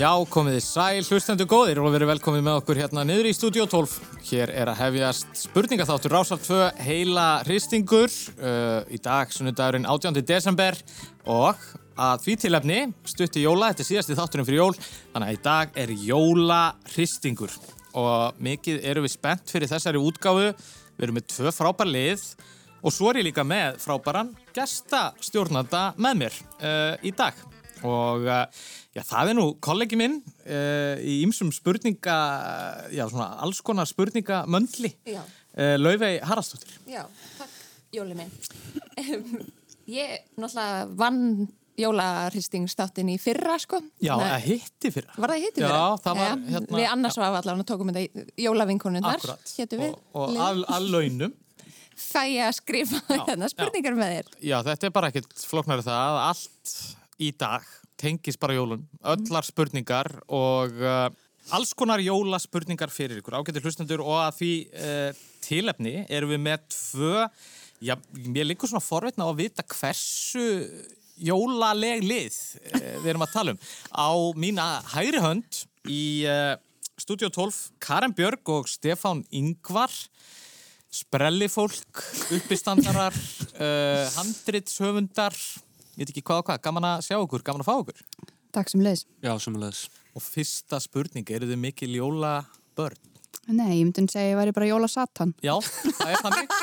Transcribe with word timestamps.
Já, 0.00 0.14
komið 0.32 0.54
þið 0.56 0.62
sæl, 0.64 1.00
hlustendur 1.10 1.48
góðir 1.50 1.78
og 1.82 1.90
verið 1.92 2.08
velkomið 2.08 2.44
með 2.46 2.54
okkur 2.62 2.78
hérna 2.80 3.02
niður 3.04 3.26
í 3.28 3.32
Studio 3.36 3.66
12. 3.68 3.98
Hér 4.30 4.52
er 4.56 4.70
að 4.72 4.78
hefjast 4.78 5.42
spurningaþáttur 5.42 6.14
Rásalt 6.14 6.46
2 6.46 6.60
heila 6.86 7.24
hristingur 7.44 8.08
uh, 8.08 8.80
í 8.88 8.96
dag, 8.96 9.28
sunnudagurinn 9.28 9.84
18. 9.84 10.22
desember 10.24 10.78
og 11.28 11.60
að 12.00 12.24
því 12.24 12.38
tilefni 12.46 12.78
stutti 13.12 13.44
jóla, 13.44 13.74
þetta 13.74 13.84
er 13.84 13.90
síðasti 13.90 14.16
þátturinn 14.22 14.48
fyrir 14.48 14.62
jól, 14.62 14.88
þannig 15.12 15.28
að 15.28 15.36
í 15.36 15.42
dag 15.50 15.78
er 15.84 15.94
jóla 16.06 16.62
hristingur 16.94 17.60
og 18.00 18.40
mikið 18.40 18.80
eru 18.94 19.04
við 19.04 19.16
spennt 19.18 19.52
fyrir 19.52 19.68
þessari 19.68 20.00
útgáfu, 20.00 20.48
við 20.96 21.10
erum 21.10 21.20
með 21.20 21.28
tvö 21.36 21.52
frábær 21.58 21.92
lið 21.92 22.24
og 22.80 22.96
svo 22.96 23.12
er 23.12 23.20
ég 23.20 23.28
líka 23.28 23.44
með 23.44 23.76
frábæran 23.84 24.32
gestastjórnanda 24.56 25.90
með 26.00 26.22
mér 26.24 26.44
uh, 26.64 26.94
í 27.04 27.12
dag 27.12 27.49
og 27.86 28.26
uh, 28.28 28.42
já, 28.96 29.02
það 29.06 29.32
er 29.32 29.38
nú 29.38 29.46
kollegi 29.64 29.98
minn 30.00 30.18
uh, 30.46 30.96
í 31.00 31.20
ymsum 31.24 31.52
spurninga 31.54 32.16
já, 32.94 33.04
svona 33.10 33.30
alls 33.44 33.62
konar 33.66 33.88
spurningamöndli 33.90 34.92
Já. 35.08 35.22
uh, 35.22 35.76
Laufey 35.80 36.20
Haraldsdóttir 36.24 36.76
Já, 36.90 37.04
takk, 37.38 37.56
Jóli 37.94 38.14
minn. 38.18 38.30
ég 39.90 40.20
náttúrulega 40.38 40.84
vann 41.00 41.48
jólarhristingstáttinn 41.80 43.08
í 43.12 43.16
fyrra, 43.20 43.54
sko. 43.60 43.78
Já, 44.04 44.12
Nei, 44.20 44.30
að 44.34 44.42
hitti 44.50 44.90
fyrir 44.92 45.14
Var 45.16 45.32
það 45.32 45.44
hitti 45.46 45.62
Já, 45.62 45.66
fyrra? 45.66 45.84
það 46.04 46.18
var, 46.18 46.26
Jæja, 46.26 46.50
hérna- 46.54 46.80
Við 46.80 46.88
annars 46.90 47.18
var 47.20 47.36
allavega 47.38 47.66
tókum 47.70 47.92
þetta 47.94 48.26
jólavinkonunnar. 48.44 49.16
Akkurat, 49.16 49.76
og, 50.12 50.26
og 50.26 50.40
að 50.76 50.90
launum 50.92 51.36
Fæ 52.00 52.22
ég 52.32 52.46
að 52.46 52.54
skrifa 52.56 53.00
hérna 53.10 53.48
spurningar 53.52 53.96
með 53.98 54.14
þér. 54.14 54.28
Já, 54.48 54.56
þetta 54.64 54.88
er 54.88 54.92
bara 54.94 55.10
ekkert 55.12 55.42
flóknari 55.50 55.84
það 55.84 55.98
að 56.00 56.20
allt 56.30 56.74
í 57.20 57.30
dag 57.36 57.66
tengis 58.00 58.38
bara 58.40 58.56
jólun, 58.56 58.86
öllar 59.04 59.44
spurningar 59.44 60.08
og 60.32 60.76
uh, 60.80 61.08
alls 61.54 61.72
konar 61.76 62.00
jólaspurningar 62.00 62.92
fyrir 62.92 63.20
ykkur, 63.20 63.36
ágættir 63.40 63.66
hlustendur 63.66 64.02
og 64.04 64.16
að 64.22 64.38
því 64.38 64.52
uh, 64.70 65.20
tilefni 65.44 65.94
erum 66.08 66.32
við 66.32 66.42
með 66.46 66.64
tvö, 66.72 67.26
já, 67.84 67.96
mér 68.24 68.48
líkur 68.48 68.72
svona 68.72 68.84
forveitna 68.84 69.28
á 69.28 69.30
að 69.32 69.42
vita 69.42 69.66
hversu 69.74 70.46
jólaleg 71.20 72.04
lið 72.06 72.40
uh, 72.72 72.90
við 73.04 73.12
erum 73.12 73.26
að 73.26 73.36
tala 73.36 73.54
um. 73.56 73.62
Á 73.92 74.10
mína 74.40 74.68
hægri 74.94 75.20
hönd 75.20 75.62
í 75.90 76.02
uh, 76.28 76.56
Studio 77.00 77.30
12, 77.32 77.80
Karen 77.80 78.16
Björg 78.16 78.48
og 78.52 78.68
Stefán 78.68 79.24
Ingvar 79.32 79.92
sprellifólk, 80.90 82.02
uppistandarar, 82.34 83.14
uh, 83.62 84.06
handritshöfundar, 84.16 85.36
ég 85.96 86.02
veit 86.02 86.12
ekki 86.12 86.24
hvað 86.26 86.42
og 86.42 86.48
hvað, 86.50 86.62
gaman 86.66 86.88
að 86.90 87.06
sjá 87.08 87.16
okkur, 87.18 87.44
gaman 87.46 87.64
að 87.64 87.70
fá 87.70 87.74
okkur. 87.76 88.02
Takk 88.54 88.72
sem 88.72 88.82
leiðis. 88.82 89.06
Já, 89.22 89.32
samanleðis. 89.38 89.84
Og 90.18 90.24
fyrsta 90.24 90.80
spurning, 90.82 91.28
eru 91.30 91.48
þið 91.50 91.60
mikil 91.62 91.92
jóla 91.94 92.40
börn? 92.78 92.98
Nei, 93.50 93.80
ég 93.80 93.86
myndi 93.86 94.04
að 94.04 94.12
segja 94.12 94.26
að 94.26 94.30
ég 94.30 94.38
væri 94.38 94.54
bara 94.54 94.68
jóla 94.68 94.88
satan. 94.90 95.32
Já, 95.42 95.54
það 95.64 96.10
er 96.10 96.24
þannig. 96.24 96.56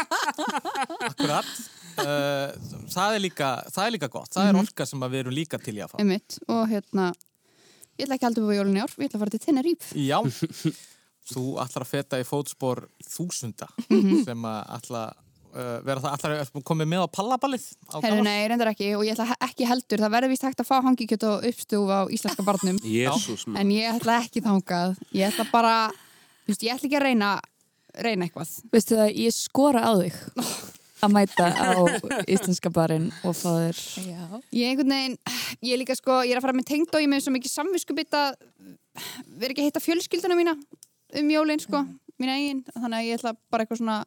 Akkurat. 1.09 1.53
Uh, 1.97 2.83
það, 2.93 3.15
er 3.15 3.23
líka, 3.23 3.47
það 3.73 3.87
er 3.87 3.95
líka 3.95 4.09
gott, 4.13 4.29
það 4.35 4.51
er 4.51 4.59
orka 4.59 4.85
sem 4.87 5.01
að 5.03 5.15
við 5.15 5.23
erum 5.23 5.35
líka 5.35 5.59
til 5.63 5.73
í 5.75 5.81
að 5.83 5.93
fá. 5.93 5.97
Einmitt. 6.03 6.37
Og 6.53 6.61
hérna, 6.69 7.07
ég 7.97 8.05
ætla 8.05 8.17
ekki 8.17 8.27
að 8.27 8.29
halda 8.29 8.43
upp 8.43 8.53
á 8.53 8.57
jólun 8.59 8.77
í 8.77 8.83
ár, 8.83 8.93
ég 8.93 9.09
ætla 9.09 9.17
að 9.17 9.23
fara 9.25 9.33
til 9.33 9.41
Tenerife. 9.43 10.03
Já, 10.03 10.19
þú 11.31 11.45
ætlar 11.63 11.87
að 11.87 11.91
feta 11.91 12.21
í 12.21 12.27
fótspor 12.27 12.83
þúsunda 13.07 13.71
sem 13.87 14.47
að 14.51 14.75
ætla 14.77 15.03
uh, 15.53 15.77
vera 15.85 16.03
það, 16.03 16.15
ætlar 16.17 16.35
að 16.43 16.63
koma 16.67 16.87
með 16.87 17.05
á 17.05 17.07
pallaballið 17.17 17.65
Herru, 17.97 18.23
nei, 18.25 18.47
reyndar 18.49 18.71
ekki 18.71 18.93
og 18.97 19.03
ég 19.07 19.17
ætla 19.17 19.37
ekki 19.47 19.67
heldur, 19.69 20.03
það 20.05 20.15
verður 20.17 20.33
víst 20.33 20.47
hægt 20.47 20.63
að 20.63 20.69
fá 20.69 20.77
hangikjöt 20.85 21.27
og 21.29 21.45
uppstúf 21.51 21.91
á 21.91 21.99
íslenska 22.13 22.45
barnum. 22.47 22.79
Jésús, 22.97 23.45
en 23.51 23.75
ég 23.75 23.91
ætla 23.91 24.21
ekki 24.23 24.43
þangað. 24.45 24.97
Ég 25.15 25.29
ætla 25.31 25.47
bara, 25.51 25.75
þú 26.45 26.53
veist, 26.53 26.65
ég 26.65 26.73
ætla 26.75 26.89
ekki 26.89 26.99
að 26.99 27.05
reyna, 27.09 27.35
reyna 28.07 28.27
eitthvað. 28.27 28.57
Veistu 28.73 28.99
það, 28.99 29.13
ég 29.25 29.37
skora 29.37 29.85
á 29.87 29.91
þig 30.01 30.19
að 31.05 31.13
mæta 31.13 31.47
á 31.53 31.69
íslenska 32.25 32.71
barinn 32.73 33.11
og 33.21 33.35
fá 33.37 33.49
þér 33.53 33.81
Já. 34.07 34.21
Ég 34.55 34.71
einhvern 34.71 34.93
veginn, 34.95 35.17
ég 35.61 35.75
er 35.75 35.81
líka 35.81 35.95
sko, 35.97 36.21
ég 36.25 36.33
er 36.33 36.39
að 36.39 36.47
fara 36.47 36.57
með 36.57 36.69
tengd 36.71 36.95
og 36.97 37.03
ég 37.03 37.11
með 37.11 37.25
svo 37.25 37.33
mikið 37.35 37.53
samviskubitt 37.53 38.17
að 38.17 38.37
vera 39.37 39.53
ekki 39.53 39.61
að 39.61 39.69
hitta 39.69 39.83
fjölskylduna 39.83 40.37
mína 40.39 40.55
um 41.21 41.29
jólin 41.31 41.61
sko, 41.61 41.83
mína 42.17 42.37
eigin, 42.39 42.63
þannig 42.73 42.97
að 42.97 43.09
ég 43.09 43.19
ætla 43.19 43.35
bara 43.51 43.65
eitthvað 43.65 43.81
svona, 43.83 43.97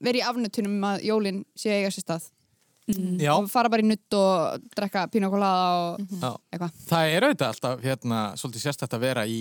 vera 0.00 0.20
í 0.20 0.26
afnutunum 0.26 0.76
um 0.78 0.86
að 0.90 1.08
jólin 1.08 1.42
sé 1.58 1.72
að 1.72 1.82
eiga 1.82 1.94
sér 1.94 2.06
stað 2.06 2.28
Já, 3.20 3.32
og 3.36 3.48
fara 3.50 3.70
bara 3.70 3.84
í 3.84 3.88
nutt 3.88 4.16
og 4.18 4.64
drekka 4.74 5.06
pínakolada 5.12 5.66
og 5.78 6.00
já. 6.00 6.30
eitthvað. 6.50 6.78
Það 6.88 7.14
er 7.14 7.26
auðvitað 7.26 7.52
alltaf 7.52 7.84
hérna, 7.84 8.20
svolítið 8.40 8.64
sérstætt 8.64 8.96
að 8.96 9.04
vera 9.04 9.26
í 9.30 9.40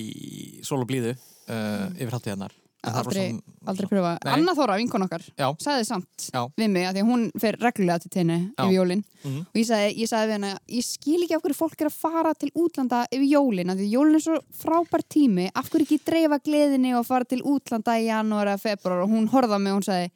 sól 0.66 0.82
og 0.84 0.90
blíðu 0.90 1.16
uh, 1.16 1.88
yfir 1.96 2.14
hátíðarnar. 2.16 2.54
En 2.54 2.54
það 2.54 2.60
er 2.60 2.69
Aldrei, 2.82 3.32
rosa- 3.34 3.68
aldrei 3.68 3.88
pröfa. 3.90 4.12
Nei. 4.24 4.34
Anna 4.34 4.54
Þóra, 4.56 4.78
vinkon 4.80 5.04
okkar, 5.04 5.24
Já. 5.38 5.50
sagði 5.60 5.86
samt 5.86 6.30
Já. 6.32 6.46
við 6.58 6.70
mig 6.72 6.86
að 6.88 6.94
því 6.96 7.02
að 7.04 7.10
hún 7.10 7.26
fer 7.44 7.58
reglulega 7.60 8.00
til 8.00 8.10
tenni 8.10 8.38
yfir 8.56 8.72
jólin 8.78 9.04
Mhm. 9.26 9.40
og 9.42 9.54
ég 9.60 9.66
sagði, 9.68 9.98
ég 10.00 10.08
sagði 10.08 10.28
við 10.30 10.32
henni 10.38 10.52
að 10.54 10.60
ég 10.78 10.84
skil 10.88 11.18
ekki 11.26 11.36
af 11.36 11.42
hverju 11.44 11.58
fólk 11.60 11.82
er 11.82 11.88
að 11.90 11.98
fara 12.00 12.34
til 12.40 12.52
útlanda 12.56 13.06
yfir 13.12 13.28
jólin, 13.34 13.70
af 13.70 13.78
því 13.78 13.90
jólin 13.92 14.16
er 14.16 14.24
svo 14.24 14.40
frábær 14.64 15.04
tími, 15.12 15.50
af 15.54 15.70
hverju 15.70 15.86
ekki 15.90 16.00
dreifa 16.06 16.40
gleðinni 16.40 16.94
og 16.98 17.06
fara 17.06 17.26
til 17.26 17.42
útlanda 17.44 18.00
í 18.00 18.08
janúar 18.08 18.48
eða 18.48 18.62
februar 18.64 19.04
og 19.04 19.10
hún 19.10 19.28
horfði 19.28 19.56
á 19.56 19.60
mig 19.60 19.74
og 19.74 19.82
hún 19.82 19.84
sagði 19.84 20.10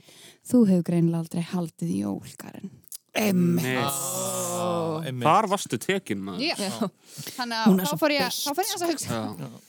þú 0.47 0.67
hefur 0.69 0.83
greinilega 0.83 1.19
aldrei 1.19 1.43
haldið 1.43 1.99
jólkarinn 1.99 2.69
Nei, 3.15 3.75
Á, 3.77 5.03
einmitt. 5.05 5.21
þar 5.27 5.47
varstu 5.51 5.77
tekin 5.77 6.17
maður. 6.23 6.39
Já. 6.49 6.89
Þannig 7.37 7.59
að 7.59 7.75
þá 7.77 7.85
svo 7.91 7.97
fór 8.01 8.13
ég, 8.15 8.23
að 8.25 8.87
hugsa, 8.89 9.19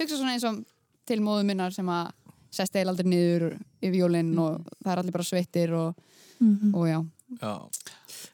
hugsa 0.00 0.16
svona 0.16 0.32
eins 0.32 0.44
og 0.48 0.64
til 1.04 1.18
móðu 1.20 1.44
minnar 1.44 1.74
sem 1.74 1.84
að 1.92 2.12
sest 2.56 2.76
eil 2.78 2.88
aldrei 2.90 3.10
niður 3.10 3.50
yfir 3.82 4.00
jólinn 4.04 4.32
og 4.38 4.64
það 4.80 4.92
er 4.92 5.02
allir 5.02 5.16
bara 5.16 5.28
sveittir 5.28 5.74
og, 5.78 6.00
og 6.72 6.88
já. 6.88 6.98
Já. 7.40 7.52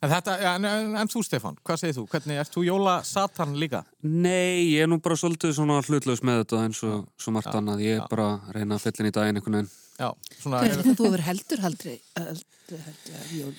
En, 0.01 0.09
þetta, 0.09 0.35
ja, 0.41 0.55
en, 0.57 0.65
en, 0.65 0.95
en 1.03 1.11
þú 1.11 1.23
Stefán, 1.25 1.59
hvað 1.67 1.83
segir 1.83 1.97
þú? 1.99 2.07
Hvernig 2.13 2.41
ert 2.41 2.55
þú 2.55 2.65
jóla 2.67 2.95
satan 3.07 3.57
líka? 3.61 3.83
Nei, 4.03 4.73
ég 4.73 4.85
er 4.85 4.91
nú 4.91 5.01
bara 5.03 5.17
svolítið 5.21 5.55
svona 5.57 5.81
hlutlaus 5.85 6.23
með 6.27 6.43
þetta 6.43 6.63
eins 6.65 6.81
og 6.89 7.07
svo 7.21 7.35
margt 7.37 7.53
annað. 7.53 7.85
Ég 7.85 7.99
já. 7.99 8.03
er 8.05 8.11
bara 8.13 8.29
að 8.33 8.57
reyna 8.57 8.77
að 8.77 8.87
fylla 8.87 9.05
inn 9.05 9.11
í 9.11 9.15
daginn 9.17 9.41
einhvern 9.41 9.59
veginn. 9.59 9.73
Já, 10.01 10.09
svona, 10.41 10.63
Þú 10.81 10.95
hefur 10.97 11.21
heldur 11.27 11.61
heldur, 11.61 11.99
jól. 13.37 13.53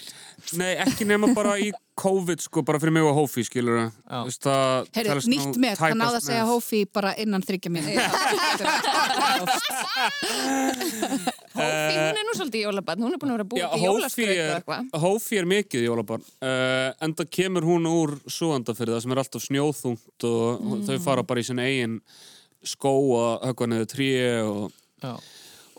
Nei, 0.57 0.71
ekki 0.81 1.05
nema 1.05 1.27
bara 1.37 1.53
í 1.61 1.67
COVID, 2.01 2.41
sko, 2.41 2.63
bara 2.65 2.79
fyrir 2.81 2.95
mig 2.95 3.05
og 3.05 3.13
Hófi, 3.13 3.43
skilur 3.45 3.91
það. 4.41 4.87
Nú 5.05 5.19
nýtt 5.29 5.59
með, 5.61 5.75
það 5.77 5.93
náða 5.99 6.17
að 6.17 6.25
segja 6.25 6.45
hófi 6.49 6.79
bara 6.89 7.11
innan 7.21 7.45
þryggja 7.45 7.69
mín 7.75 7.85
Hófi, 11.51 11.93
hún 11.99 12.17
er 12.17 12.25
nú 12.25 12.33
svolítið 12.39 12.63
jólabann, 12.63 13.03
hún 13.05 13.13
er 13.13 13.19
búin 13.21 13.33
að 13.33 13.37
vera 13.37 13.49
búið 13.51 13.61
Já, 13.61 13.67
til 13.75 13.81
Hófi 15.03 15.37
er, 15.37 15.43
er 15.43 15.49
mikið 15.51 15.85
jólabarn 15.85 16.25
uh, 16.25 16.89
en 17.05 17.13
það 17.19 17.27
kemur 17.37 17.67
hún 17.67 17.85
úr 17.91 18.15
súandafyrða 18.25 19.03
sem 19.03 19.13
er 19.13 19.21
alltaf 19.21 19.45
snjóþungt 19.45 20.25
og 20.31 20.45
mm. 20.57 20.81
þau 20.89 20.97
fara 21.05 21.27
bara 21.27 21.43
í 21.43 21.45
sin 21.51 21.61
eigin 21.61 21.99
skó 22.65 22.95
að 23.19 23.35
höggva 23.51 23.69
neður 23.69 23.91
trí 23.93 24.09
og, 24.47 24.73
já. 25.03 25.13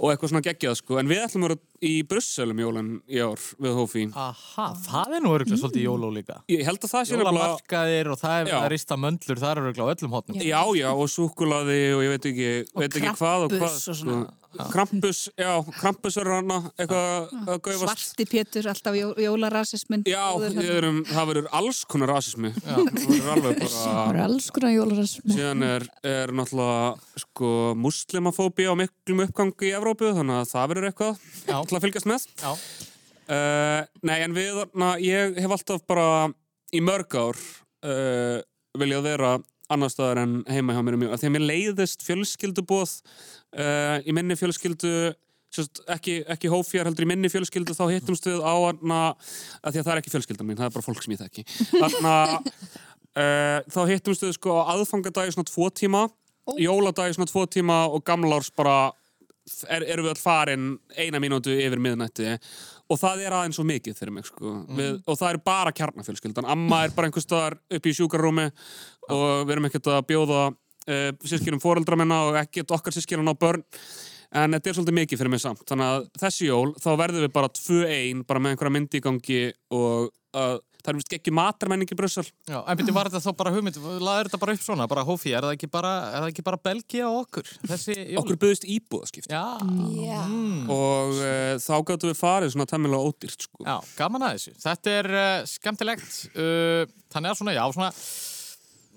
Og 0.02 0.10
eitthvað 0.10 0.32
svona 0.32 0.42
geggjað 0.42 0.76
sko 0.80 0.98
en 0.98 1.10
við 1.10 1.20
ætlum 1.22 1.46
að 1.46 1.52
vera 1.52 1.60
í 1.86 1.92
Brussel 2.10 2.50
um 2.50 2.62
jólinn 2.62 2.90
í 3.06 3.20
ár 3.22 3.44
við 3.62 3.76
Hófi 3.78 4.04
Aha, 4.18 4.66
það 4.82 5.16
er 5.16 5.22
nú 5.22 5.34
örgulega 5.36 5.60
svolítið 5.60 5.86
jóló 5.86 6.10
líka. 6.14 6.40
Ég 6.50 6.64
held 6.66 6.82
að 6.82 6.92
það 6.92 7.06
sé 7.06 7.16
nefnilega 7.18 7.46
Jólamarkaðir 7.46 8.10
og 8.12 8.20
það 8.20 8.36
er 8.40 8.50
Já. 8.50 8.56
að 8.58 8.68
rista 8.74 8.98
möndlur, 8.98 9.42
það 9.42 9.52
er 9.52 9.62
örgulega 9.62 9.86
á 9.86 9.92
öllum 9.94 10.16
hotnum. 10.16 10.42
Já, 10.42 10.62
já, 10.78 10.88
og 10.90 11.10
súkulaði 11.12 11.80
og 11.96 12.02
ég 12.02 12.14
veit 12.16 12.30
ekki, 12.32 12.50
veit 12.82 12.98
ekki 12.98 13.14
hvað 13.22 13.46
og 13.46 13.56
hvað 13.56 13.68
og 13.70 13.82
svona. 13.86 14.22
sko. 14.26 14.41
Krampus, 14.72 15.20
já, 15.38 15.50
Krampus 15.78 16.16
er 16.20 16.28
hana 16.28 16.58
eitthvað 16.76 17.30
að 17.46 17.58
gaufast. 17.64 17.82
Svarti 17.82 18.26
Pétur, 18.28 18.68
alltaf 18.72 18.96
jó, 18.98 19.06
jólarasismin 19.22 20.04
Já, 20.08 20.22
við 20.42 20.70
erum, 20.74 21.00
það 21.08 21.28
verður 21.30 21.48
alls 21.60 21.80
konar 21.88 22.12
rasismi 22.12 22.52
Það 22.58 22.82
verður 22.90 23.30
alveg 23.36 23.60
bara 23.62 23.70
Það 23.86 24.00
eru 24.12 24.24
alls 24.26 24.48
konar 24.54 24.74
jólarasmi 24.74 25.36
síðan 25.36 25.66
er, 25.68 25.86
er 26.12 26.34
náttúrulega 26.36 27.22
sko, 27.24 27.52
muslimafóbi 27.86 28.68
á 28.68 28.74
miklum 28.82 29.24
uppgangi 29.26 29.70
í 29.70 29.74
Evrópu 29.78 30.12
þannig 30.18 30.42
að 30.42 30.50
það 30.52 30.72
verður 30.74 30.88
eitthvað 30.90 31.26
Já. 31.48 31.56
til 31.56 31.78
að 31.78 31.86
fylgjast 31.86 32.10
með. 32.12 32.28
Já. 32.42 32.52
uh, 33.32 33.80
Nei, 34.04 34.18
en 34.18 34.36
við, 34.36 34.62
na, 34.76 34.92
ég 35.02 35.40
hef 35.40 35.56
alltaf 35.56 35.86
bara 35.88 36.08
í 36.72 36.84
mörg 36.84 37.16
ár 37.16 37.40
uh, 37.40 38.42
viljað 38.78 39.08
vera 39.08 39.32
annar 39.72 39.92
staðar 39.92 40.22
en 40.22 40.40
heima 40.50 40.74
hjá 40.76 40.82
mér 40.84 40.96
um 40.98 41.04
því 41.06 41.28
að 41.28 41.34
mér 41.34 41.46
leiðist 41.48 42.04
fjölskyldubóð 42.04 42.98
uh, 43.58 43.98
í 44.04 44.14
minni 44.16 44.38
fjölskyldu 44.38 44.94
sérst, 45.52 45.82
ekki, 45.92 46.22
ekki 46.32 46.50
hófjar 46.52 46.88
heldur 46.88 47.04
í 47.04 47.10
minni 47.12 47.28
fjölskyldu 47.32 47.76
þá 47.76 47.84
hittumst 47.90 48.28
við 48.30 48.40
á 48.40 48.54
hana 48.54 49.02
að 49.60 49.74
því 49.74 49.82
að 49.82 49.84
það 49.84 49.92
er 49.92 50.00
ekki 50.00 50.14
fjölskyldan 50.14 50.48
mín, 50.48 50.60
það 50.60 50.70
er 50.70 50.74
bara 50.78 50.86
fólk 50.86 51.04
sem 51.04 51.14
ég 51.16 51.22
þekki. 51.26 51.44
Þarna 51.74 52.16
uh, 52.40 53.58
þá 53.74 53.80
hittumst 53.92 54.24
við 54.24 54.34
sko 54.38 54.58
á 54.64 54.72
aðfangadagi 54.76 55.36
svona 55.36 55.52
tvo 55.52 55.68
tíma 55.68 56.06
jóladagi 56.58 57.14
svona 57.14 57.30
tvo 57.30 57.46
tíma 57.46 57.86
og 57.86 58.04
gamlárs 58.04 58.50
bara 58.56 58.92
er, 59.68 59.84
erum 59.86 60.06
við 60.06 60.14
all 60.14 60.20
farin 60.20 60.68
eina 60.96 61.20
mínútu 61.22 61.54
yfir 61.54 61.80
miðnætti. 61.82 62.36
Og 62.90 62.98
það 63.00 63.22
er 63.26 63.36
aðeins 63.36 63.56
svo 63.56 63.64
mikið 63.66 63.96
fyrir 63.98 64.14
mig 64.14 64.26
sko. 64.26 64.56
við, 64.76 64.98
og 65.06 65.18
það 65.18 65.28
er 65.30 65.38
bara 65.44 65.72
kjarnafjölskyldan. 65.72 66.48
Amma 66.50 66.84
er 66.84 66.96
bara 66.96 67.08
einhvers 67.08 67.26
staðar 67.26 67.56
upp 67.72 67.86
í 67.86 67.94
sjúkarrúmi 67.96 68.50
og 69.08 69.46
við 69.46 69.54
erum 69.54 69.68
ekkert 69.70 69.92
að 69.94 70.04
bjóða 70.10 70.42
uh, 70.88 71.10
sískinum 71.28 71.62
foreldra 71.62 71.98
minna 72.00 72.22
og 72.30 72.40
ekki 72.42 72.66
okkar 72.66 72.96
sískinum 72.96 73.30
á 73.30 73.34
börn 73.34 73.62
en 74.32 74.56
þetta 74.56 74.70
er 74.70 74.76
svolítið 74.78 74.98
mikið 75.02 75.20
fyrir 75.20 75.32
mig 75.34 75.42
samt 75.44 75.64
þannig 75.68 75.92
að 75.92 76.10
þessi 76.22 76.48
jól, 76.48 76.72
þá 76.80 76.90
verðum 77.02 77.26
við 77.26 77.32
bara 77.34 77.52
2-1 77.58 78.26
bara 78.28 78.40
með 78.42 78.54
einhverja 78.54 78.76
myndi 78.78 79.00
í 79.00 79.04
gangi 79.04 79.40
og 79.76 80.08
uh, 80.08 80.54
það 80.82 80.90
er 80.90 80.98
vist 80.98 81.14
ekki 81.14 81.32
matarmenning 81.34 81.92
í 81.92 81.98
Brussel 81.98 82.24
Já, 82.48 82.58
en 82.58 82.78
byrju, 82.80 82.94
var 82.96 83.10
þetta 83.10 83.22
þá 83.22 83.38
bara 83.38 83.52
hugmynd, 83.54 83.78
laður 84.02 84.30
þetta 84.30 84.40
bara 84.42 84.56
upp 84.56 84.64
svona, 84.64 84.88
bara 84.90 85.04
hófi, 85.06 85.30
er 85.36 85.46
það 85.46 85.54
ekki 85.56 85.70
bara, 85.70 85.92
er 86.08 86.24
það 86.24 86.30
ekki 86.32 86.44
bara 86.48 86.60
Belgia 86.64 87.06
og 87.10 87.18
okkur, 87.20 87.52
þessi 87.70 87.96
jól? 88.00 88.18
okkur 88.22 88.40
buðist 88.42 88.66
íbúðaskipt 88.66 89.30
Já, 89.30 89.44
Já. 90.02 90.20
og 90.74 91.14
uh, 91.20 91.54
þá 91.62 91.72
gáttum 91.92 92.10
við 92.12 92.18
farið 92.18 92.54
svona 92.56 92.68
temmilega 92.72 93.12
ódýrt 93.12 93.46
sko. 93.46 93.62
já, 93.62 93.76
gaman 94.00 94.26
að 94.26 94.36
þessu. 94.38 94.54
Þetta 94.64 94.96
er 94.98 95.10
uh, 95.12 95.32
skemmtilegt, 95.52 96.20
uh, 96.34 96.82
þannig 97.14 97.34
að 97.34 97.42
svona, 97.42 97.56
já, 97.60 97.64
svona, 97.76 97.92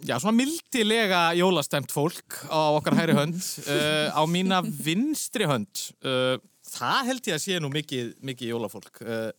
já, 0.04 0.18
svona 0.20 0.36
mildilega 0.36 1.22
jólastemt 1.38 1.94
fólk 1.94 2.42
á 2.52 2.76
okkar 2.76 2.98
hægri 3.00 3.16
hönd, 3.18 3.40
uh, 3.66 4.12
á 4.20 4.22
mína 4.28 4.62
vinstri 4.64 5.48
hönd, 5.50 5.84
uh, 6.04 6.36
það 6.76 7.12
held 7.12 7.30
ég 7.30 7.38
að 7.38 7.44
sé 7.46 7.60
nú 7.62 7.72
mikið, 7.74 8.16
mikið 8.26 8.54
jólafólk. 8.54 9.04
Uh, 9.04 9.30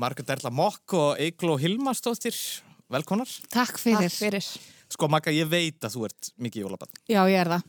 Margrét 0.00 0.34
Erla 0.36 0.52
Mokk 0.52 0.96
og 0.98 1.22
Eigló 1.22 1.56
Hilmarsdóttir, 1.60 2.36
velkonar. 2.92 3.30
Takk 3.52 3.80
fyrir. 3.80 4.08
Takk 4.10 4.18
fyrir. 4.18 4.50
Sko, 4.88 5.08
Magga, 5.12 5.32
ég 5.34 5.48
veit 5.48 5.84
að 5.84 5.96
þú 5.96 6.08
ert 6.08 6.32
mikið 6.40 6.64
jólabann. 6.64 7.00
Já, 7.08 7.20
ég 7.28 7.42
er 7.42 7.52
það. 7.52 7.64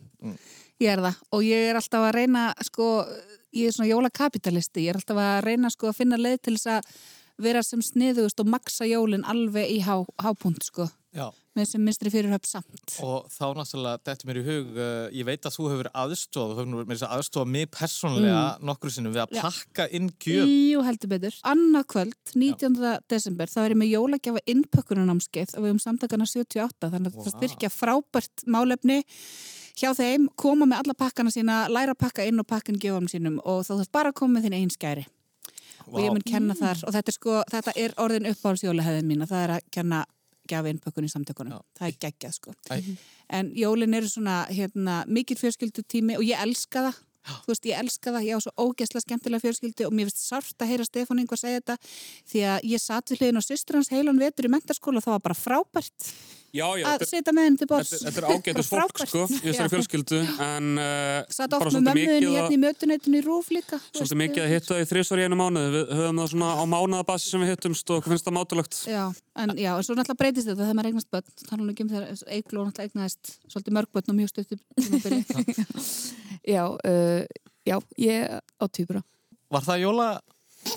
Ég 0.80 0.94
er 0.94 1.01
það. 1.04 1.24
Og 1.36 1.44
ég 1.44 1.69
er 1.69 1.80
alltaf 1.80 2.06
að 2.07 2.13
reyna, 2.15 2.44
sko, 2.63 2.86
ég 3.60 3.68
er 3.68 3.75
svona 3.75 3.89
jólakapitalisti. 3.89 4.86
Ég 4.86 4.94
er 4.94 5.00
alltaf 5.01 5.19
að 5.19 5.39
reyna, 5.50 5.72
sko, 5.74 5.89
að 5.92 5.98
finna 6.00 6.19
leið 6.19 6.38
til 6.48 6.56
þess 6.56 6.69
að 6.77 6.94
vera 7.41 7.63
sem 7.65 7.81
sniðugust 7.83 8.39
og 8.44 8.50
maksa 8.51 8.88
jólinn 8.89 9.27
alveg 9.27 9.69
í 9.71 9.81
há, 9.86 10.00
hápunt, 10.21 10.63
sko. 10.68 10.89
Já. 11.15 11.25
Með 11.57 11.65
sem 11.71 11.81
minstri 11.81 12.12
fyrirhöf 12.13 12.45
samt. 12.45 12.94
Og 13.01 13.25
þá 13.33 13.45
náttúrulega, 13.57 14.00
þetta 14.06 14.27
mér 14.30 14.39
í 14.39 14.44
hug, 14.45 14.68
uh, 14.75 15.07
ég 15.18 15.25
veit 15.25 15.47
að 15.47 15.56
þú 15.56 15.69
hefur 15.71 15.89
aðstof, 16.03 16.51
þú 16.53 16.62
hefur 16.62 16.89
mér 16.91 17.06
aðstofa 17.07 17.50
mig 17.50 17.69
persónlega 17.74 18.44
nokkru 18.69 18.94
sinnum 18.94 19.15
við 19.15 19.24
að 19.24 19.33
Já. 19.39 19.41
pakka 19.47 19.88
inn 19.97 20.12
gjöf. 20.21 20.53
Jú, 20.53 20.83
heldur 20.86 21.13
betur. 21.15 21.39
Annað 21.50 21.88
kvöld, 21.95 22.19
19. 22.36 22.77
desember, 23.09 23.50
þá 23.50 23.59
er 23.63 23.74
ég 23.74 23.81
með 23.81 23.94
jólagjafa 23.95 24.45
innpökkunarnámskeið 24.53 25.56
og 25.57 25.65
við 25.65 25.75
um 25.75 25.83
samtakana 25.88 26.30
78, 26.30 26.91
þannig 26.94 27.09
að 27.09 27.18
Vá. 27.18 27.24
það 27.25 27.38
styrkja 27.39 27.74
frábært 27.74 28.45
málefni 28.45 29.01
hjá 29.80 29.94
þeim, 29.97 30.30
koma 30.38 30.68
með 30.69 30.83
alla 30.83 30.97
pakkana 31.00 31.33
sína, 31.33 31.63
læra 31.71 31.95
að 31.95 32.03
pakka 32.06 32.25
inn 32.27 32.41
og 32.41 32.47
pakka 32.50 32.74
inn 32.74 32.81
gjöfum 32.83 33.09
sínum 33.09 33.39
og 33.47 33.63
þá 33.65 33.80
þarf 33.80 33.95
bara 33.95 34.13
að 34.13 34.21
koma 34.21 34.38
með 34.38 34.50
þín 34.50 34.59
einn 34.59 34.74
skæri. 34.74 35.06
Og 35.91 36.00
ég 36.03 36.13
mun 36.13 36.25
kenna 36.25 36.56
þar, 36.57 36.81
og 36.86 36.95
þetta 36.95 37.12
er 37.12 37.18
sko, 37.18 37.36
þetta 37.51 37.75
er 37.75 37.94
orðin 38.01 38.30
uppáhaldsjólahefðin 38.31 39.09
mín, 39.09 39.27
það 39.30 39.44
er 39.44 39.53
að 39.57 39.68
kenna 39.75 40.06
gjafi 40.50 40.74
innpökkun 40.74 41.06
í 41.06 41.12
samtökunum. 41.13 41.57
Já. 41.59 41.65
Það 41.80 41.88
er 41.91 42.00
geggjað 42.06 42.33
sko. 42.39 42.56
Æ, 42.74 42.97
En 43.30 43.51
jólin 43.53 43.94
eru 43.94 44.09
svona, 44.09 44.39
hérna, 44.50 45.03
mikil 45.06 45.38
fjölskyldutími 45.38 46.18
og 46.18 46.25
ég 46.25 46.41
elska 46.41 46.88
það. 46.88 47.03
Þú 47.30 47.51
veist, 47.51 47.65
ég 47.68 47.77
elska 47.77 48.13
það, 48.15 48.25
ég 48.25 48.39
á 48.39 48.41
svo 48.41 48.51
ógeðslega 48.57 49.03
skemmtilega 49.03 49.44
fjölskyldu 49.44 49.86
og 49.86 49.94
mér 49.94 50.09
finnst 50.09 50.24
sárt 50.24 50.63
að 50.63 50.71
heyra 50.71 50.86
Stefán 50.88 51.19
einhver 51.21 51.38
segja 51.38 51.59
þetta 51.59 51.75
því 52.31 52.44
að 52.53 52.68
ég 52.71 52.81
satt 52.81 53.12
við 53.12 53.21
hliðin 53.21 53.41
á 53.41 53.44
systur 53.45 53.77
hans 53.77 53.91
heilan 53.94 54.21
vetur 54.21 54.47
í 54.47 54.51
mentaskóla 54.56 55.01
og 55.01 55.06
það 55.06 55.18
var 55.18 55.25
bara 55.27 55.38
frábært 55.38 56.07
Já, 56.50 56.66
já, 56.80 56.86
að 56.90 56.96
þetta, 56.96 57.07
setja 57.10 57.34
með 57.36 57.46
henni 57.46 57.60
til 57.62 57.68
bors. 57.69 57.90
þetta, 57.94 58.22
er 58.22 58.28
ágættis 58.34 58.69
fólk 58.72 59.01
sko, 59.04 59.24
í 59.30 59.40
þessari 59.44 59.68
Já. 59.68 59.72
fjölskyldu 59.75 60.19
en 60.46 60.69
uh, 60.81 61.19
Satt 61.30 61.51
bara 61.54 61.69
oft 61.69 61.78
með 61.78 62.00
mikið, 62.00 62.13
hérna 62.16 62.42
að, 62.42 62.56
í 62.56 62.60
mötuneytinu 62.63 63.19
í 63.19 63.24
rúf 63.25 63.51
líka. 63.54 63.78
svolítið 63.94 64.19
mikið 64.24 64.46
að 64.46 64.54
hitta 64.56 64.80
í 64.81 64.88
þrísvar 64.90 65.22
í 65.22 65.28
einu 65.28 65.38
mánuði 65.38 65.69
við 65.75 65.94
höfum 66.00 66.22
það 66.24 66.31
svona 66.34 66.50
á 66.57 66.63
mánuðabassi 66.74 67.30
sem 67.34 67.44
við 67.46 67.51
hittumst 67.54 67.94
og 67.94 68.10
finnst 68.10 68.25
það 68.25 68.38
mátulegt 68.40 68.80
Já, 68.90 69.04
en 69.44 69.54
já, 69.62 69.72
svo 69.86 69.98
náttúrulega 70.00 70.22
breytist 70.24 70.50
þetta 70.50 70.66
þegar 70.66 70.80
maður 70.80 70.92
eignast 70.92 71.12
börn, 71.13 71.38
tala 71.46 71.62
nú 71.62 71.75
ekki 71.75 71.86
um 71.86 71.94
þegar 71.94 72.25
Eigló 72.34 72.66
náttúrulega 72.66 72.90
eignaðist 72.90 73.34
svolítið 73.46 73.78
mörg 73.78 73.94
börn 73.94 74.10
og 74.10 74.18
mjög 74.18 74.34
stuttum 74.34 74.60
tímabili. 74.80 75.22
Já, 76.50 76.66
uh, 76.66 77.24
já, 77.68 77.78
ég 78.00 78.25
á 78.57 78.66
týpura. 78.72 79.01
var 79.51 79.62
það 79.66 79.81
jóla, 79.84 80.07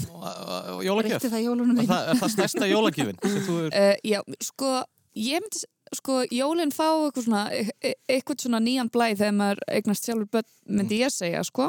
jólagjöf? 0.88 1.22
Breytti 1.22 1.30
það 1.32 1.46
Er 1.46 1.86
það, 1.86 2.08
er 2.12 2.18
það 2.20 2.32
stærsta 2.34 2.68
jólagjöfin? 2.68 3.18
sem 3.22 3.44
þú 3.46 3.58
er... 3.62 3.70
Uh, 3.72 3.94
já, 4.10 4.20
sko, 4.42 4.72
ég 5.18 5.42
myndi, 5.44 5.62
sko, 5.96 6.22
jólinn 6.32 6.72
fá 6.72 6.86
eitthvað 6.88 7.26
svona, 7.26 7.42
e- 7.52 7.74
e- 7.84 7.98
eitthvað 8.08 8.44
svona 8.46 8.60
nýjan 8.64 8.90
blæ 8.92 9.10
þegar 9.14 9.34
maður 9.36 9.62
eignast 9.68 10.06
sjálfur 10.08 10.28
börn, 10.32 10.48
myndi 10.68 11.00
ég 11.02 11.12
segja, 11.12 11.42
sko. 11.44 11.68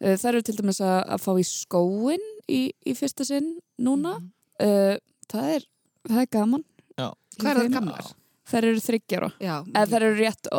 Það 0.00 0.28
eru 0.32 0.42
til 0.44 0.56
dæmis 0.58 0.80
að, 0.84 0.98
að 1.16 1.22
fá 1.24 1.30
í 1.40 1.46
skóin 1.48 2.26
í, 2.52 2.60
í 2.84 2.94
fyrsta 2.98 3.24
sinn 3.24 3.54
núna. 3.80 4.18
Uh, 4.60 4.96
það, 5.28 5.48
er, 5.56 5.64
það 6.08 6.20
er 6.22 6.28
gaman. 6.36 6.64
Já. 6.96 7.08
Í 7.12 7.40
Hvað 7.42 7.50
er 7.50 7.60
það 7.62 7.72
gamlar? 7.76 8.10
Þær 8.46 8.66
eru 8.70 8.82
þryggjára. 8.84 9.30
Já, 9.42 9.54
Eða 9.72 9.86
þær 9.90 10.04
eru 10.06 10.18
rétt, 10.20 10.50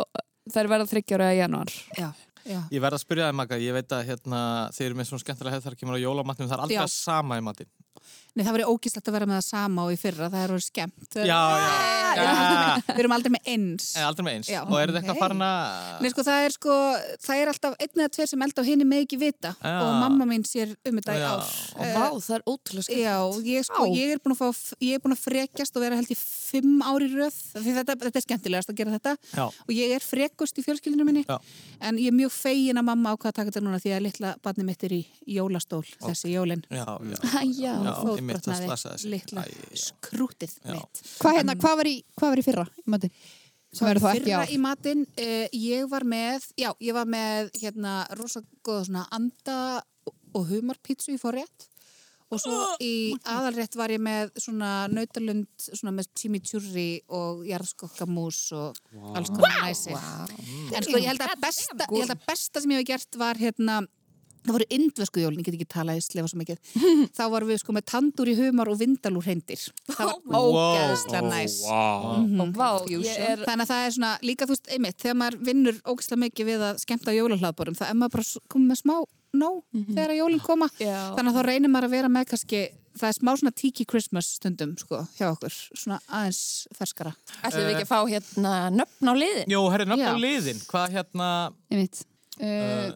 þær 0.54 0.68
verða 0.74 0.88
þryggjára 0.90 1.28
í 1.34 1.38
janúar. 1.38 1.72
já, 1.96 2.08
já. 2.44 2.58
Ég 2.74 2.82
verð 2.84 2.98
að 2.98 3.02
spyrja 3.04 3.28
það, 3.30 3.38
Magga, 3.40 3.58
ég 3.62 3.74
veit 3.78 3.94
að 3.96 4.04
hérna, 4.10 4.40
þið 4.76 4.86
eru 4.86 4.98
með 4.98 5.08
svona 5.08 5.22
skemmtilega 5.24 5.56
hefð 5.56 5.68
þar 5.70 5.76
kemur 5.80 5.96
á 5.98 6.04
jólamatnum, 6.04 6.50
það 6.50 6.66
er 6.76 6.82
að 6.82 6.92
sama 6.92 7.38
í 7.40 7.44
matinn. 7.48 7.70
Nei, 8.38 8.44
það 8.46 8.54
verið 8.54 8.70
ógíslegt 8.70 9.08
að 9.10 9.16
vera 9.16 9.26
með 9.26 9.38
það 9.40 9.46
sama 9.48 9.84
og 9.88 9.90
í 9.90 9.98
fyrra, 9.98 10.28
það 10.30 10.42
er 10.44 10.52
verið 10.52 10.64
skemmt. 10.68 11.16
Já, 11.18 11.38
já, 11.58 11.70
já. 12.14 12.82
Við 12.86 13.00
erum 13.02 13.14
aldrei 13.16 13.32
með 13.34 13.48
eins. 13.50 13.88
En 13.98 14.06
aldrei 14.06 14.26
með 14.28 14.36
eins. 14.36 14.50
Já. 14.52 14.60
Og 14.62 14.76
er 14.78 14.92
þetta 14.94 15.14
eitthvað 15.14 15.34
að... 15.48 15.88
Nei, 16.04 16.10
sko, 16.12 16.24
það 16.28 16.44
er 16.44 16.54
sko, 16.54 16.76
það 17.24 17.42
er 17.42 17.50
alltaf 17.52 17.76
einn 17.82 18.04
eða 18.04 18.12
tveir 18.14 18.30
sem 18.30 18.46
hinn 18.68 18.84
er 18.84 18.88
með 18.88 19.04
ekki 19.04 19.18
vita 19.18 19.52
Já. 19.58 19.74
og 19.82 19.90
mamma 20.02 20.28
mín 20.28 20.44
sér 20.46 20.74
um 20.86 21.00
þetta 21.00 21.16
í 21.16 21.22
Já. 21.22 21.26
ár. 21.32 21.50
Og 21.74 21.90
vá, 21.96 22.06
það 22.28 22.36
er 22.36 22.44
ótrúlega 22.52 22.86
skemmt. 22.86 23.02
Já, 23.02 23.16
ég, 23.48 23.66
sko, 23.66 23.86
ég 23.96 24.14
er 24.14 24.22
búin 24.22 24.36
að 24.36 24.40
fá, 24.40 24.74
ég 24.86 24.98
er 24.98 25.02
búin 25.02 25.16
að 25.16 25.22
frekjast 25.24 25.78
og 25.78 25.84
vera 25.84 25.98
held 25.98 26.14
í 26.14 26.18
fimm 26.18 26.78
ári 26.86 27.10
röð, 27.12 27.38
því 27.56 27.74
þetta, 27.80 27.96
þetta 28.04 28.20
er 28.20 28.26
skemmtilegast 28.26 28.72
að 28.72 28.78
gera 28.80 28.94
þetta 28.96 29.14
Já. 29.34 29.44
og 29.48 29.74
ég 29.74 29.94
er 29.96 30.04
frekust 30.04 30.58
í 30.58 30.64
fjölskyldinu 30.66 31.06
minni 31.08 31.24
Já. 31.26 31.36
en 31.82 32.00
ég 32.00 32.12
er 32.12 32.16
mjög 32.16 32.34
fegin 32.34 32.80
að 32.80 32.88
mamma 32.90 33.14
ákvað 33.14 33.32
að 33.32 33.38
taka 33.40 33.52
þetta 33.52 33.64
núna 33.66 33.82
því 33.82 33.94
að 33.96 34.04
litla 34.06 34.34
barni 34.44 34.66
mitt 34.68 34.86
er 34.88 34.96
í 34.96 35.00
jólastól 35.38 35.84
þessi 36.02 36.32
jólin. 36.34 36.64
Já, 36.70 36.86
já. 37.58 37.74
Já, 37.88 37.98
fótbrotnaði 38.04 39.10
litla 39.12 39.44
skrútið 39.82 40.56
mitt. 40.68 41.02
Hvað, 41.18 41.38
hérna, 41.40 41.58
hvað, 41.60 41.76
var 41.82 41.90
í, 41.90 41.94
hvað 42.18 42.34
var 42.34 42.42
í 42.42 42.46
fyrra 42.46 42.66
í 42.84 42.88
mati? 42.94 43.12
Sem 43.68 43.84
verður 43.84 44.04
þá 44.06 44.10
ekki 44.14 44.24
Fyrra 44.24 44.44
á. 44.44 44.48
í 44.48 44.58
matinn, 44.64 45.02
uh, 45.20 45.56
ég 45.60 45.88
var 45.92 46.06
með, 46.08 46.46
já, 46.56 46.70
ég 46.80 46.96
var 46.96 47.08
með 47.10 47.50
hérna 47.60 47.98
rosa 48.16 48.40
góða 48.64 48.86
svona 48.88 49.02
anda 49.12 49.58
og 50.08 50.46
humarpítsu 50.48 51.12
í 51.12 51.20
forrétt 51.20 51.68
og 52.32 52.40
svo 52.42 52.56
í 52.84 53.12
aðalrétt 53.28 53.76
var 53.78 53.92
ég 53.92 54.02
með 54.04 54.32
svona 54.40 54.72
nautalund 54.92 55.48
svona 55.66 55.94
með 55.98 56.10
chimichurri 56.20 56.88
og 57.14 57.44
jarðskokkamús 57.48 58.40
og 58.56 58.80
alls 59.16 59.32
konar 59.32 59.62
næsi. 59.64 59.94
En 59.96 60.84
sko 60.84 61.00
ég 61.00 61.08
held 61.12 61.24
að 61.24 61.36
besta, 61.44 61.88
ég 61.88 62.04
held 62.04 62.16
að 62.16 62.26
besta 62.28 62.64
sem 62.64 62.74
ég 62.76 62.82
hef 62.82 62.90
gert 62.92 63.20
var 63.20 63.40
hérna 63.40 63.80
Það 64.46 64.54
voru 64.56 64.66
indvesku 64.78 65.22
jólin, 65.22 65.40
ég 65.42 65.48
get 65.48 65.56
ekki 65.58 65.68
talað 65.74 65.98
í 66.00 66.04
slefa 66.04 66.30
svo 66.30 66.38
mikið. 66.40 66.60
Þá 67.18 67.22
varum 67.34 67.50
við 67.52 67.60
sko 67.62 67.74
með 67.76 67.86
tandur 67.92 68.30
í 68.32 68.36
humar 68.38 68.70
og 68.72 68.78
vindalúr 68.80 69.26
reyndir. 69.28 69.64
Það 69.90 70.12
var 70.12 70.40
ógeðslega 70.42 71.22
næs. 71.28 71.58
Vá, 71.68 71.82
Mhm. 72.18 72.56
Er 73.18 73.44
Þannig 73.44 73.64
að 73.64 73.70
það 73.72 73.84
er 73.86 73.92
svona, 73.98 74.12
líka 74.22 74.46
þú 74.48 74.54
veist, 74.54 74.68
einmitt, 74.72 74.98
þegar 75.02 75.16
maður 75.20 75.38
vinnur 75.48 75.78
ógislega 75.84 76.22
mikið 76.24 76.48
við 76.52 76.64
að 76.68 76.82
skemmta 76.84 77.14
jólahlaðborum, 77.16 77.76
það 77.78 77.90
er 77.90 77.96
maður 78.00 78.14
bara 78.18 78.42
komið 78.54 78.68
með 78.72 78.80
smá 78.82 78.96
nóg 79.38 79.58
þegar 79.94 80.10
að 80.14 80.18
jólinn 80.22 80.40
koma. 80.44 80.68
Já. 80.80 80.96
Þannig 81.16 81.32
að 81.32 81.36
þá 81.38 81.42
reynir 81.48 81.68
maður 81.72 81.88
að 81.88 81.94
vera 81.98 82.08
með 82.08 82.24
kannski, 82.32 82.60
það 82.98 83.08
er 83.10 83.16
smá 83.18 83.30
svona 83.36 83.52
tiki 83.54 83.84
Christmas 83.84 84.30
stundum, 84.38 84.72
sko, 84.80 85.02
hjá 85.18 85.26
okkur, 85.34 85.52
svona 85.76 85.98
aðeins 86.08 86.40
ferskara. 86.74 87.12
Ætlum 87.44 87.66
við 87.68 87.74
ekki 87.76 87.86
að 87.86 87.92
fá 87.92 88.00
hérna 88.08 88.54
nöfn 88.72 89.10
á 89.10 89.14
liðin? 89.14 89.52
Jó, 89.52 89.60
herri, 89.74 89.84
nöfn 89.90 90.08
á 90.08 90.16
liðin. 90.18 90.62
Hvað 90.70 90.96
hérna. 90.96 91.28
Uh, 91.70 91.84
uh, 92.40 92.92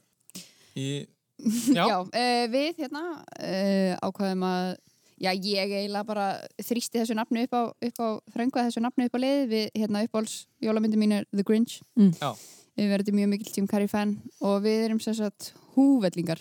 í... 0.77 1.07
já, 1.79 1.85
Já. 1.89 1.99
uh, 2.07 2.45
við 2.53 2.77
hérna 2.79 3.03
uh, 3.19 3.93
ákvaðum 4.07 4.45
að 4.49 4.77
já, 5.23 5.31
ég 5.35 5.71
eiginlega 5.77 6.07
bara 6.07 6.27
þrýsti 6.63 6.99
þessu 7.03 7.15
nafnu 7.19 7.45
upp 7.47 7.55
á, 7.55 7.63
upp 7.71 7.99
á 8.03 8.09
þrönguða 8.35 8.67
þessu 8.69 8.83
nafnu 8.83 9.07
upp 9.07 9.15
á 9.17 9.21
lið 9.23 9.43
við 9.53 9.69
hérna 9.83 10.03
uppáhalds 10.07 10.37
jólamyndi 10.63 10.99
mín 10.99 11.17
er 11.21 11.27
The 11.33 11.45
Grinch 11.47 11.81
Já. 12.19 12.33
við 12.79 12.91
verðum 12.95 13.19
mjög 13.21 13.31
mikil 13.35 13.53
Jim 13.55 13.69
Carrey 13.71 13.91
fan 13.91 14.17
og 14.41 14.63
við 14.65 14.87
erum 14.89 15.01
sem 15.03 15.15
sagt 15.19 15.53
húvellingar 15.77 16.41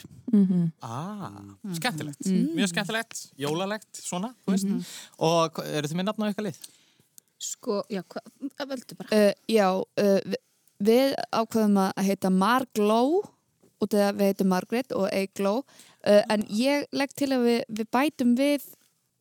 Ah, 0.81 1.31
Mhm. 1.63 1.74
skemmtilegt. 1.75 2.24
Mjög 2.55 2.70
skemmtilegt, 2.72 3.20
jólalegt, 3.38 3.89
svona, 4.00 4.29
þú 4.46 4.53
veist. 4.53 4.91
Og 5.20 5.51
hva- 5.58 5.65
eru 5.67 5.88
þið 5.91 5.98
með 6.00 6.05
nafn 6.08 6.24
á 6.24 6.31
ykkar 6.31 6.46
lið? 6.48 6.58
Sko, 7.38 7.81
já, 7.91 8.01
hvað, 8.08 8.29
það 8.55 8.70
veldu 8.72 8.96
bara. 8.98 9.10
Uh, 9.12 9.34
já, 9.51 9.67
uh, 9.75 10.20
við, 10.24 10.39
við 10.88 11.15
ákveðum 11.36 11.79
að 11.84 12.03
heita 12.08 12.29
Margló 12.31 13.01
út 13.81 13.93
af 13.97 14.11
að 14.11 14.19
við 14.21 14.29
heitum 14.31 14.51
Margaret 14.53 14.93
og 14.97 15.07
Eigló 15.11 15.55
uh, 15.61 16.21
en 16.29 16.45
ég 16.53 16.85
legg 16.95 17.13
til 17.17 17.31
að 17.35 17.47
við, 17.47 17.63
við 17.79 17.89
bætum 17.93 18.35
við 18.39 18.67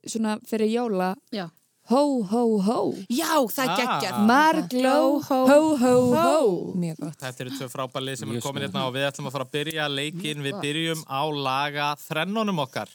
svona 0.07 0.39
fyrir 0.49 0.71
jóla 0.73 1.15
Já. 1.35 1.49
Ho, 1.91 2.23
ho, 2.23 2.43
ho 2.63 2.75
Já, 3.11 3.33
það 3.51 3.65
er 3.65 3.71
Ah. 3.73 3.79
geggjað. 3.81 4.19
Margló, 4.29 4.99
ho, 5.27 5.39
ho, 5.51 5.95
ho 6.15 6.75
Mjög 6.79 7.01
gott. 7.01 7.17
Þetta 7.19 7.43
eru 7.43 7.55
tvö 7.57 7.67
frábælið 7.73 8.21
sem 8.21 8.29
Mjög 8.31 8.37
eru 8.39 8.45
komin 8.47 8.63
hérna 8.63 8.85
og 8.87 8.95
við 8.95 9.07
ætlum 9.09 9.27
að 9.27 9.35
fara 9.35 9.47
að 9.49 9.55
byrja 9.57 9.89
leikin. 9.91 10.45
Við 10.45 10.61
byrjum 10.63 11.03
á 11.11 11.23
laga 11.35 11.89
þrennunum 11.99 12.63
okkar. 12.63 12.93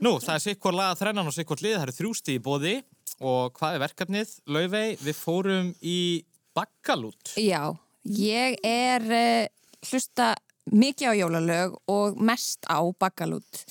Nú, 0.00 0.14
það 0.24 0.34
er 0.38 0.44
sikkur 0.46 0.72
laga 0.78 0.96
þrennan 0.96 1.28
og 1.28 1.36
sikkur 1.36 1.60
lið. 1.60 1.76
Það 1.76 1.84
eru 1.90 1.96
þrjústi 1.98 2.38
í 2.38 2.42
bóði 2.48 2.74
og 3.20 3.52
hvað 3.60 3.76
er 3.76 3.84
verkefnið? 3.84 4.32
Laufey, 4.56 4.96
við 5.04 5.18
fórum 5.20 5.74
í 5.84 5.98
bakkalút. 6.56 7.34
Já, 7.36 7.74
Ég 8.08 8.56
er 8.64 9.04
uh, 9.04 9.48
hlusta 9.90 10.30
mikið 10.70 11.12
á 11.12 11.14
jólalög 11.18 11.76
og 11.90 12.18
mest 12.22 12.66
á 12.70 12.80
Bakalút 13.00 13.64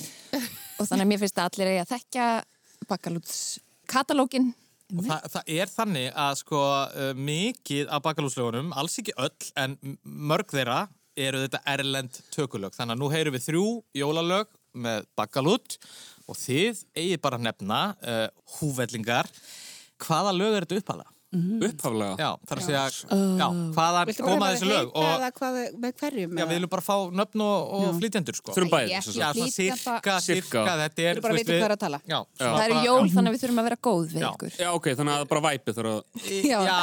og 0.80 0.88
þannig 0.88 1.04
að 1.04 1.10
mér 1.12 1.22
finnst 1.24 1.40
að 1.40 1.52
allir 1.52 1.74
eigi 1.74 1.84
að 1.84 1.94
þekkja 1.96 2.30
Bakalúts 2.90 3.38
katalógin 3.90 4.54
Og 4.90 5.06
það, 5.06 5.26
það 5.30 5.52
er 5.54 5.70
þannig 5.70 6.08
að 6.18 6.32
sko 6.40 6.60
uh, 6.60 7.10
mikið 7.14 7.92
af 7.94 8.02
bakalúslögunum, 8.08 8.72
alls 8.74 8.98
ekki 8.98 9.14
öll, 9.22 9.50
en 9.62 9.76
mörg 10.02 10.50
þeirra 10.50 10.80
eru 11.20 11.44
þetta 11.44 11.62
erlend 11.70 12.18
tökulög. 12.34 12.74
Þannig 12.74 12.96
að 12.96 13.04
nú 13.04 13.10
heyrum 13.14 13.36
við 13.36 13.46
þrjú 13.46 13.66
jólalög 14.00 14.50
með 14.74 15.06
bakalút 15.20 15.78
og 16.30 16.38
þið 16.42 16.82
eigið 16.98 17.22
bara 17.22 17.38
að 17.38 17.46
nefna 17.46 17.80
uh, 18.02 18.26
húvellingar. 18.58 19.30
Hvaða 20.02 20.34
lög 20.34 20.58
er 20.58 20.66
þetta 20.66 20.80
uppalega? 21.30 21.68
Upphaflega. 21.70 22.16
Já, 22.18 22.30
þar 22.50 22.58
að 22.60 22.66
segja, 22.66 22.84
já, 23.40 23.48
hvaðan 23.76 23.98
bara 24.10 24.14
koma 24.20 24.38
bara 24.42 24.54
þessi 24.56 24.70
lög? 24.70 24.88
Og, 24.98 25.26
hvað, 25.40 25.58
með 25.84 25.92
hverjum? 26.02 26.32
já, 26.40 26.46
við 26.50 26.54
viljum 26.56 26.72
bara 26.74 26.84
fá 26.86 26.96
nöfn 27.20 27.44
og, 27.46 27.74
og 27.80 27.90
flytjendur, 28.00 28.38
sko. 28.40 28.56
Þurfum 28.56 28.72
bæði. 28.74 28.90
Ég- 28.96 29.04
sem 29.06 29.14
Já, 29.14 29.28
sagt. 29.30 29.38
svona 29.38 29.50
Flytjenda- 29.50 29.78
sirka, 29.78 29.94
Sirka. 30.00 30.16
sirka, 30.26 30.64
þetta 30.82 31.06
er... 31.06 31.14
Þú 31.20 31.22
bara 31.28 31.34
við- 31.38 31.46
hvað 31.50 31.68
er 31.70 31.76
að 31.76 31.82
tala. 31.84 32.00
Já, 32.10 32.20
Það 32.40 32.64
eru 32.66 32.74
bara- 32.74 32.86
jól 32.90 33.06
þannig 33.14 33.30
að 33.30 33.36
við 33.38 33.42
þurfum 33.44 33.60
að 33.60 33.68
vera 33.70 33.80
góð 33.90 34.06
við 34.10 34.20
Já. 34.24 34.30
ykkur 34.34 34.52
Já, 34.60 34.70
ok, 34.80 34.86
þannig 35.00 35.14
að 35.20 35.28
bara 35.30 35.42
væpið 35.50 35.74
þarf 35.80 35.92
að... 35.94 36.02
Já. 36.50 36.60
Já, 36.70 36.80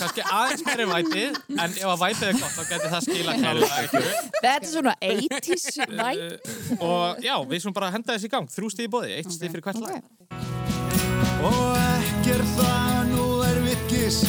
kannski 0.00 0.22
aðeins 0.32 0.64
meiri 0.64 0.86
væpið, 0.94 1.30
en 1.54 1.70
ef 1.74 1.88
að 1.92 2.00
væpið 2.04 2.26
er 2.28 2.34
gott, 2.40 2.54
þá 2.54 2.62
getur 2.72 2.90
það 2.94 3.02
skila. 3.04 3.32
Þetta 4.44 4.54
er 4.54 4.68
svona 4.72 4.94
80s 5.04 5.66
væp. 5.92 6.24
Uh, 6.74 6.88
og 6.88 7.22
já, 7.24 7.34
við 7.52 7.62
svona 7.64 7.76
bara 7.76 7.92
henda 7.94 8.14
þessi 8.16 8.28
í 8.28 8.32
gang 8.32 8.48
þrjú 8.50 8.72
stíð 8.72 8.88
í 8.88 8.92
bóði, 8.96 9.12
eitt 9.18 9.32
stíð 9.34 9.54
fyrir 9.54 9.64
hvert 9.68 9.80
lag 9.84 9.94
Og 11.44 11.76
ekki 11.76 12.34
er 12.38 12.44
það 12.56 13.10
nú 13.12 13.23
vikkis 14.04 14.24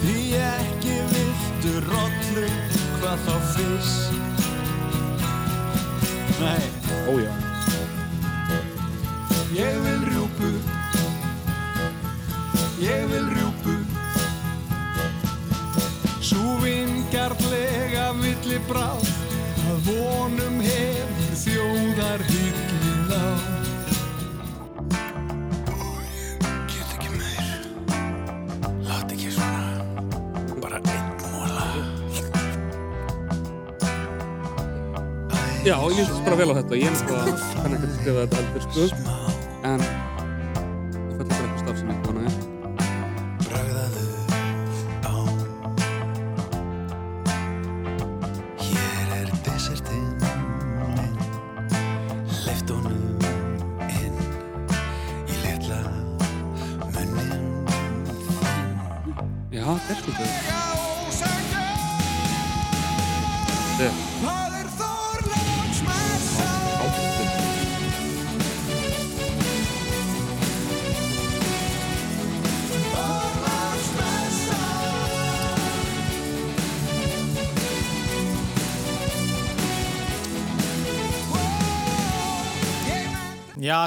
Því 0.00 0.22
ekki 0.42 0.94
viltu 1.10 1.72
rollu 1.86 2.46
Hvað 3.00 3.22
þá 3.24 3.34
fyrst. 3.54 4.12
Nei, 6.40 6.64
Ójá. 7.08 7.32
ég 9.52 9.76
vil 9.84 10.02
rjúpu. 10.08 10.50
Ég 12.80 13.06
vil 13.12 13.26
rjúpu. 13.34 13.74
Sú 16.20 16.40
vingarlega 16.64 18.12
villi 18.20 18.60
bráð 18.68 19.08
Að 19.68 19.88
vonum 19.88 20.60
hefur 20.64 21.40
þjóðar 21.44 22.24
hyggið 22.28 23.16
á 23.16 23.28
Já, 35.70 35.76
ég 35.86 36.00
líst 36.00 36.24
bara 36.26 36.34
vel 36.34 36.50
á 36.50 36.54
þetta. 36.58 36.78
Ég 36.80 36.88
er 36.88 36.94
náttúrulega, 36.96 37.50
kann 37.62 37.74
ekki 37.76 37.86
að 37.86 37.92
skrifa 38.00 38.24
þetta 38.24 38.40
heldur, 38.40 38.64
sko. 38.66 39.19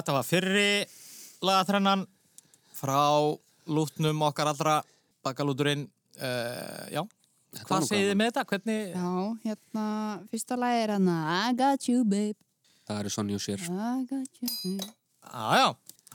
Þetta 0.03 0.15
var 0.17 0.25
fyrri 0.27 0.69
lagatrennan 1.47 2.01
frá 2.75 2.99
lútnum 3.71 4.19
okkar 4.27 4.49
allra 4.51 4.81
bakalúturinn 5.23 5.85
uh, 6.19 6.83
Já, 6.91 6.99
var 7.55 7.69
hvað 7.69 7.85
nú 7.85 7.87
segið 7.87 8.09
þið 8.09 8.17
með 8.19 8.31
þetta? 8.31 8.43
Hvernig, 8.49 8.81
Já, 8.91 9.11
hérna, 9.45 9.85
fyrsta 10.33 10.57
lagi 10.59 10.81
er 10.83 10.93
hérna 10.97 11.15
I 11.31 11.55
got 11.55 11.87
you 11.87 12.03
babe, 12.03 12.35
Það 12.83 12.99
eru 12.99 13.13
Sonny 13.15 13.37
og 13.37 13.43
Sér. 13.45 13.63
I 13.63 14.03
got 14.09 14.41
you 14.43 14.51
babe. 14.59 14.89
Já, 15.23 15.45
já, 15.55 15.67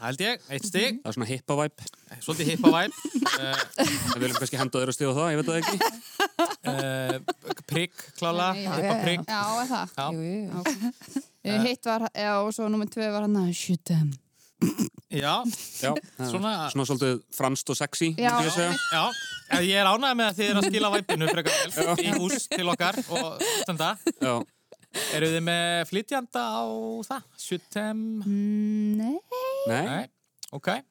held 0.02 0.24
ég, 0.26 0.44
eitt 0.52 0.66
stig. 0.68 0.98
Það 1.00 1.08
er 1.08 1.16
svona 1.16 1.28
hippa 1.30 1.56
væp. 1.62 1.84
Svolítið 2.26 2.50
hippa 2.52 2.72
væp 2.74 2.98
uh, 2.98 3.62
Við 3.78 4.20
viljum 4.26 4.36
kannski 4.42 4.60
henda 4.60 4.82
öðru 4.82 4.96
stíð 4.98 5.08
á 5.08 5.14
það, 5.16 5.30
ég 5.32 5.40
veit 5.40 5.48
það 5.48 5.58
ekki. 5.62 5.76
uh, 6.68 7.64
Prigg, 7.72 8.04
klála, 8.20 8.52
Já, 8.60 8.76
já, 8.84 9.80
það 9.96 11.24
Já. 11.48 11.50
Jú, 11.50 11.50
jú, 11.50 11.50
jú. 11.56 11.56
Uh, 11.58 11.64
Hitt 11.68 11.84
var, 11.88 12.02
já, 12.14 12.32
og 12.44 12.52
svo 12.54 12.68
nummer 12.68 12.86
tvö 12.92 13.06
var 13.12 13.22
hérna 13.26 13.42
Shoot 13.54 13.84
them 13.88 14.08
Já, 15.08 15.40
Já, 15.80 15.94
svona, 16.18 16.68
Svona- 16.72 16.84
svolítið 16.84 17.20
franst 17.32 17.70
og 17.70 17.76
sexy, 17.78 18.08
Já. 18.18 18.42
já, 18.42 19.12
ég 19.62 19.76
er 19.78 19.86
ánægð 19.86 20.14
með 20.18 20.26
að 20.28 20.34
þið 20.38 20.48
eru 20.50 20.58
að 20.60 20.66
skila 20.68 20.90
væpinu 20.96 21.28
frekar 21.30 21.52
vel 21.62 21.70
í 22.04 22.06
hús 22.18 22.48
til 22.50 22.68
okkar 22.68 22.94
og 23.08 23.38
stunda 23.62 23.92
Já, 24.20 24.34
Eru 25.14 25.26
þið 25.30 25.42
með 25.46 25.84
flytjanda 25.90 26.42
á 26.42 26.64
það? 27.06 27.22
Sjutem? 27.38 27.98
mm, 28.26 28.96
Nei, 28.98 29.16
nei, 29.68 29.84
Nei, 29.86 30.04
ok 30.52 30.68
ég, 30.74 30.82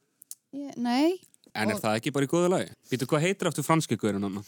nei 0.78 1.20
en 1.58 1.70
er 1.74 1.78
það 1.82 1.96
ekki 2.00 2.12
bara 2.14 2.26
í 2.26 2.30
góðu 2.32 2.50
lagi? 2.54 2.70
Býtu, 2.90 3.06
hvað 3.10 3.22
heitir 3.28 3.48
aftur 3.52 3.64
franski 3.68 3.98
guðurinn 4.00 4.24
hann? 4.30 4.46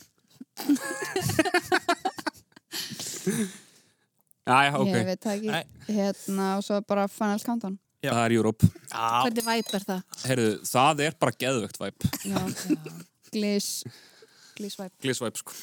Jæja, 4.50 4.76
ok, 4.82 4.92
Ég 4.92 5.08
veit 5.10 5.24
það 5.28 5.38
ekki. 5.38 5.94
Hérna, 6.00 6.50
og 6.58 6.66
svo 6.66 6.82
bara 6.90 7.08
Final 7.12 7.44
Countdown 7.46 7.78
Já. 8.02 8.12
það 8.16 8.24
er 8.26 8.36
Europe. 8.38 8.70
Hvernig 8.94 9.48
væp 9.50 9.74
er 9.80 9.88
það? 9.90 10.04
Heyrðu, 10.26 10.52
það 10.74 11.04
er 11.08 11.18
bara 11.20 11.38
geðvögt 11.44 11.82
væp. 11.84 12.08
Já, 12.24 12.40
Gliss 13.34 13.84
Glissvæp 14.60 14.92
Glissvæp, 15.04 15.38
sko. 15.40 15.54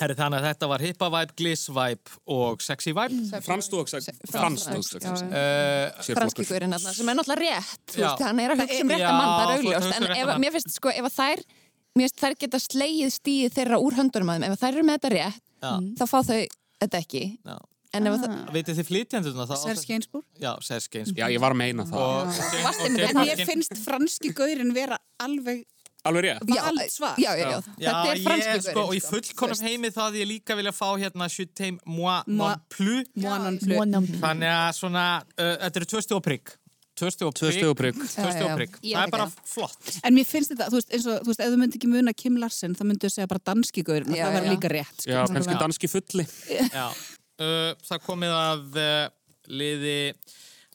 herri 0.00 0.14
þannig 0.18 0.40
að 0.40 0.46
þetta 0.48 0.68
var 0.70 0.82
hippa 0.82 1.08
væp, 1.14 1.32
gliss 1.38 1.68
væp 1.74 2.12
og 2.34 2.62
sexy 2.64 2.94
væp 2.96 3.12
Franst 3.44 3.74
og 3.78 3.90
sexy. 3.90 4.14
Franst 4.30 4.70
og 4.72 4.82
sexy. 4.86 5.26
Já, 5.28 5.28
uh, 5.28 6.14
franski 6.16 6.46
guðurinn 6.48 6.74
þarna, 6.74 6.94
sem 6.96 7.12
er 7.12 7.18
náttúrulega 7.18 7.58
rétt 7.60 7.92
þú 7.94 8.00
Já. 8.00 8.06
veist, 8.08 8.24
hann 8.26 8.40
er 8.42 8.54
að 8.54 8.62
hugsa 8.64 8.80
um 8.82 8.90
Já, 8.90 8.96
rétta 8.96 9.12
mann, 9.18 9.32
það 9.32 9.42
er 9.42 9.52
að 9.52 9.60
augljóst 9.60 9.96
en 9.98 10.08
ef, 10.16 10.32
mér 10.42 10.56
finnst 10.56 10.74
sko, 10.78 10.94
ef 10.94 11.08
að 11.10 11.14
þær 11.18 11.44
mér 11.92 12.08
finnst 12.08 12.22
þær 12.24 12.38
geta 12.44 12.62
slegið 12.66 13.12
stíð 13.18 13.54
þeirra 13.58 13.80
úr 13.84 13.98
höndunum 14.00 14.32
að 14.32 14.40
þeim, 14.40 14.48
ef 14.48 14.56
að 14.56 14.62
þær 14.64 14.72
eru 14.72 14.86
með 14.88 14.98
þetta 14.98 15.12
rétt 15.14 15.42
Já. 15.62 15.72
þá 16.00 16.04
fá 16.10 16.18
þau 16.32 16.40
þetta 16.82 17.02
ekki 17.04 17.24
Já. 17.36 17.56
En 17.92 18.08
ef 18.08 18.14
að 18.16 18.24
það, 18.24 18.38
Vitið 18.56 18.78
þið 18.80 18.88
flytjandurna 18.90 19.46
þá? 19.50 19.54
Serge 19.62 19.86
Gainsbourg? 19.90 20.24
Já, 20.40 20.52
Serge 20.64 20.88
Gainsbourg 20.96 21.20
Já, 21.22 21.26
ég 21.34 21.42
var 21.44 21.54
að 21.56 21.60
meina 21.62 21.86
það. 21.88 22.06
og, 22.06 22.40
og 22.72 22.96
með 22.96 23.04
En 23.10 23.20
mér 23.20 23.44
finnst 23.52 23.76
franski 23.84 24.32
gaurinn 24.36 24.72
vera 24.76 24.98
alveg 25.22 25.64
Alveg 26.02 26.24
rétt. 26.24 26.48
já, 26.50 26.62
valdsvar. 26.66 27.18
já, 27.22 27.30
já, 27.38 27.44
já, 27.46 27.58
Já, 27.78 27.90
þetta 27.92 28.08
er 28.10 28.16
ég 28.16 28.24
franski 28.26 28.54
er 28.56 28.62
sko, 28.64 28.82
og 28.88 28.96
í 28.96 28.98
sko. 28.98 29.10
fullkonum 29.12 29.60
heimi 29.68 29.90
þá 29.94 30.00
að 30.08 30.16
ég 30.18 30.26
líka 30.32 30.56
vilja 30.58 30.72
fá 30.74 30.88
hérna 30.98 31.28
Sjutem 31.30 31.78
moi 31.86 32.16
non 32.26 32.58
plus 32.74 33.06
Moi 33.14 33.86
non 33.86 34.06
plus. 34.08 34.18
Þannig 34.24 34.50
að 34.50 34.72
svona, 34.80 35.04
uh, 35.38 35.52
þetta 35.62 35.82
eru 35.82 35.90
tvö 35.92 36.02
stig 36.02 36.16
og 36.18 36.24
prigg 36.26 36.56
Tvö 36.98 37.08
stig 37.14 37.24
og 37.28 37.32
prigg 37.78 37.96
og 38.02 38.02
og 38.02 38.60
Ég 38.82 38.98
Það 38.98 39.06
er 39.06 39.14
bara 39.14 39.28
flott 39.48 39.94
En 40.02 40.18
mér 40.18 40.26
finnst 40.28 40.50
þetta, 40.52 40.66
þú 40.74 40.80
veist, 40.80 40.90
eins 40.92 41.06
og, 41.06 41.22
þú 41.22 41.30
veist, 41.30 41.40
ef 41.46 41.54
þú 41.54 41.60
myndi 41.62 41.78
ekki 41.78 41.92
muna 41.94 42.12
Kim 42.18 42.36
Larsen, 42.42 42.74
þá 42.74 42.82
myndu 42.84 43.06
þú 43.06 43.14
segja 43.14 43.30
bara 43.30 43.44
danski 43.52 43.84
gaurinn 43.86 44.10
og 44.10 44.18
Já, 44.18 44.26
það 44.26 44.36
verður 44.36 44.56
líka 44.56 44.72
rétt. 44.74 44.98
sko. 44.98 45.10
Já, 45.14 45.22
kannski 45.30 45.56
danski 45.62 45.88
fulli. 45.94 46.26
Já, 46.74 46.86
uh, 47.40 47.72
það 47.86 48.04
komið 48.08 48.36
að 48.36 48.80
uh, 48.82 49.06
liði 49.52 49.96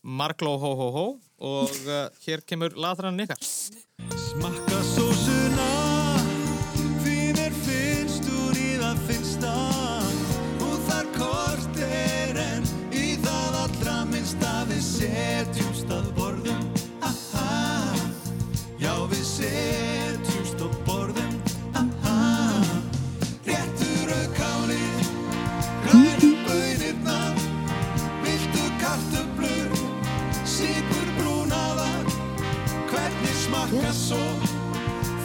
Margló 0.01 0.55
hó 0.61 0.71
hó 0.79 0.87
hó 0.95 1.05
og 1.37 1.77
uh, 1.85 2.07
hér 2.25 2.45
kemur 2.47 2.77
latrann 2.79 3.19
ykkar. 3.25 3.41
Smakka 3.43 4.76
fracassou. 33.67 34.17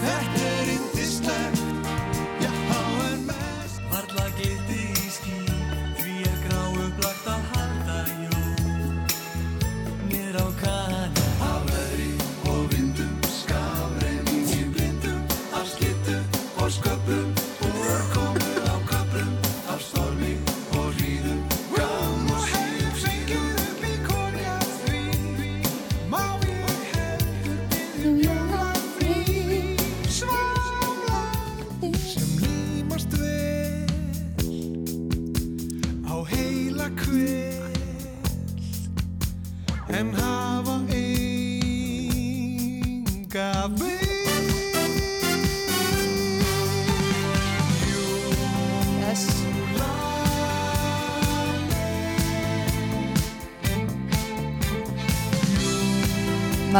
Certo? 0.04 0.41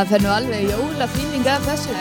Maður 0.02 0.16
fennu 0.16 0.30
alveg 0.35 0.62
jólafýling 0.66 1.44
af 1.47 1.62
þessu. 1.62 1.92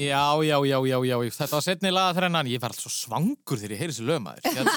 Já, 0.00 0.42
já, 0.42 0.56
já, 0.66 0.78
já, 0.82 0.98
já, 1.06 1.16
þetta 1.36 1.52
var 1.52 1.62
setni 1.62 1.92
laga 1.94 2.16
þrennan, 2.16 2.50
ég 2.50 2.58
var 2.58 2.74
alltaf 2.74 2.90
svangur 2.90 3.60
þegar 3.60 3.76
ég 3.76 3.82
heyri 3.84 3.94
þessi 3.94 4.08
lögmaður. 4.08 4.42
Hérna, 4.50 4.74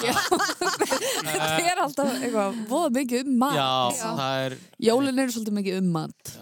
Það 1.24 1.66
er 1.72 1.82
alltaf 1.88 2.14
eitthvað 2.14 2.62
voða 2.70 2.94
mikið 3.00 3.26
um 3.26 3.38
mat. 3.42 3.58
já, 3.58 3.70
það 4.04 4.44
er, 4.44 4.56
Jólin 4.86 5.22
eru 5.24 5.34
svolítið 5.34 5.58
mikið 5.58 5.80
um 5.82 5.90
mat. 5.98 6.34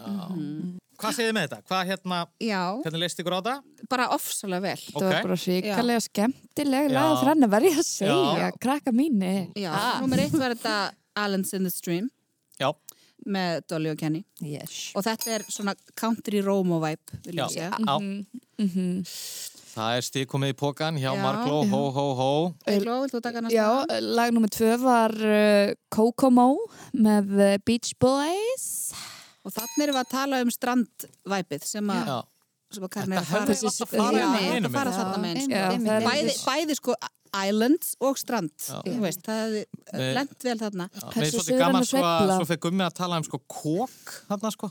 Hvað 1.03 1.17
segið 1.19 1.29
þið 1.29 1.35
með 1.37 1.47
þetta? 1.49 1.59
Hvað 1.69 1.83
hérna, 1.91 2.19
Já, 2.47 2.61
hvernig 2.85 3.03
leist 3.03 3.23
ykkur 3.23 3.35
á 3.35 3.39
þetta? 3.41 3.57
bara 3.93 4.07
ofsalega 4.15 4.63
vel. 4.69 4.79
Það 4.87 5.07
var 5.09 5.19
bara 5.27 5.39
ríkalega 5.43 6.05
skemmtileg 6.07 6.89
Já. 6.89 6.95
laga 6.97 7.21
þrenna, 7.23 7.51
verð 7.57 7.69
ég 7.73 7.81
að 7.83 7.89
segja, 7.91 8.33
Já. 8.39 8.49
krakka 8.63 8.95
mínu. 8.95 9.35
Já, 9.59 9.75
nummer 10.01 10.23
eitt 10.23 10.39
var 10.39 10.55
þetta 10.57 10.77
Allen's 11.19 11.53
in 11.59 11.67
the 11.69 11.73
Stream 11.75 12.09
Já, 12.61 12.71
með 13.27 13.67
Dolly 13.71 13.91
og 13.93 13.99
Kenny. 14.01 14.25
Yes. 14.41 14.93
Og 14.97 15.05
þetta 15.07 15.37
er 15.37 15.45
svona 15.51 15.75
country 15.99 16.41
Romo 16.43 16.79
vibe, 16.83 17.21
vil 17.27 17.43
ég 17.43 17.53
segja. 17.53 17.75
já. 17.77 17.99
Það 19.73 19.95
er 19.97 20.05
stík 20.05 20.29
komið 20.29 20.51
í 20.53 20.57
pókan 20.61 20.99
hjá 21.01 21.15
Já. 21.15 21.21
Markló, 21.23 21.63
hó, 21.65 21.79
hó, 21.97 22.03
hó. 22.19 22.33
Egló, 22.69 22.99
vilt 23.01 23.15
þú 23.15 23.21
taka 23.25 23.41
næsta? 23.41 23.57
Já, 23.57 24.01
lag 24.05 24.35
nummer 24.35 24.51
tvö 24.53 24.75
var 24.83 25.15
uh, 25.17 25.73
Kokomo 25.89 26.51
með 26.93 27.33
uh, 27.39 27.55
Beach 27.65 27.95
Boys. 28.03 28.93
Og 29.43 29.55
þannig 29.55 29.83
erum 29.87 29.97
við 29.97 30.03
að 30.03 30.13
tala 30.13 30.43
um 30.45 30.53
strandvæpið 30.55 31.67
sem 31.67 31.91
að 31.93 32.13
er 32.13 32.23
Þetta 32.73 33.19
að 33.21 33.27
fara 33.29 33.47
hefði 33.53 33.69
átt 33.69 33.83
að 33.83 34.71
fara 34.73 34.93
þarna 34.97 35.19
með 35.21 35.35
er 35.53 36.07
bæði, 36.07 36.37
bæði 36.47 36.77
sko 36.79 36.95
islands 37.43 37.91
og 38.05 38.21
strand 38.21 38.55
þú 38.63 38.95
veist, 39.03 39.21
það 39.27 39.41
hefði 39.43 39.65
Nei. 39.93 40.07
lent 40.17 40.47
vel 40.47 40.55
þarna. 40.61 40.87
Mér 40.93 41.27
er 41.27 41.33
svolítið 41.33 41.61
gaman 41.61 41.89
sko 41.89 42.05
að 42.07 42.33
svo 42.33 42.47
fekk 42.49 42.65
Gummi 42.67 42.87
að 42.87 42.97
tala 43.01 43.19
um 43.21 43.27
sko 43.29 43.43
kók 43.45 44.15
þarna 44.31 44.53
sko. 44.55 44.71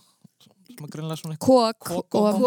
Kók 1.41 1.89
og... 2.17 2.41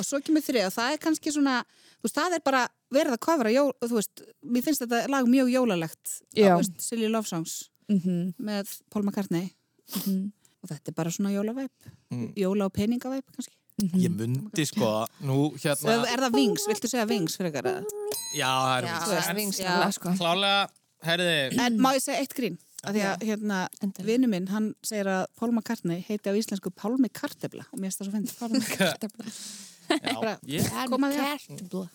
Og 0.00 0.06
svo 0.08 0.22
kemur 0.24 0.42
þrið 0.42 0.66
og 0.66 0.74
það 0.74 0.94
er 0.94 1.02
kannski 1.04 1.34
svona 1.34 1.56
þú 2.00 2.08
veist, 2.08 2.16
það 2.16 2.38
er 2.38 2.46
bara 2.46 2.62
verið 2.90 3.14
að 3.14 3.22
kofra 3.26 3.52
jól, 3.54 3.70
þú 3.84 3.98
veist, 3.98 4.22
mér 4.42 4.64
finnst 4.66 4.82
þetta 4.86 5.04
lag 5.12 5.28
mjög 5.30 5.52
jólalegt 5.52 6.16
Silly 6.80 7.10
Love 7.12 7.28
Songs 7.30 7.60
Mhm, 7.90 8.34
með 8.38 8.76
Paul 8.92 9.02
McCartney 9.02 9.48
og 10.60 10.68
þetta 10.70 10.92
er 10.92 10.96
bara 11.00 11.10
svona 11.14 11.32
jólavæp 11.34 11.90
Mm. 12.10 12.32
jóla 12.34 12.64
og 12.66 12.72
peningavæp 12.74 13.24
kannski 13.36 13.54
Ég 13.96 14.10
myndi 14.12 14.64
sko, 14.66 15.06
nú 15.24 15.54
hérna, 15.56 15.92
er 16.10 16.20
það 16.20 16.34
Wings, 16.34 16.64
viltu 16.68 16.88
segja 16.90 17.06
Wings 17.08 17.36
fyrir 17.38 17.52
ykkar 17.54 17.68
já, 18.36 18.50
það 18.50 18.72
er 18.74 18.84
Já, 18.84 18.96
veist, 18.98 19.60
það 19.60 19.70
er 19.70 19.84
já. 19.86 19.92
sko. 19.96 20.10
klálega, 20.18 20.68
herriði, 21.06 21.60
En 21.64 21.78
má 21.80 21.94
ég 21.94 22.02
segja 22.04 22.18
eitt 22.20 22.34
grín? 22.36 22.58
Af 22.82 22.92
því 22.96 23.04
að 23.06 23.24
hérna, 23.28 23.60
vinnu 24.04 24.28
minn, 24.28 24.46
hann 24.48 24.74
segir 24.82 25.06
að 25.08 25.26
Paul 25.38 25.52
McCartney 25.52 26.02
heiti 26.08 26.28
á 26.28 26.34
íslensku 26.36 26.70
Pálmi 26.74 27.08
Kartebla 27.12 27.64
og 27.72 27.78
mér 27.80 27.92
það 27.94 28.08
svo 28.08 28.14
fyndið. 28.18 28.36
Pálmi 28.40 28.60
Kartebla. 28.76 29.24
já, 29.90 30.38
ég, 30.48 30.70
Koma 30.90 31.10
þér. 31.12 31.88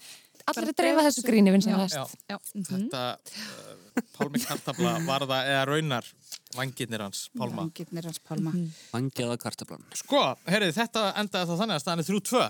Allir 0.45 0.69
að 0.69 0.75
dreifa 0.77 1.05
þessu 1.07 1.23
gríni, 1.25 1.49
já, 1.49 1.53
vinsanlegast. 1.57 2.17
já, 2.29 2.37
Já. 2.37 2.37
þetta 2.69 3.03
uh, 3.17 4.01
Pálmi 4.17 4.41
Kartabla 4.45 4.97
var 5.07 5.25
það 5.25 5.49
eða 5.53 5.63
raunar 5.69 6.09
vangirnir 6.55 7.03
hans, 7.05 7.25
Pálma. 7.35 7.65
Vangirnir 7.65 8.07
hans 8.09 8.21
Pálma. 8.23 8.53
Vangjaða 8.93 9.37
kartablan. 9.41 9.83
Sko, 9.95 10.21
herrið, 10.49 10.75
þetta 10.77 11.09
endaði 11.21 11.49
þá 11.49 11.59
þannig 11.61 11.75
að 11.75 11.83
staðan 11.83 12.03
er 12.03 12.09
þrjú 12.09 12.21
tvö. 12.31 12.45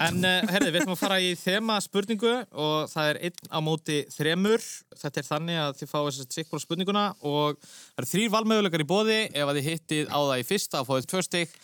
En 0.00 0.24
uh, 0.24 0.48
herrið, 0.48 0.70
við 0.72 0.80
ætlum 0.80 0.94
að 0.94 1.00
fara 1.02 1.20
í 1.20 1.30
þema 1.36 1.76
spurningu 1.84 2.32
og 2.64 2.90
það 2.92 3.10
er 3.10 3.20
einn 3.28 3.52
á 3.52 3.58
móti 3.64 3.98
þremur. 4.14 4.64
Þetta 5.00 5.20
er 5.20 5.28
þannig 5.28 5.60
að 5.60 5.72
þið 5.80 5.90
fáið 5.92 6.20
sikkur 6.36 6.62
á 6.62 6.64
spurninguna 6.64 7.04
og 7.20 7.58
það 7.60 8.02
eru 8.02 8.10
þrýr 8.14 8.32
valmöguleikar 8.34 8.84
í 8.84 8.88
bóði. 8.88 9.18
Ef 9.28 9.50
að 9.50 9.60
þið 9.60 9.68
hittið 9.70 10.08
á 10.08 10.18
það 10.20 10.40
í 10.40 10.46
fyrsta 10.48 10.80
og 10.80 10.88
fáið 10.88 11.10
tvö 11.12 11.22
stygg, 11.28 11.54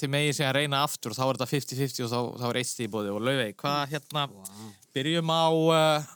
þið 0.00 0.12
megið 0.16 0.36
segja 0.38 0.50
að 0.50 0.58
reyna 0.58 0.82
aftur 0.86 1.14
og 1.14 1.18
þá 1.18 1.24
er 1.26 1.38
þetta 1.38 1.50
50-50 1.52 2.06
og 2.06 2.12
þá, 2.12 2.20
þá 2.42 2.46
er 2.50 2.60
eitt 2.60 2.72
stíð 2.72 2.88
í 2.88 2.92
bóði. 2.96 3.14
Og 3.14 3.24
Laufey, 3.28 3.56
hvað 3.62 3.94
hérna, 3.94 4.26
byrjum 4.96 5.34
á 5.34 5.46
uh, 5.54 6.12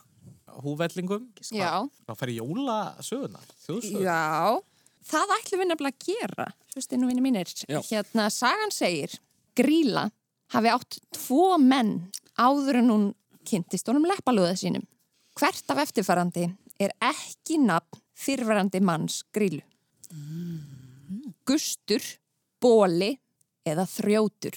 húvellingum. 0.63 1.27
Já. 1.53 1.85
Hvað 2.05 2.19
fær 2.21 2.33
jólasögunar, 2.33 3.49
þjóðsögunar? 3.65 4.05
Já, 4.05 4.59
það 5.09 5.35
ætlum 5.37 5.63
við 5.63 5.71
nefnilega 5.71 5.97
að 5.97 6.07
gera, 6.09 6.47
hlustið 6.73 7.01
nú 7.01 7.09
vinni 7.09 7.25
mínir. 7.25 7.53
Já. 7.65 7.79
Hérna, 7.89 8.29
sagan 8.33 8.73
segir, 8.75 9.15
Gríla 9.57 10.07
hafi 10.53 10.71
átt 10.71 10.99
tvo 11.15 11.57
menn 11.61 11.97
áður 12.39 12.81
en 12.81 12.93
hún 12.93 13.07
kynntist 13.49 13.89
honum 13.89 14.07
leppalúða 14.09 14.55
sínum. 14.59 14.85
Hvert 15.39 15.71
af 15.71 15.83
eftirfarandi 15.85 16.49
er 16.79 16.93
ekki 17.03 17.59
nafn 17.61 18.01
fyrverandi 18.19 18.81
manns 18.83 19.21
Grílu? 19.35 19.63
Gustur, 21.47 22.03
Bóli 22.59 23.13
eða 23.67 23.85
Þrjótur? 23.87 24.55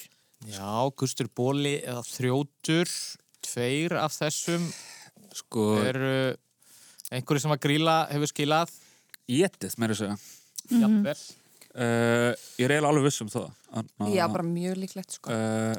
Já, 0.51 0.91
Gustur 0.99 1.29
Bóli 1.31 1.77
eða 1.81 2.03
Þrjótur, 2.07 2.91
tveir 3.47 3.95
af 4.01 4.17
þessum 4.17 4.65
Sko, 5.33 5.67
eru 5.89 6.11
einhverju 7.13 7.45
sem 7.45 7.55
að 7.55 7.63
gríla 7.67 7.97
hefur 8.13 8.31
skilað. 8.33 8.73
étið, 9.33 9.77
meira 9.81 9.95
að 9.97 10.03
segja. 10.03 10.17
Jafnvel. 10.73 11.17
Uh, 11.73 12.33
ég 12.61 12.67
er 12.67 12.75
eiginlega 12.75 12.91
alveg 12.93 13.07
viss 13.07 13.23
um 13.25 13.31
það. 13.33 13.47
Anna, 13.73 14.09
Já, 14.13 14.27
bara 14.29 14.45
mjög 14.45 14.77
líklegt 14.83 15.15
sko. 15.17 15.33
Uh, 15.33 15.77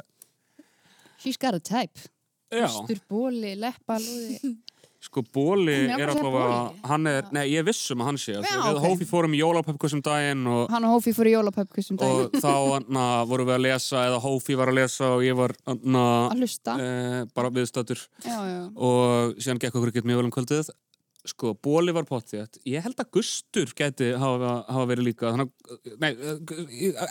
She's 1.22 1.38
got 1.38 1.54
a 1.54 1.60
type. 1.62 2.10
já, 2.52 2.66
Sturbóli, 2.68 3.54
leppa, 3.60 4.00
lúði. 4.02 4.40
sko 5.04 5.24
Bóli 5.36 5.74
er 5.92 6.12
bara 6.16 6.44
að 6.48 6.78
er, 7.12 7.26
nei, 7.36 7.44
ég 7.52 7.60
er 7.62 7.66
viss 7.68 7.92
um 7.94 8.04
að 8.04 8.10
hann 8.10 8.20
sé. 8.22 8.36
Já, 8.38 8.46
Já, 8.48 8.60
við 8.64 8.78
ok. 8.80 8.86
Hófi 8.86 9.08
fórum 9.10 9.36
í 9.36 9.42
jólapöpku 9.42 9.90
sem 9.92 10.04
daginn 10.06 10.46
og, 10.48 10.64
Hann 10.72 10.88
og 10.88 10.96
Hófi 10.96 11.14
fór 11.16 11.30
í 11.30 11.34
jólapöpku 11.36 11.84
sem 11.84 12.00
dag 12.00 12.14
og 12.24 12.38
þá 12.40 12.54
anna, 12.80 13.08
vorum 13.30 13.50
við 13.50 13.58
að 13.58 13.66
lesa, 13.66 14.06
eða 14.08 14.22
Hófi 14.24 14.58
var 14.60 14.72
að 14.72 14.80
lesa 14.80 15.12
og 15.18 15.26
ég 15.28 15.36
var 15.40 15.56
anna, 15.74 16.06
að 16.32 16.40
hlusta. 16.46 16.78
uh, 16.80 17.20
bara 17.36 17.52
já. 18.54 18.62
og 18.90 19.38
síðan 19.44 19.62
gekk 19.66 19.78
okkur 19.78 19.94
ekkert 19.94 20.10
mjög 20.10 20.22
vel 20.24 20.30
um 20.30 20.36
kvöldið 20.38 20.74
sko, 21.34 21.54
Bóli 21.64 21.94
var 21.96 22.08
pottið 22.08 22.60
ég 22.68 22.84
held 22.84 23.00
að 23.00 23.12
Gustur 23.20 23.72
gæti 23.78 24.12
hafa, 24.20 24.58
hafa 24.68 24.90
verið 24.92 25.10
líka 25.12 25.32
þannig, 25.32 25.54
að- 25.68 25.96
nei, 26.04 26.12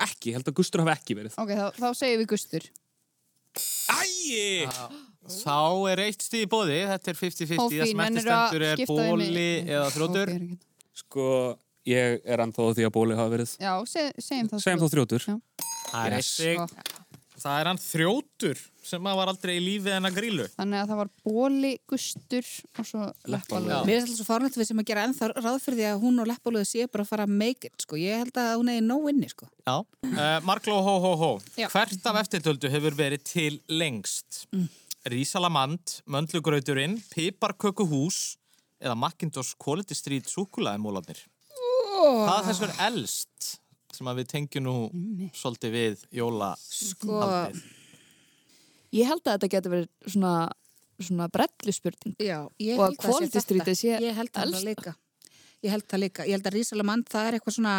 ekki, 0.08 0.32
ég 0.32 0.40
held 0.40 0.48
að 0.48 0.58
Gustur 0.60 0.84
hafa 0.84 0.96
ekki 0.98 1.16
verið 1.20 1.38
Ok, 1.40 1.54
þá, 1.56 1.66
þá 1.80 1.88
segjum 1.96 2.24
við 2.24 2.30
Gustur. 2.34 2.68
Æi! 3.92 4.68
Þá 5.28 5.90
er 5.92 6.02
eitt 6.08 6.22
stíð 6.24 6.42
í 6.46 6.48
bóði, 6.50 6.78
þetta 6.90 7.12
er 7.12 7.18
50-50, 7.20 7.60
Hófí, 7.62 7.78
það 7.78 7.90
sem 7.92 8.00
eftir 8.00 8.24
stendur 8.26 8.62
er 8.62 8.76
í- 8.82 8.86
Bóli 8.90 9.50
eða 9.68 10.16
er 10.22 10.32
ekki. 10.34 10.58
sko, 10.94 11.58
ég 11.86 12.20
er 12.24 12.38
ennþá 12.38 12.66
á 12.66 12.70
því 12.74 12.86
að 12.88 12.92
Bóli 12.96 13.14
hafa 13.16 13.30
verið 13.36 13.56
Já, 13.60 13.74
seg, 13.86 14.12
segjum 14.18 14.48
þá. 14.50 14.56
segjum 14.66 14.82
þá 14.82 14.88
Þrjótur 14.96 15.28
Já. 15.28 15.36
Það 15.92 16.06
er 16.06 16.12
eitt 16.12 16.22
Yes. 16.22 16.34
stíð. 16.38 16.68
Sko, 16.68 16.98
Það 17.42 17.58
er 17.60 17.66
hann 17.66 17.78
Þrjótur 17.82 18.58
sem 18.86 19.02
að 19.02 19.16
var 19.16 19.26
aldrei 19.32 19.56
í 19.58 19.62
lífi 19.64 19.90
en 19.90 20.04
að 20.06 20.14
grílu. 20.14 20.44
Þannig 20.54 20.78
að 20.78 20.88
það 20.92 20.98
var 21.00 21.08
Bóli, 21.26 21.78
Gustur 21.90 22.46
og 22.78 22.86
svo 22.86 23.12
leppalúði. 23.26 23.78
Mér 23.88 23.96
er 23.96 24.02
alltaf 24.04 24.18
svo 24.20 24.26
fárnætt 24.28 24.58
við 24.60 24.66
sem 24.68 24.78
að 24.78 24.86
gera 24.86 25.06
ennþá 25.08 25.28
ráð 25.42 25.58
fyrir 25.64 25.78
því 25.80 25.86
að 25.90 26.02
hún 26.04 26.20
og 26.22 26.26
leppalúði 26.30 26.66
sé 26.70 26.86
bara 26.92 27.02
að 27.02 27.08
fara 27.08 27.26
að 27.26 27.34
make 27.34 27.64
it, 27.64 27.74
sko. 27.82 27.96
Ég 27.98 28.16
held 28.22 28.32
að 28.38 28.52
hún 28.62 28.70
eigi 28.70 28.84
nóg 28.86 29.08
inni, 29.10 29.28
sko. 29.32 29.48
Já. 29.66 29.74
Uh, 30.06 30.40
Markló, 30.46 30.78
hó, 30.86 30.94
hó, 31.02 31.12
hó. 31.18 31.30
Já. 31.58 31.66
Hvert 31.74 32.06
af 32.06 32.20
eftirtöldu 32.22 32.70
hefur 32.70 32.94
verið 32.94 33.24
til 33.24 33.58
lengst? 33.68 34.46
Mm. 34.54 34.68
Rísalamand, 35.08 35.96
Möndlugrauturinn, 36.06 37.00
Piparkökuhús 37.10 38.36
eða 38.82 38.94
Macintosh 38.98 39.56
Quality 39.58 39.94
Street 39.98 40.28
súkulaðimólanir? 40.30 41.18
Oh. 41.58 42.22
Hvað 42.22 42.36
af 42.36 42.46
þessu 42.50 42.66
er 42.68 42.74
elst 42.86 43.48
sem 43.92 44.08
að 44.08 44.20
við 44.22 44.28
tengjum 44.32 44.64
nú 44.66 44.74
svolítið 45.36 45.74
við 45.76 46.04
jóla 46.16 46.52
Sko, 46.62 47.18
Ég 48.92 49.08
held 49.08 49.22
að 49.24 49.36
þetta 49.38 49.50
getur 49.52 49.72
verið 49.72 49.90
svona, 50.14 50.32
svona 51.00 51.26
brellu 51.32 51.72
spurning. 51.74 52.14
já, 52.20 52.38
ég 52.60 52.78
Og 52.78 52.84
held 52.86 52.96
að 52.98 53.02
quality 53.06 53.42
street 53.42 53.70
sé 53.78 53.98
Ég 54.04 54.16
held 54.16 54.32
það 54.34 54.56
líka. 54.66 54.94
Ég 55.62 55.70
held 55.70 55.86
það 55.88 56.02
líka. 56.02 56.26
Ég 56.26 56.36
held 56.36 56.48
að 56.50 56.56
Rísalamand, 56.58 57.06
það 57.08 57.28
er 57.28 57.36
eitthvað 57.38 57.56
svona 57.58 57.76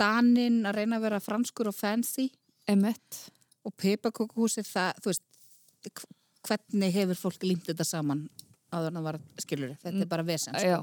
Danin 0.00 0.62
að 0.66 0.78
reyna 0.80 0.98
að 0.98 1.04
vera 1.06 1.20
franskur 1.22 1.70
og 1.70 1.76
fancy 1.76 2.30
Emmett. 2.68 3.30
og 3.64 3.74
pipakokuhúsið, 3.76 4.66
það, 4.70 5.00
þú 5.02 5.10
veist, 5.10 5.24
hvernig 6.48 6.92
hefur 6.94 7.18
fólk 7.26 7.42
límt 7.46 7.66
þetta 7.68 7.84
saman 7.86 8.24
áður 8.72 8.90
en 8.92 8.98
það 9.00 9.06
var 9.08 9.18
skilur 9.42 9.76
þetta 9.82 10.04
er 10.04 10.10
bara 10.10 10.26
vesen 10.28 10.54
sko. 10.54 10.66
Já. 10.66 10.80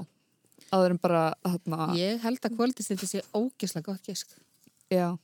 Áður 0.74 0.90
en 0.96 0.98
bara, 1.00 1.22
þarna, 1.46 1.86
ég 1.96 2.18
held 2.24 2.42
að 2.44 2.56
kvöldist 2.58 2.90
þetta 2.92 3.06
sé 3.08 3.22
ógislega 3.32 3.86
gott 3.92 4.04
gisk 4.10 4.34
já. 4.92 5.14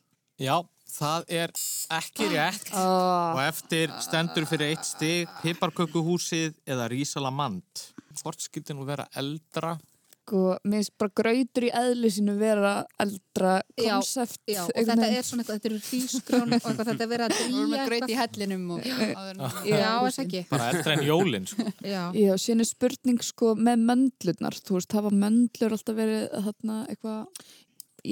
Já, 0.40 0.56
það 0.94 1.24
er 1.28 1.52
ekki 1.98 2.28
rétt 2.32 2.70
Oh. 2.74 3.34
og 3.36 3.42
eftir 3.44 3.92
stendur 4.02 4.46
fyrir 4.50 4.72
eitt 4.74 4.86
stig 4.88 5.28
piparkökuhúsið 5.42 6.54
eða 6.66 6.88
Rísalamand. 6.90 7.84
Hvort 8.22 8.40
skildi 8.46 8.74
nú 8.74 8.86
vera 8.88 9.06
eldra? 9.18 9.76
Sko, 10.24 10.54
mér 10.64 10.80
finnst 10.80 10.92
bara 10.96 11.12
grautur 11.20 11.64
í 11.66 11.70
eðli 11.76 12.08
sínu 12.14 12.34
vera 12.40 12.70
eldra 13.02 13.58
Já, 13.76 13.98
konsept. 13.98 14.38
Já, 14.48 14.62
og 14.64 14.70
þetta 14.72 15.08
er 15.12 15.26
svona 15.28 15.42
eitthvað, 15.44 15.58
þetta 15.58 15.68
eru 15.68 15.80
hrísgrón 15.84 16.46
og 16.46 16.54
eitthvað, 16.56 16.78
þetta 16.88 17.04
er 17.04 17.10
verið 17.10 17.24
að 17.26 17.34
Við 17.42 17.42
vorum 17.44 17.58
drýja 17.58 17.66
með 17.74 17.90
graut 17.90 18.08
í 18.08 18.16
hellinum 18.20 18.64
og 18.72 18.86
áður 19.20 19.68
Já, 19.68 19.90
þess 20.06 20.22
ekki. 20.24 20.42
Bara 20.54 20.70
eldra 20.72 20.94
en 20.96 21.04
jólinn, 21.10 21.50
sko. 21.52 21.66
Já. 21.94 22.00
Já, 22.16 22.30
síðan 22.40 22.64
er 22.64 22.70
spurning 22.70 23.20
sko 23.28 23.52
með 23.68 23.84
möndlurnar, 23.90 24.56
þú 24.64 24.78
veist, 24.78 24.96
hafa 24.96 25.12
möndlur 25.26 25.76
alltaf 25.76 25.98
verið 26.00 26.24
þarna 26.48 26.78
eitthvað, 26.94 27.44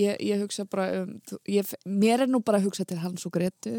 ég, 0.02 0.22
ég 0.28 0.44
hugsa 0.44 0.68
bara 0.68 0.86
um, 1.06 1.16
ég, 1.48 1.72
mér 1.88 2.26
er 2.26 2.32
nú 2.34 2.42
bara 2.44 2.60
að 2.60 2.68
hugsa 2.68 2.84
til 2.92 3.00
Hans 3.00 3.24
og 3.24 3.32
Gretu. 3.38 3.78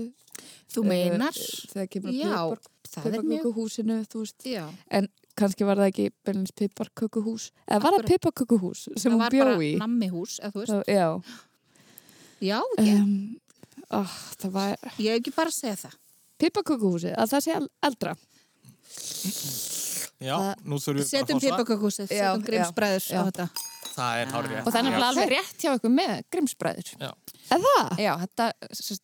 Þú 0.73 0.81
meinar? 0.89 1.37
Eh, 1.37 1.69
Þegar 1.69 1.89
kemur 1.93 2.15
Já, 2.17 2.31
að 2.33 2.71
það 2.89 3.03
er 3.05 3.11
mjög, 3.13 3.27
piparkökuhúsinu, 3.29 3.97
þú 4.09 4.23
veist, 4.25 4.47
já. 4.49 4.63
en 4.89 5.05
kannski 5.39 5.65
var 5.67 5.79
það 5.81 5.89
ekki 5.91 6.05
beinleins 6.25 6.53
piparkökuhús, 6.59 7.47
eða 7.67 7.81
var 7.83 7.97
það 7.97 8.07
piparkökuhús 8.11 8.83
sem 8.93 8.97
Það 9.11 9.13
hún 9.15 9.23
var 9.23 9.33
bjó 9.35 9.43
bara 9.47 9.57
í? 9.65 9.71
nammihús, 9.81 10.37
eða 10.43 10.53
þú 10.53 10.63
veist. 10.63 10.73
Það, 10.73 10.83
já, 10.93 11.09
Já, 12.43 12.59
ég, 12.83 12.97
um, 12.99 13.39
oh, 14.01 14.15
það 14.41 14.51
var 14.57 14.73
ég 14.99 15.13
hef 15.13 15.19
ekki 15.21 15.31
bara 15.35 15.49
að 15.53 15.57
segja 15.59 15.77
það. 15.85 15.99
piparkökuhúsið, 16.43 17.13
að 17.15 17.31
það 17.33 17.45
sé 17.47 17.53
el- 17.59 17.69
eldra. 17.89 18.15
Já, 20.23 20.35
nú 20.63 20.77
þurfum 20.79 20.99
við 21.01 21.07
Setjum 21.09 21.39
bara 21.41 21.63
Já, 22.13 22.17
setjum 22.29 22.43
grimsbræður 22.47 23.07
já. 23.09 23.19
á 23.19 23.21
þetta. 23.27 23.47
Það 23.93 24.19
er 24.21 24.29
hár 24.33 24.47
rétt. 24.49 24.63
Og 24.65 24.71
það 24.73 24.77
er 24.79 24.85
nefnilega 24.87 25.09
alveg 25.11 25.31
rétt 25.33 25.63
hjá 25.63 25.71
ykkur 25.77 25.91
með 25.93 26.13
Grimsbræður. 26.33 26.91
Já. 26.97 27.09
Eða? 27.53 27.73
Já, 28.01 28.11
þetta, 28.23 28.47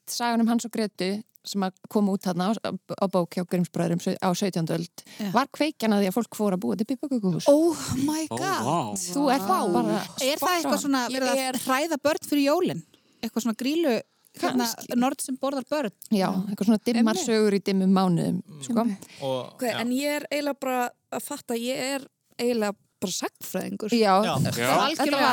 sagan 0.09 0.41
um 0.43 0.47
Hans 0.49 0.65
og 0.65 0.71
Gretu 0.73 1.09
sem 1.45 1.63
að 1.63 1.73
koma 1.89 2.11
út 2.13 2.21
þarna 2.27 2.49
á, 2.51 2.53
á 2.75 3.05
bók 3.11 3.31
hjá 3.37 3.45
Grimsbræðurum 3.47 4.01
á 4.19 4.29
17. 4.35 4.69
öld 4.75 5.03
Já. 5.19 5.31
var 5.33 5.47
kveikjan 5.55 5.93
að 5.95 6.03
því 6.03 6.09
að 6.11 6.15
fólk 6.17 6.35
fór 6.37 6.53
að 6.57 6.61
búa 6.65 6.75
til 6.77 6.85
pipakökuhús. 6.89 7.47
Oh 7.47 7.75
my 8.05 8.27
god. 8.27 8.63
vá. 8.67 8.79
Þú 8.99 9.23
ert 9.33 9.47
bara 9.47 10.01
Er 10.21 10.37
það 10.37 10.55
eitthvað 10.59 10.81
svona, 10.83 11.03
verið 11.09 11.33
Ég 11.33 11.43
er- 11.47 11.55
að 11.55 11.65
hræða 11.65 11.97
börn 12.03 12.27
fyrir 12.29 12.45
jólinn? 12.49 12.83
Eitthvað 13.23 13.43
svona 13.45 13.59
grílu, 13.59 13.95
hérna, 14.39 14.67
nord 14.95 15.21
sem 15.21 15.37
borðar 15.37 15.65
börn? 15.69 15.91
Já, 16.11 16.29
eitthvað 16.49 16.65
svona 16.69 16.83
dimmar 16.85 17.15
sögur 17.19 17.53
í 17.57 17.63
dimmum 17.63 17.91
mánuðum, 17.91 18.43
sko. 18.63 18.85
Og, 19.21 19.53
Okay, 19.55 19.71
já. 19.71 19.79
en 19.81 19.89
ég 19.91 20.15
er 20.19 20.27
eiginlega 20.31 20.59
bara 20.59 20.89
að 21.11 21.21
fatta, 21.23 21.53
ég 21.55 21.75
er 21.95 22.07
eiginlega 22.39 22.75
bara 22.99 23.15
sagfræðingur. 23.15 23.93
Já, 23.95 24.13
Já. 24.25 24.33
þetta 24.45 24.59
Já. 24.59 24.67
var 24.69 25.29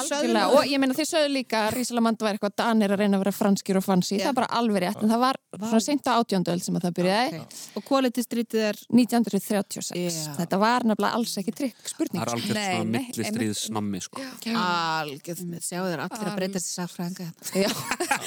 Algjörlega. 0.00 0.46
Og 0.56 0.66
ég 0.70 0.80
meina 0.82 0.96
þið 0.96 1.08
sögðu 1.10 1.30
líka 1.34 1.62
að 1.66 1.74
Rísalamand 1.78 2.24
var 2.24 2.36
eitthvað 2.36 2.54
danir 2.60 2.94
að 2.94 3.02
reyna 3.04 3.18
að 3.18 3.24
vera 3.24 3.34
franskir 3.36 3.78
og 3.80 3.84
fancy, 3.86 4.18
það 4.20 4.30
er 4.32 4.36
bara 4.40 4.50
alveg 4.60 4.82
rétt, 4.84 5.02
en 5.04 5.12
það 5.12 5.22
var 5.24 5.38
svona 5.60 5.82
seint 5.84 6.10
á 6.10 6.12
átjóndöld 6.18 6.64
sem 6.64 6.78
að 6.78 6.86
það 6.88 6.96
byrjaði, 7.00 7.42
Og 7.78 7.84
quality 7.86 8.24
streetið 8.24 8.64
er, 8.70 8.80
1936. 8.90 9.92
Já. 9.94 10.34
Þetta 10.40 10.60
var 10.60 10.86
nefnilega 10.90 11.18
alls 11.20 11.34
ekki 11.40 11.54
trygg 11.60 11.90
spurning. 11.90 12.20
Það 12.20 12.26
er 12.26 12.34
algjör 12.34 12.58
Nei, 12.58 12.66
svona 12.70 12.84
nei, 12.84 13.04
millistriðsnammi, 13.10 14.02
sko. 14.06 14.24
algjörð 14.60 15.44
með, 15.50 15.64
sjáu 15.66 15.84
þeir 15.86 16.04
allir 16.06 16.30
að 16.30 16.38
breyta 16.40 16.62
sér 16.62 16.74
sagfræðinga 16.80 17.28
hérna. 17.28 17.60
Já. 17.60 17.70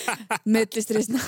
Millistriðsna. 0.54 1.22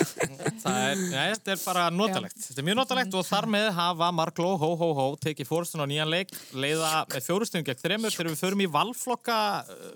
Það 0.63 0.79
er, 0.81 1.03
nei, 1.11 1.27
þetta 1.35 1.53
er 1.55 1.61
bara 1.65 1.85
notalegt. 1.93 2.39
Þetta 2.47 2.61
er 2.61 2.67
mjög 2.69 2.79
notalegt 2.81 3.17
og 3.19 3.27
þar 3.27 3.47
með 3.55 3.67
hafa 3.77 4.09
Markló, 4.15 4.51
hó, 4.61 4.67
hó, 4.79 4.87
hó, 4.97 5.05
tekið 5.21 5.49
fórstun 5.49 5.83
á 5.83 5.87
nýjan 5.89 6.11
leik, 6.11 6.33
leiða 6.55 6.91
með 7.11 7.24
fjórustum 7.25 7.65
gegn 7.65 7.81
þremur 7.81 8.13
þegar 8.15 8.31
við 8.31 8.41
förum 8.41 8.63
í 8.65 8.71
valflokka 8.71 9.37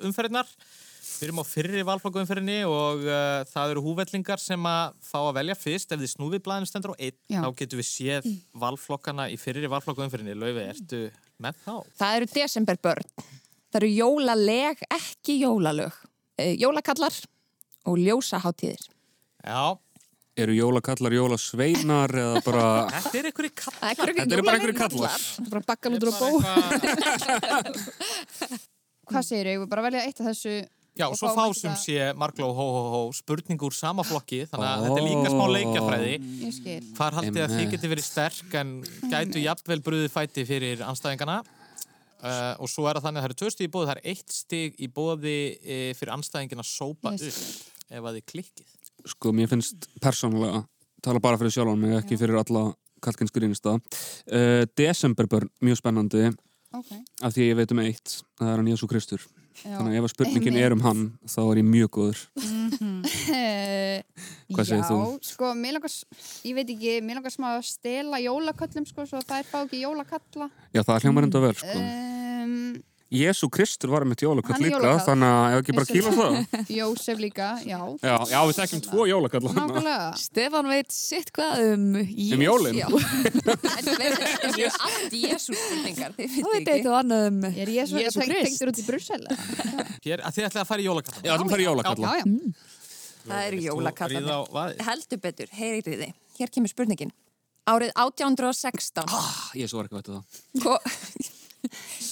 umferðinar. 0.07 0.49
Við 1.19 1.25
erum 1.27 1.41
á 1.43 1.45
fyrri 1.49 1.81
valflokka 1.83 2.21
umferðinni 2.23 2.59
og 2.69 3.01
uh, 3.03 3.41
það 3.49 3.73
eru 3.73 3.81
húvellingar 3.83 4.39
sem 4.39 4.67
að 4.69 4.93
fá 5.03 5.17
að 5.19 5.33
velja 5.39 5.55
fyrst. 5.59 5.91
Ef 5.91 5.99
þið 5.99 6.11
snúfið 6.13 6.43
blæðinu 6.45 6.69
stendur 6.69 6.93
á 6.95 7.01
einn, 7.01 7.17
Já. 7.27 7.41
þá 7.43 7.49
getum 7.59 7.81
við 7.81 7.89
séð 7.89 8.29
valflokkana 8.63 9.25
í 9.33 9.35
fyrri 9.41 9.71
valflokka 9.71 10.05
umferðinni. 10.07 10.37
Laufi, 10.39 10.63
ertu 10.75 11.01
með 11.43 11.59
þá? 11.65 11.73
Það 11.99 12.19
eru 12.19 12.29
desemberbörn. 12.35 13.11
Það 13.69 13.81
eru 13.81 13.91
jólaleg, 13.93 14.85
ekki 14.95 15.39
jólalög. 15.43 15.97
Eh, 16.39 16.55
Jólakallar 16.61 17.15
og 17.89 17.99
ljósaháttíðir. 17.99 18.87
Já, 19.43 19.75
Eru 20.39 20.53
jólakallar 20.55 21.13
jólasveinar 21.17 22.11
eða 22.23 22.41
bara... 22.45 22.65
þetta 22.95 23.17
er 23.19 23.29
einhverju 23.29 23.53
kall. 23.59 23.77
Þetta 23.83 24.25
eru 24.25 24.43
bara 24.47 24.57
einhverju 24.59 24.77
kallar. 24.79 25.19
Bara 25.51 25.63
bakkalútur 25.73 26.09
og 26.11 26.17
bó. 26.19 26.29
Hvað 29.09 29.23
segir 29.25 29.47
ég? 29.49 29.57
Við 29.63 29.71
bara 29.71 29.85
velja 29.87 30.05
eitt 30.05 30.19
af 30.21 30.29
þessu 30.29 30.59
Já, 30.99 31.05
Og 31.07 31.15
svo 31.15 31.29
fásum 31.31 31.71
það- 31.71 31.83
sé 31.83 32.13
Markló, 32.17 32.49
hó, 32.51 32.65
hó, 32.75 32.81
hó, 32.93 33.01
spurning 33.15 33.61
úr 33.63 33.73
sama 33.73 34.03
flokki, 34.03 34.43
þannig 34.49 34.67
að 34.67 34.83
þetta 34.83 34.99
er 34.99 35.07
líka 35.07 35.29
smá 35.31 35.45
skil 36.57 36.83
Hvar 36.97 37.13
haldið 37.13 37.43
að 37.45 37.53
þið 37.55 37.71
geti 37.71 37.91
verið 37.93 38.05
sterk 38.05 38.57
en 38.59 38.73
gætu 39.07 39.39
jafnvel 39.39 39.79
brúðið 39.85 40.11
fæti 40.11 40.45
fyrir 40.49 40.83
anstæðingana 40.83 41.37
uh, 41.39 42.55
og 42.59 42.67
svo 42.67 42.89
er 42.89 42.99
það 42.99 43.07
þannig 43.07 43.21
að 43.21 43.23
það 43.23 43.29
eru 43.29 43.39
tvö 43.39 43.51
stig 43.55 43.69
í 43.69 43.71
bóði, 43.71 43.87
það 43.87 43.95
er 43.95 44.09
eitt 44.11 44.35
stig 44.35 44.75
í 44.75 44.91
bóði 44.91 45.37
uh, 45.55 45.93
fyrir 45.95 46.13
anstæðingina 46.17 46.65
að 46.65 46.71
sópa 46.73 47.15
upp 47.15 47.23
ef 47.89 48.03
að 48.03 48.19
þið 48.19 48.25
klikkið. 48.33 48.75
Sko, 49.09 49.33
mér 49.35 49.49
finnst 49.51 49.89
persónulega, 50.03 50.63
tala 51.05 51.21
bara 51.23 51.39
fyrir 51.41 51.55
sjálfan 51.55 51.81
mig, 51.81 51.95
ekki 52.01 52.17
fyrir 52.19 52.37
alla 52.41 52.67
kalkins 53.03 53.31
grínista. 53.33 53.77
Uh, 54.29 54.63
Desemberbörn, 54.77 55.49
mjög 55.65 55.79
spennandi, 55.81 56.29
Ok 56.75 56.89
af 57.25 57.33
því 57.33 57.45
ég 57.49 57.55
veit 57.57 57.71
um 57.73 57.79
eitt, 57.81 58.11
það 58.39 58.49
er 58.51 58.59
hann 58.61 58.67
Jésu 58.69 58.87
Kristur. 58.87 59.23
Já. 59.59 59.73
Þannig 59.73 59.91
að 59.91 59.97
ef 59.99 60.05
að 60.05 60.11
spurningin 60.13 60.53
Einmitt. 60.53 60.65
er 60.69 60.75
um 60.75 60.83
hann, 60.85 60.99
þá 61.27 61.39
er 61.41 61.59
ég 61.59 61.65
mjög 61.67 61.89
góður. 61.97 62.19
Eh, 63.33 64.03
Hvað 64.55 64.69
segir 64.69 64.83
Já, 64.83 64.87
þú? 64.87 64.99
sko, 65.27 65.49
mér 65.59 65.75
langar, 65.75 65.95
ég 66.47 66.55
veit 66.55 66.71
ekki, 66.75 66.93
mér 67.03 67.19
langar 67.19 67.33
smá 67.33 67.47
að 67.57 67.65
stela 67.67 68.21
jólaköllum, 68.23 68.85
sko, 68.87 69.07
svo 69.09 69.19
þær 69.25 69.49
fá 69.49 69.57
ekki 69.65 69.81
jólakalla. 69.83 70.47
Já, 70.71 70.83
það 70.85 71.03
hljómar 71.03 71.27
enda 71.27 71.41
vel, 71.43 71.51
sko. 71.59 71.75
Um, 71.81 72.55
Jésu 73.09 73.47
Kristur 73.49 73.89
var 73.89 74.03
með 74.05 74.21
jólakall 74.27 74.59
líka, 74.61 74.77
jólakall. 74.77 74.99
þannig 75.07 75.29
að 75.33 75.53
ef 75.55 75.61
ekki 75.63 75.73
bara 75.77 75.87
kýla 75.89 76.11
það. 76.13 76.35
Jósef 76.79 77.21
líka, 77.23 77.47
já. 77.65 77.79
Já, 78.05 78.15
já, 78.29 78.37
við 78.45 78.57
þekkjum 78.59 78.83
tvo 78.85 79.05
jólakall. 79.09 79.41
Nákvæmlega. 79.55 80.09
Stefán 80.21 80.69
veit 80.69 80.93
sitt 80.93 81.31
hvað 81.33 81.63
um 81.71 81.87
Jésu. 82.03 82.37
Um 82.37 82.43
jólin? 82.45 82.77
Þetta 83.49 83.95
er 83.97 84.67
allt 84.69 85.15
Jésu 85.17 85.57
spurningar, 85.57 86.13
þá 86.19 86.49
veit 86.53 86.69
eitthvað 86.75 86.99
annað 86.99 87.25
um 87.31 87.39
Er 87.49 87.73
Jésu, 87.79 87.97
Krist. 87.97 88.21
tengdur 88.21 88.73
út 88.73 88.83
í 88.83 88.85
Brussel? 88.85 89.21
eða? 89.25 89.87
Hér, 90.05 90.21
að 90.21 90.37
þið 90.37 90.49
ætlaði 90.49 90.61
að 90.61 90.69
fara 90.69 90.85
í 90.85 90.87
jólakalla. 90.89 91.23
Já, 91.25 91.33
það 91.33 91.55
er 91.57 91.65
jólakall. 91.65 91.97
Já, 92.05 92.13
já. 92.21 92.27
Það 93.29 93.41
eru 93.49 94.37
vaðið. 94.53 94.85
Heldur 94.85 95.19
betur, 95.25 95.51
heyriði 95.57 95.97
þið. 96.03 96.13
Hér 96.39 96.53
kemur 96.53 96.71
spurningin. 96.71 97.11
Árið 97.69 97.91
1816 97.99 99.05
Jésu 99.59 99.77
var 99.77 99.89
ekki 99.89 99.99
veit 99.99 100.09
það. 100.09 100.23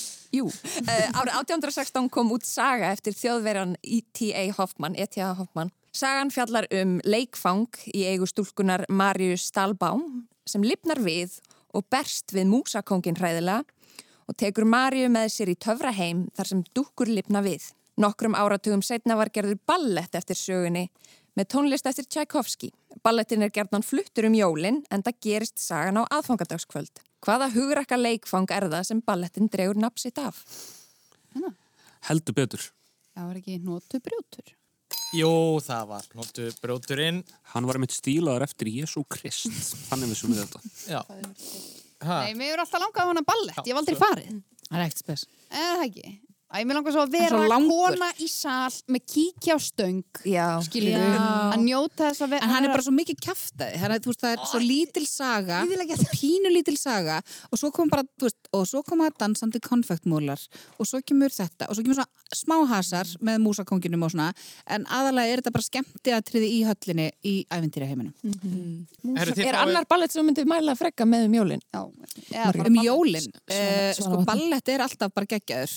Jú, 0.38 0.46
uh, 0.52 1.08
árið 1.18 1.34
1816 1.40 2.10
kom 2.14 2.30
út 2.36 2.46
saga 2.46 2.92
eftir 2.94 3.16
þjóðverjan 3.18 3.78
E.T.A. 3.82 4.44
Hoffmann, 4.58 4.98
E.T.A. 5.00 5.32
Hoffmann. 5.40 5.72
Sagan 5.96 6.30
fjallar 6.30 6.68
um 6.78 6.98
leikfang 7.08 7.80
í 7.90 8.04
eigu 8.06 8.28
stúlkunar 8.30 8.84
Marius 8.90 9.48
Stahlbaum 9.50 10.28
sem 10.46 10.62
lifnar 10.62 11.02
við 11.02 11.40
og 11.74 11.88
berst 11.90 12.36
við 12.36 12.52
músakóngin 12.52 13.18
hræðilega 13.18 13.64
og 14.28 14.38
tekur 14.38 14.68
Mariu 14.70 15.10
með 15.10 15.32
sér 15.34 15.54
í 15.54 15.58
töfraheim 15.58 16.28
þar 16.38 16.52
sem 16.52 16.64
dúkkur 16.76 17.10
lifna 17.10 17.42
við. 17.46 17.72
Nokkrum 17.98 18.38
áratugum 18.38 18.84
setna 18.86 19.18
var 19.18 19.34
gerður 19.34 19.58
ballett 19.66 20.14
eftir 20.20 20.38
sögunni 20.38 20.86
með 21.38 21.50
tónlist 21.56 21.90
eftir 21.90 22.06
Tchaikovsky. 22.06 22.70
Ballettin 23.02 23.46
er 23.46 23.54
gerðan 23.54 23.86
fluttur 23.86 24.30
um 24.30 24.38
jólin 24.38 24.84
en 24.94 25.06
það 25.06 25.22
gerist 25.24 25.62
sagan 25.62 26.02
á 26.02 26.04
aðfangadagskvöld. 26.06 27.07
Hvaða 27.26 27.48
hugrakka 27.56 27.98
leikfang 27.98 28.50
er 28.54 28.68
það 28.70 28.84
sem 28.92 29.02
ballettin 29.06 29.50
dregur 29.52 29.80
nafn 29.82 30.02
sitt 30.02 30.20
af? 30.22 30.44
Heldur 32.08 32.36
betur. 32.38 32.70
Það 33.18 33.28
var 33.32 33.40
ekki 33.42 33.58
notu 33.66 34.00
brjótur. 34.04 34.54
Jú, 35.16 35.32
það 35.64 35.88
var 35.90 36.06
nóttu 36.20 36.46
bróturinn. 36.62 37.22
Hann 37.54 37.68
var 37.68 37.80
mitt 37.82 37.96
stílaðar 37.96 38.46
eftir 38.48 38.70
Jésu 38.72 39.04
Krist. 39.10 39.48
Þannig 39.90 40.14
vissum 40.14 40.34
við 40.36 40.44
þetta. 40.44 40.62
Já. 40.94 41.02
Ha, 42.06 42.18
Nei, 42.28 42.36
mér 42.38 42.54
er 42.54 42.62
alltaf 42.62 42.84
langað 42.84 43.08
á 43.08 43.10
hana 43.10 43.24
ballett, 43.26 43.62
ég 43.66 43.74
hef 43.74 43.80
aldrei 43.82 43.98
farið. 43.98 44.34
Það 44.68 44.78
er 44.78 44.84
ekkert 44.86 45.02
spes. 45.02 45.24
Eða 45.50 45.72
það 45.80 45.86
ekki? 45.88 46.12
Æ, 46.48 46.62
mér 46.64 46.78
langar 46.78 46.94
svo 46.96 47.02
að 47.04 47.12
vera 47.12 47.40
kona 47.60 48.08
í 48.24 48.28
sal 48.32 48.72
með 48.88 49.02
kíkja 49.12 49.56
á 49.56 49.60
stöng, 49.60 49.98
við, 50.24 51.10
að 51.52 51.64
njóta 51.66 52.06
þess 52.08 52.24
að 52.24 52.30
vera... 52.32 52.46
En 52.48 52.54
hann 52.54 52.64
er 52.64 52.72
bara 52.72 52.86
svo 52.86 52.94
mikið 52.96 53.18
er, 53.98 54.06
veist, 54.08 54.22
það 54.22 54.32
er 54.32 54.46
svo 54.48 54.62
lítil 54.64 55.04
saga, 55.12 55.58
pínu 56.14 56.52
lítil 56.56 56.78
saga 56.80 57.18
og 57.52 57.60
svo 57.60 57.72
kom 57.76 57.92
bara, 57.92 58.06
veist, 58.24 58.40
og 58.56 58.64
svo 58.70 58.80
koma 58.88 59.10
dansandi 59.20 59.60
konfektmólar 59.60 60.40
og 60.80 60.88
svo 60.88 61.02
kemur 61.04 61.36
þetta 61.36 61.68
og 61.68 61.76
svo 61.76 61.84
kemur 61.84 62.00
svona 62.00 62.40
smáhasar 62.40 63.12
með 63.28 63.44
músakonginum 63.44 64.08
og 64.08 64.16
svona, 64.16 64.30
en 64.72 64.88
aðalega 64.88 65.36
er 65.36 65.44
þetta 65.44 65.54
bara 65.58 65.68
skemmtiatriði 65.68 66.54
í 66.54 66.64
höllinni 66.70 67.10
í 67.28 67.36
æventýraheiminum. 67.52 68.16
Herru, 69.20 69.36
þið 69.36 69.44
Er 69.44 69.52
fáið- 69.52 69.62
annar 69.66 69.90
ballett 69.92 70.16
sem 70.16 70.24
myndið 70.28 70.48
mæla 70.48 70.78
að 70.78 70.82
frekka 70.86 71.04
með 71.12 71.28
um 71.28 71.38
jólin? 71.42 71.64
Já, 71.76 71.84
eða 72.32 72.48
bara 72.56 72.72
Um 72.72 72.80
jólin, 72.88 73.30
uh, 73.36 73.92
Svona- 73.92 74.00
sko 74.00 74.24
ballett 74.28 74.70
er 74.72 74.88
alltaf 74.88 75.14
bara 75.16 75.32
geggjaður. 75.36 75.76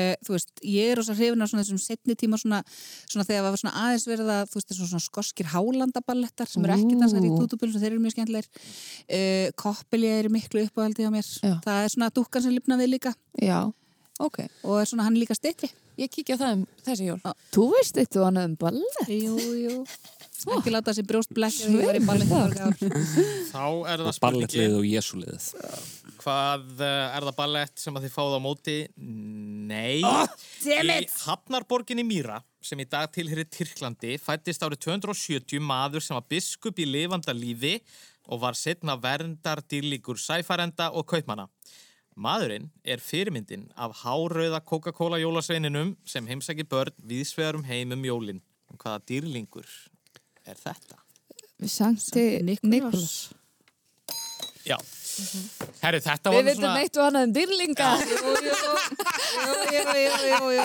Uh, 0.00 0.12
þú 0.26 0.34
veist, 0.36 0.52
ég 0.64 0.92
er 0.92 1.00
rosa 1.00 1.16
hrifin 1.16 1.44
af 1.44 1.50
svona 1.52 1.64
þessum 1.64 1.82
setni 1.82 2.16
tíma 2.18 2.40
svona, 2.40 2.62
svona 3.04 3.26
þegar 3.28 3.44
það 3.46 3.54
var 3.54 3.62
svona 3.62 3.74
aðeins 3.84 4.06
verið 4.10 4.32
að, 4.36 4.42
þú 4.50 4.60
veist, 4.60 4.70
þessu 4.70 4.88
svona 4.92 5.06
skoskir 5.06 5.50
hálandaballettar 5.54 6.50
sem 6.50 6.64
eru 6.66 6.76
ekki 6.78 7.00
dansar 7.00 7.26
í 7.26 7.34
tútubölu 7.34 7.82
þeir 7.82 7.90
eru 7.92 8.00
mjög 8.04 8.16
skemmtilegir. 8.16 8.48
Uh, 9.10 9.46
Koppelja 9.60 10.16
er 10.22 10.30
miklu 10.32 10.64
uppáhaldi 10.68 11.08
á 11.08 11.12
mér. 11.12 11.28
Já. 11.44 11.58
það 11.66 11.84
er 11.84 11.94
svona 11.96 12.10
dúkkan 12.16 12.46
sem 12.46 12.56
lifna 12.56 12.80
við 12.80 12.94
líka. 12.96 13.14
Já, 13.40 13.60
ok. 14.20 14.42
og 14.64 14.80
er 14.80 14.90
svona 14.90 15.08
hann 15.08 15.18
líka 15.20 15.36
styttri 15.38 15.70
Ég 16.00 16.08
kíkja 16.14 16.38
það 16.40 16.56
um 16.56 16.64
þessi 16.86 17.10
jól. 17.10 17.20
Þú 17.52 17.66
veist 17.74 18.00
eitthvað 18.00 18.30
annað 18.30 18.50
um 18.50 18.56
ballett? 18.64 19.12
Jú, 19.12 19.36
jú 19.60 19.84
ekki 20.48 20.72
láta 20.72 20.92
þessi 20.92 21.04
brjóst 21.08 21.32
blekja 21.36 21.68
í 21.68 21.74
í. 21.76 22.04
Þá 23.50 23.64
er 23.92 24.04
það 24.06 24.20
balletliðið 24.24 24.76
og 24.78 24.86
jésuliðið. 24.88 25.48
hvað 26.20 26.84
eh, 26.84 27.16
er 27.16 27.26
það 27.28 27.36
ballett 27.38 27.82
sem 27.82 27.96
að 27.96 28.06
þið 28.06 28.14
fáið 28.14 28.36
á 28.36 28.40
móti? 28.44 28.76
Nei. 29.70 30.00
damn 30.64 30.94
Í 30.94 31.04
Hafnarborginni 31.24 32.04
Mýra, 32.06 32.40
sem 32.64 32.80
í 32.80 32.88
dag 32.88 33.10
tilheyri 33.12 33.46
Tyrklandi, 33.48 34.16
fættist 34.20 34.64
árið 34.64 34.84
270 34.88 35.64
maður 35.64 36.04
sem 36.04 36.16
var 36.16 36.26
biskup 36.30 36.80
í 36.80 36.88
lifanda 36.88 37.36
lífi 37.36 37.78
og 38.30 38.42
var 38.44 38.56
setna 38.58 38.96
verndar 39.00 39.62
dýrlíkur 39.68 40.20
sæfarenda 40.20 40.90
og 40.96 41.08
kaupmanna. 41.10 41.48
Maðurinn 42.20 42.68
er 42.84 43.00
fyrirmyndin 43.00 43.68
af 43.80 44.02
hárauða 44.02 44.60
Coca-Cola 44.68 45.16
jólasveininum 45.22 45.94
sem 46.04 46.26
heimsæki 46.28 46.66
börn 46.68 46.92
viðsvegar 47.08 47.56
um 47.56 47.64
heimum 47.64 48.02
jólin. 48.04 48.42
Hvaða 48.76 49.00
dýrlingur 49.08 49.68
er 50.46 50.58
þetta? 50.60 50.98
Sankti 51.64 52.24
Nikolas. 52.44 52.70
Nikolas. 52.72 53.14
Já. 54.68 54.76
Herri, 55.80 56.00
þetta 56.04 56.30
Við 56.32 56.36
var 56.36 56.46
veitum 56.46 56.76
eitt 56.80 56.98
og 57.00 57.06
annað 57.06 57.26
um 57.26 57.32
dýrlinga. 57.36 57.88
jú, 58.04 58.34
jú, 58.46 58.52
jú, 59.74 59.82
jú, 60.00 60.12
jú, 60.30 60.50
jú. 60.54 60.64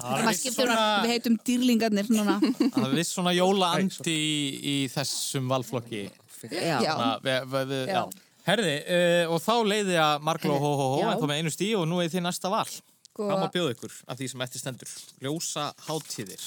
Maður 0.00 0.38
skiptir 0.38 0.54
svona, 0.56 0.78
við 1.04 1.12
heitum 1.14 1.38
dýrlingarnir 1.46 2.10
núna. 2.14 2.38
Það 2.62 2.86
er 2.88 2.94
viss 2.98 3.14
svona 3.14 3.34
jólaandi 3.36 4.14
í, 4.14 4.38
í 4.62 4.76
þessum 4.94 5.50
valflokki. 5.50 6.06
Já. 6.50 6.78
Já. 6.86 8.06
Herði, 8.46 8.74
uh, 8.86 9.32
og 9.34 9.40
þá 9.42 9.54
leiði 9.66 9.96
að 9.98 10.20
Margló 10.26 10.56
hó 10.62 10.68
hó 10.78 10.84
hó 10.94 11.00
en 11.10 11.18
þá 11.18 11.26
með 11.30 11.40
einu 11.40 11.50
stí 11.54 11.72
og 11.78 11.86
nú 11.90 11.98
er 12.02 12.10
því 12.12 12.22
næsta 12.22 12.50
val. 12.52 12.66
Sko- 12.68 13.26
Hvað 13.26 13.40
má 13.42 13.48
bjóða 13.54 13.72
ykkur 13.74 13.94
af 14.12 14.18
því 14.20 14.28
sem 14.30 14.44
eftir 14.44 14.60
stendur? 14.62 14.90
Ljósa 15.24 15.64
hátíðir. 15.88 16.44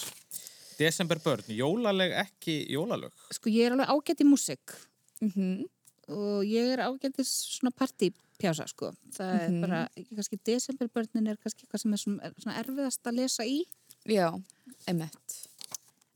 Desember 0.80 1.20
börn, 1.20 1.44
jólaleg 1.52 2.14
ekki 2.22 2.62
jólalög. 2.72 3.12
Sko 3.36 3.50
ég 3.52 3.66
er 3.68 3.74
alveg 3.76 3.90
ágætt 3.92 4.22
í 4.24 4.28
músik 4.30 4.76
Mhm. 5.22 5.66
og 6.08 6.44
ég 6.48 6.72
er 6.78 6.86
ágættis 6.88 7.28
svona 7.60 7.74
partípjása 7.76 8.68
sko. 8.70 8.94
Það 9.12 9.34
er 9.42 9.60
bara, 9.62 9.90
ekki 9.98 10.16
kannski 10.16 10.40
desemberbörnin 10.46 11.28
er 11.28 11.36
kannski 11.36 11.66
eitthvað 11.68 11.82
sem 11.82 11.94
er 11.94 11.98
svona, 11.98 12.32
svona 12.40 12.58
erfiðast 12.64 13.04
að 13.04 13.16
lesa 13.20 13.44
í. 13.44 13.64
Já, 14.08 14.32
emmett. 14.88 15.48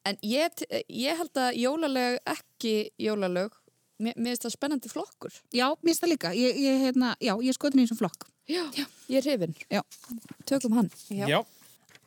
En 0.06 0.15
ég, 0.24 0.52
ég 0.89 1.17
held 1.17 1.34
að 1.34 1.58
jólaleg 1.60 2.19
ekki 2.26 2.91
jólalög, 3.00 3.52
mér, 3.99 4.15
finnst 4.17 4.47
það 4.47 4.56
spennandi 4.56 4.91
flokkur. 4.91 5.36
Já, 5.53 5.67
mér 5.75 5.91
finnst 5.91 6.06
það 6.06 6.13
líka. 6.15 6.34
Ég, 6.38 6.60
ég, 6.63 6.82
hérna, 6.88 7.13
já, 7.19 7.34
ég 7.36 7.51
er 7.53 7.58
skotin 7.58 7.84
í 7.84 7.86
þessum 7.86 8.01
flokk. 8.01 8.27
Já, 8.49 8.63
ég 9.08 9.19
er 9.19 9.27
hrifin. 9.27 9.56
Já. 9.71 9.82
Tökum 10.49 10.75
hann. 10.79 10.89
Já. 11.13 11.39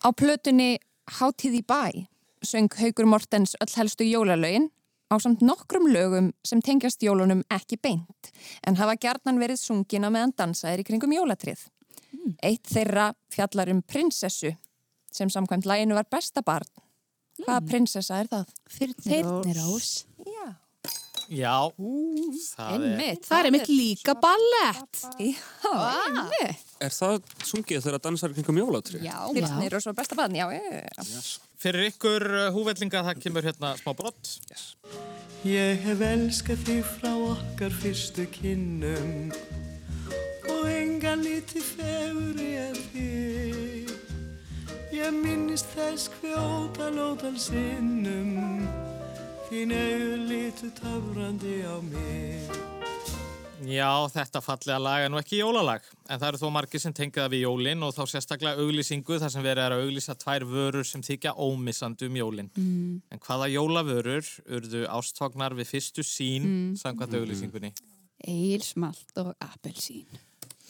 Á 0.05 0.09
plötunni 0.13 0.77
Hátíð 1.07 1.61
í 1.61 1.63
bæ 1.63 2.07
söng 2.47 2.73
Haugur 2.79 3.07
Mortens 3.07 3.55
öll 3.63 3.75
helstu 3.79 4.05
jólalögin 4.05 4.71
á 5.07 5.15
samt 5.23 5.41
nokkrum 5.41 5.87
lögum 5.87 6.33
sem 6.45 6.61
tengjast 6.61 7.03
jólunum 7.03 7.45
ekki 7.51 7.79
beint 7.79 8.31
en 8.67 8.77
hafa 8.77 8.97
gjarnan 8.99 9.39
verið 9.39 9.61
sungina 9.63 10.11
meðan 10.11 10.35
dansaðir 10.37 10.83
í 10.83 10.87
kringum 10.89 11.15
jólatrið. 11.15 11.63
Eitt 12.43 12.67
þeirra 12.67 13.13
fjallar 13.31 13.71
um 13.71 13.83
prinsessu 13.83 14.51
sem 15.13 15.31
samkvæmt 15.31 15.67
læginu 15.67 15.95
var 15.95 16.11
besta 16.11 16.43
barn. 16.43 16.69
Hvaða 17.45 17.63
prinsessa 17.69 18.19
er 18.19 18.31
það? 18.33 18.53
Þyrnirós. 19.07 19.91
Já. 20.03 20.16
Já, 21.33 21.55
það 21.75 22.75
er... 22.77 22.85
Einmitt. 22.87 23.27
Það 23.27 23.49
er 23.49 23.55
mitt 23.57 23.71
líka 23.73 24.15
ballett. 24.23 25.03
Já. 25.19 26.27
Er 26.77 26.93
það 26.93 27.19
sungið 27.43 27.83
þegar 27.89 28.03
dansar 28.05 28.31
í 28.31 28.37
kringum 28.37 28.61
jólatri? 28.61 29.01
Já, 29.03 29.17
Þyrnir 29.35 29.79
og 29.79 29.85
svo 29.85 29.95
besta 29.97 30.19
barn, 30.19 30.37
já, 30.39 30.47
já. 30.55 30.63
Fyrir 31.57 31.89
ykkur 31.89 32.27
uh, 32.31 32.49
húvellinga 32.55 33.03
það 33.09 33.23
kemur 33.25 33.47
hérna 33.49 33.73
smá 33.81 33.95
brott. 33.97 34.37
Ég 35.47 35.83
hef 35.87 36.03
elskað 36.05 36.63
þig 36.67 36.83
frá 36.99 37.13
okkar 37.15 37.75
fyrstu 37.81 38.27
kynnum 38.35 39.31
og 40.53 40.67
engan 40.71 41.23
liti 41.25 41.63
feguri 41.65 42.53
en 42.61 42.79
þig. 42.93 43.93
Ég 44.97 45.13
minnist 45.15 45.69
þess 45.77 46.11
hver 46.19 46.39
ótal 46.41 46.99
ótal 47.03 47.35
sinnum, 47.41 48.65
þín 49.47 49.73
auður 49.77 50.23
litu 50.27 50.69
töfrandi 50.75 51.61
á 51.63 51.77
mig. 51.87 52.49
Já, 53.67 53.89
þetta 54.13 54.43
fallega 54.45 54.77
lag 54.79 55.05
er 55.07 55.11
nú 55.11 55.19
ekki 55.19 55.39
jólalag, 55.41 55.87
en 56.07 56.21
það 56.21 56.29
eru 56.29 56.41
þó 56.43 56.51
margir 56.55 56.83
sem 56.83 56.95
tengja 56.95 57.25
það 57.25 57.33
við 57.33 57.45
jólin 57.47 57.87
og 57.87 57.95
þá 57.97 58.03
sérstaklega 58.13 58.63
auglýsingu 58.63 59.19
þar 59.23 59.33
sem 59.33 59.47
verið 59.47 59.63
er 59.65 59.75
að 59.75 59.87
auglýsa 59.87 60.17
tvær 60.21 60.47
vörur 60.51 60.87
sem 60.87 61.03
þykja 61.07 61.35
ómissandi 61.41 62.11
um 62.11 62.19
jólin. 62.21 62.51
Mm. 62.53 63.01
En 63.11 63.23
hvaða 63.27 63.49
jólavörur 63.55 64.31
urðu 64.59 64.85
ástfagnar 64.99 65.57
við 65.57 65.73
fyrstu 65.73 66.05
sín 66.07 66.47
mm. 66.47 66.71
samkvæmt 66.83 67.19
auglýsingunni? 67.21 67.73
Eilsmalt 68.27 69.23
og 69.23 69.33
appelsín. 69.41 70.07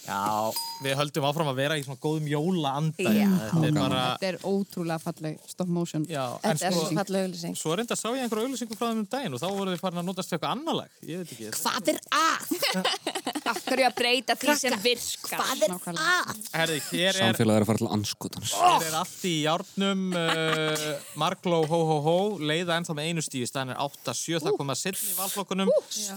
Já, 0.06 0.52
við 0.84 0.94
höldum 1.00 1.24
áfram 1.26 1.48
að 1.50 1.56
vera 1.58 1.76
í 1.78 1.82
svona 1.82 1.98
góðum 2.02 2.28
jólaanda. 2.30 3.10
Já. 3.16 3.26
Þetta 3.50 3.66
er 3.66 3.74
bara, 3.76 4.02
Þetta 4.20 4.28
er 4.30 4.38
ótrúlega 4.46 5.00
falleg 5.02 5.38
stop 5.50 5.68
motion. 5.78 6.04
já, 6.06 6.24
Þetta 6.44 6.68
er 6.68 6.76
sko, 6.76 6.84
svo 6.86 6.98
fallega 7.00 7.24
auðlýsing. 7.26 7.56
svo 7.58 7.74
reynda 7.80 7.96
sá 7.98 8.06
ég 8.14 8.22
einhverju 8.26 8.46
auglýsingu 8.46 8.78
frá 8.78 8.86
þeim 8.92 9.02
um 9.02 9.08
daginn 9.16 9.34
og 9.34 9.42
þá 9.42 9.48
voru 9.58 9.74
þið 9.74 9.82
farin 9.82 10.02
að 10.02 10.08
notast 10.12 10.30
við 10.30 10.38
eitthvað 10.38 10.54
annar 10.56 10.78
lag. 10.80 10.90
Ég 11.02 11.24
veit 11.24 11.34
ekki. 11.34 11.50
Hvað 11.58 11.92
er 11.92 11.98
að? 12.22 13.35
Af 13.46 13.60
hverju 13.66 13.86
að 13.86 13.94
breyta 13.98 14.34
því 14.40 14.54
sem 14.58 14.76
virkar? 14.82 15.40
Hvað 15.40 15.64
er 15.66 15.74
að? 15.76 16.40
Herði, 16.56 16.78
hér 16.90 17.10
er 17.12 17.18
Samfélag 17.20 17.58
er 17.60 17.64
að 17.66 17.70
fara 17.70 17.80
til 17.82 17.90
anskotans. 17.96 18.54
Hér 18.58 18.86
er 18.88 18.96
allt 19.00 19.24
í 19.28 19.34
járnum 19.44 20.04
uh, 20.18 20.86
Margló 21.22 21.60
hó 21.70 21.78
hó 21.90 21.96
hó 22.06 22.16
leiða 22.42 22.78
ennþá 22.80 22.96
með 22.98 23.10
einu 23.12 23.24
stíði 23.26 23.48
staðan 23.50 23.74
er 23.76 23.82
8-7 23.86 24.40
það 24.46 24.58
kom 24.60 24.72
að 24.74 24.80
setni 24.82 25.12
í 25.12 25.16
valflokkunum 25.18 25.72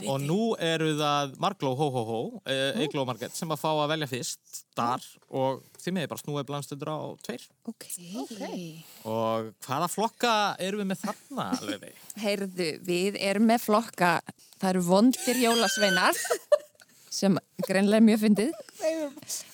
og 0.09 0.23
nú 0.25 0.39
eru 0.57 0.93
það 0.99 1.35
Margló 1.45 1.75
hó 1.79 1.85
hó 1.95 2.01
hó 2.09 2.19
uh, 2.39 2.81
Eigló 2.81 3.05
Marget 3.09 3.37
sem 3.37 3.51
að 3.53 3.61
fá 3.61 3.69
að 3.75 3.91
velja 3.93 4.09
fyrst 4.11 4.63
þar 4.79 5.05
og 5.35 5.61
þið 5.79 5.95
meði 5.95 6.09
bara 6.11 6.21
snúið 6.23 6.47
blandstundur 6.49 6.91
á 6.91 6.99
tveir 7.25 7.43
Ok. 7.69 7.85
og 9.07 9.51
hvaða 9.65 9.89
flokka 9.91 10.33
eru 10.63 10.79
við 10.81 10.89
með 10.91 11.03
þarna? 11.05 11.45
Heyrðu, 12.19 12.69
við 12.87 13.19
erum 13.21 13.47
með 13.49 13.63
flokka, 13.67 14.11
það 14.59 14.69
eru 14.73 14.83
vondir 14.87 15.39
jólasveinar, 15.43 16.19
sem 17.19 17.35
greinlega 17.67 17.99
er 17.99 18.07
mjög 18.07 18.23
fyndið. 18.23 18.55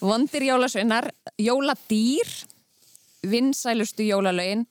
Vondir 0.04 0.46
jólasveinar, 0.52 1.10
jóladýr, 1.42 2.32
vinsælustu 3.26 4.06
jólalögin 4.06 4.66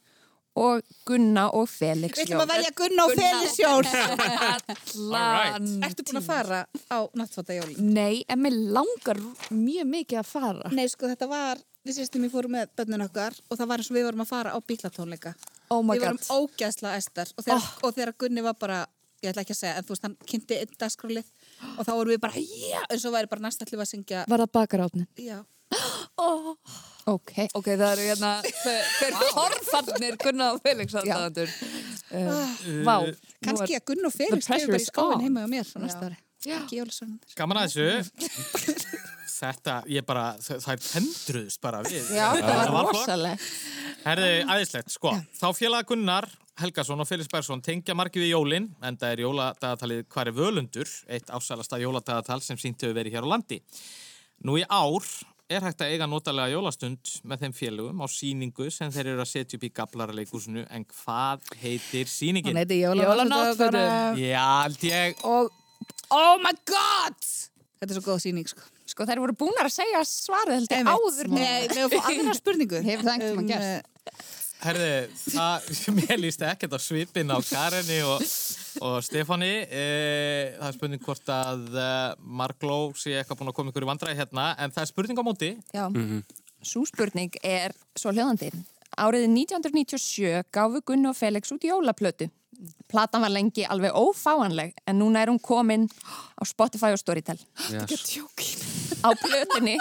og 0.54 0.82
Gunna 1.06 1.48
og 1.50 1.66
Felix 1.68 2.14
Við 2.14 2.28
ætlum 2.28 2.42
að 2.44 2.50
velja 2.52 2.70
Gunna 2.78 3.06
og 3.08 3.14
Felisjón. 3.18 3.88
Alright. 4.94 5.70
Ertu 5.88 6.06
búin 6.06 6.20
að 6.20 6.28
fara 6.28 6.60
á 6.94 6.98
náttfóttajólin? 7.18 7.80
Nei, 7.96 8.22
en 8.30 8.42
mér 8.44 8.58
langar 8.76 9.18
mjög 9.50 9.90
mikið 9.90 10.20
að 10.22 10.28
fara. 10.30 10.70
Nei, 10.74 10.86
sko, 10.92 11.10
þetta 11.10 11.28
var, 11.30 11.62
við 11.82 11.98
sýstum 11.98 12.26
ég 12.28 12.34
fórum 12.34 12.54
með 12.54 12.70
bönnun 12.78 13.06
okkar 13.08 13.34
og 13.48 13.58
það 13.58 13.72
var 13.72 13.82
eins 13.82 13.90
og 13.90 13.98
við 13.98 14.06
vorum 14.08 14.24
að 14.24 14.30
fara 14.30 14.54
á 14.54 14.58
bílatónleika. 14.62 15.34
Oh 15.74 15.82
my 15.82 15.98
við 15.98 16.06
vorum 16.06 16.22
god. 16.22 16.30
ógæðslega 16.38 17.02
estar 17.02 17.34
og 17.34 17.48
þegar, 17.48 17.68
og 17.82 17.98
þegar 17.98 18.14
Gunni 18.22 18.46
var 18.46 18.58
bara, 18.60 18.84
ég 19.24 19.34
ætla 19.34 19.42
ekki 19.42 19.56
að 19.56 19.62
segja, 19.64 19.74
en 19.80 19.88
þú 19.88 19.96
veist, 19.96 20.06
hann 20.06 20.16
kynnti 20.30 20.60
einn 20.60 20.78
dagskrálið 20.78 21.34
og 21.78 21.82
þá 21.86 21.92
vorum 21.94 22.12
við 22.14 22.20
bara, 22.24 22.32
já, 22.44 22.80
eins 22.90 23.04
og 23.08 23.12
væri 23.16 23.30
bara 23.32 23.44
næst 23.46 23.62
allir 23.64 23.80
að 23.84 23.90
syngja, 23.92 24.24
Var 24.28 24.44
það 24.44 24.52
bakarátnin? 24.60 25.06
já. 25.18 25.38
Ok, 27.04 27.32
Ok, 27.58 27.66
það 27.76 27.90
eru 27.90 28.04
hérna, 28.08 28.28
þe- 28.46 28.84
þeir 28.96 29.16
horfarnir 29.36 30.14
Gunnar 30.22 30.54
og 30.56 30.60
Felix 30.64 30.94
aðstæðandur. 30.96 31.50
Uh, 32.14 32.22
vá. 32.86 32.94
nú 33.02 33.08
er- 33.10 33.18
Kannski 33.44 33.76
að 33.76 33.84
Gunni 33.90 34.06
og 34.08 34.14
Felix 34.14 34.46
The 34.46 34.54
gefur 34.56 34.72
bara 34.72 34.80
í 34.80 34.86
skóin 34.86 35.16
on. 35.18 35.24
heima 35.26 35.44
á 35.44 35.48
mér. 35.52 35.66
Gaman 37.36 37.60
að 37.60 37.66
þessu 37.74 37.86
Þetta, 39.34 39.80
ég 39.90 40.04
bara, 40.06 40.28
þ- 40.38 40.60
þær 40.62 40.82
tendruðust 40.84 41.60
bara 41.64 41.80
við 41.82 42.10
já, 42.14 42.26
það 42.38 42.72
var 42.76 42.88
rosalega. 42.92 43.50
Herði, 44.04 44.30
aðeinslegt, 44.46 44.92
sko. 44.94 45.14
Þá 45.40 45.46
félaga 45.58 45.88
Gunnar 45.90 46.28
Helgason 46.60 47.00
og 47.02 47.08
Felix 47.08 47.26
Bergson 47.32 47.62
tengja 47.66 47.96
margir 47.98 48.22
við 48.22 48.30
jólin, 48.36 48.68
en 48.86 48.96
það 49.00 49.14
er 49.16 49.22
jóladagatalið 49.24 50.02
Hvar 50.14 50.30
er 50.30 50.36
völundur, 50.36 50.90
eitt 51.10 51.32
ásælasta 51.34 51.80
jóladagatal 51.82 52.38
sem 52.46 52.60
sínt 52.62 52.78
hefur 52.84 52.94
verið 52.94 53.16
hér 53.16 53.26
á 53.26 53.32
landi. 53.32 53.58
Nú 54.46 54.54
í 54.60 54.62
ár 54.70 55.02
er 55.50 55.66
hægt 55.66 55.82
að 55.82 55.90
eiga 55.96 56.06
notalega 56.08 56.54
jólastund 56.54 57.10
með 57.26 57.42
þeim 57.42 57.56
félögum 57.58 58.00
á 58.00 58.06
síningu 58.08 58.68
sem 58.72 58.92
þeir 58.94 59.10
eru 59.16 59.24
að 59.24 59.32
setja 59.32 59.58
upp 59.58 59.66
í 59.66 59.72
gablaraleikúsinu, 59.80 60.62
en 60.70 60.86
hvað 61.02 61.50
heitir 61.64 62.06
síningin? 62.08 62.56
heiti 62.62 62.78
Jólanáttfötum. 62.84 64.20
Já, 64.22 64.46
held 64.62 64.86
ég, 64.88 65.18
Og, 65.26 65.50
oh 66.14 66.38
my 66.44 66.54
god! 66.70 67.18
Þetta 67.84 67.92
er 67.92 68.00
svo 68.00 68.06
góð 68.08 68.22
sýning, 68.24 68.48
sko. 68.48 68.64
Sko 68.88 69.04
þær 69.12 69.20
voru 69.20 69.34
búnar 69.44 69.68
að 69.68 69.74
segja 69.76 70.00
svarið 70.08 70.54
held 70.56 70.70
ég 70.72 70.78
Einmitt. 70.78 70.94
áður. 70.96 71.28
Nei, 71.34 71.66
með 71.68 71.82
að 71.84 71.92
fá 71.92 72.08
aðra 72.14 72.34
spurningu. 72.40 72.80
Hefur 72.86 73.04
það 73.04 73.12
einhvern 73.18 73.34
tímann 73.34 73.44
Um, 73.44 73.50
gerst? 73.52 74.32
Herði, 74.64 74.92
það, 75.28 75.66
mér 75.98 76.20
líst 76.22 76.42
ekkert 76.48 76.72
á 76.72 76.80
svipin 76.80 77.28
á 77.28 77.36
Karinni 77.44 77.98
og, 78.08 78.22
og 78.88 78.94
Stefáni. 79.04 79.50
E, 79.68 79.82
það 80.56 80.68
er 80.70 80.76
spurning 80.78 81.02
hvort 81.04 81.32
að 81.34 81.66
uh, 81.76 82.14
Margló 82.40 82.78
sé 82.96 83.12
eitthvað 83.18 83.42
búin 83.42 83.52
að 83.52 83.58
koma 83.58 83.74
ykkur 83.74 83.84
í 83.84 83.90
vandræði 83.90 84.18
hérna, 84.22 84.46
en 84.56 84.72
það 84.72 84.86
er 84.86 84.90
spurning 84.94 85.20
á 85.20 85.24
móti. 85.28 85.50
Já, 85.76 85.84
svo 86.64 86.86
spurning 86.88 87.36
er 87.44 87.76
svo 88.00 88.14
hljóðandi. 88.16 88.48
Árið 88.94 89.26
1997 89.26 90.44
gáfu 90.54 90.80
Gunn 90.86 91.06
og 91.10 91.16
Felix 91.18 91.52
út 91.54 91.64
jólaplötu. 91.66 92.30
Platan 92.88 93.24
var 93.24 93.32
lengi 93.34 93.64
alveg 93.66 93.92
ófáanleg 93.98 94.74
en 94.86 94.98
núna 95.00 95.22
er 95.24 95.32
hún 95.32 95.40
komin 95.42 95.88
á 96.38 96.42
Spotify 96.46 96.92
og 96.94 97.00
Storytel. 97.00 97.40
Yes. 97.72 98.20
Á 99.02 99.10
plötunni, 99.18 99.74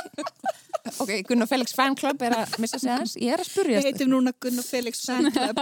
ok, 1.00 1.12
Gunn 1.28 1.46
og 1.46 1.50
Felix 1.52 1.76
fanclub 1.78 2.22
er 2.26 2.36
að 2.40 2.58
missa 2.60 2.80
sig 2.82 2.92
aðeins, 2.92 3.14
ég 3.22 3.36
er 3.36 3.44
að 3.44 3.52
spurja 3.52 3.80
Við 3.80 3.92
heitum 3.92 4.12
núna 4.16 4.34
Gunn 4.42 4.60
og 4.60 4.66
Felix 4.66 5.06
Sandlöp. 5.06 5.62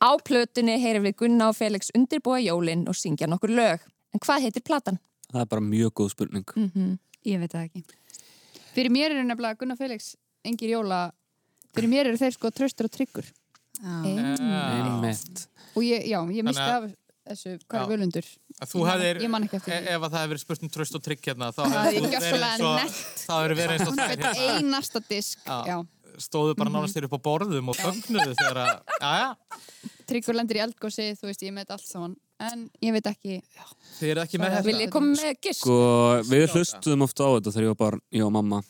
Á 0.00 0.10
plötunni 0.22 0.78
heyrim 0.80 1.04
við 1.08 1.18
Gunna 1.24 1.50
og 1.50 1.58
Felix 1.58 1.90
undirbúa 1.96 2.38
jólin 2.44 2.86
og 2.88 2.96
syngja 2.96 3.28
nokkur 3.28 3.52
lög. 3.52 3.84
En 4.14 4.22
hvað 4.22 4.46
heitir 4.46 4.64
platan? 4.64 5.00
Það 5.32 5.42
er 5.42 5.52
bara 5.52 5.66
mjög 5.66 5.92
góð 5.98 6.14
spurning. 6.14 6.46
Ég 7.26 7.42
veit 7.42 7.52
það 7.52 7.66
ekki. 7.66 7.84
Fyrir 8.76 8.92
mér 8.94 9.10
eru 9.10 9.26
nefnilega 9.26 9.58
Gunnar 9.58 9.76
Felix 9.80 10.14
engir 10.46 10.76
jóla... 10.78 11.10
Fyrir 11.76 11.92
mér 11.92 12.08
eru 12.10 12.20
þeir 12.20 12.36
sko 12.36 12.50
tröstur 12.56 12.88
og 12.88 12.94
tryggur. 12.94 13.26
Einmitt. 13.84 15.46
Og 15.76 15.84
ég, 15.84 16.06
já, 16.08 16.20
ég 16.32 16.46
misti 16.46 16.64
af 16.64 16.86
þessu, 17.26 17.56
hvað 17.66 17.82
er 17.82 17.90
völundur? 17.90 18.28
Hefðir, 18.62 19.20
Ég 19.20 19.32
man 19.32 19.44
ekki 19.44 19.58
eftir 19.58 19.74
e- 19.74 19.80
því. 19.82 19.90
ef 19.96 20.06
að 20.06 20.14
það 20.14 20.22
hefur 20.22 20.32
verið 20.32 20.42
spurt 20.44 20.62
um 20.64 20.70
tröst 20.72 20.96
og 20.96 21.02
trygg 21.04 21.26
hérna, 21.26 21.50
þá 21.52 21.62
hefur 21.66 21.76
er 21.76 21.96
þú 23.26 23.40
verið 23.42 23.60
verið 23.60 23.74
eins 23.74 23.90
og 23.90 23.98
það 23.98 24.12
Þetta 24.14 24.32
hérna, 24.32 24.54
einasta 24.56 25.02
disk, 25.10 25.42
Já. 25.44 25.58
já. 25.66 25.76
stóðu 26.16 26.54
bara 26.56 26.72
nánast 26.72 26.96
þér 26.96 27.08
upp 27.10 27.16
á 27.18 27.20
borðum 27.26 27.72
og 27.72 27.76
fögnuðu 27.76 28.36
þegar 28.40 28.62
að, 28.62 29.34
Tryggur 30.06 30.38
lendir 30.38 30.60
í 30.60 30.62
eldgósi, 30.62 31.10
þú 31.18 31.28
veist, 31.28 31.42
ég 31.42 31.52
með 31.52 31.74
allt 31.74 31.84
saman. 31.88 32.14
En 32.38 32.66
ég 32.84 32.94
veit 32.94 33.06
ekki, 33.10 33.40
þið 33.98 34.10
eru 34.12 34.22
ekki 34.22 34.38
með 34.38 34.56
þetta. 34.60 35.52
Sko, 35.56 35.76
við 36.30 36.46
hlustuðum 36.54 37.04
ofta 37.08 37.26
á 37.26 37.30
þetta 37.36 37.52
þegar 37.56 37.66
ég 37.66 37.72
var 37.74 37.80
barn, 37.80 38.02
ég 38.14 38.24
og 38.24 38.32
mamma. 38.36 38.62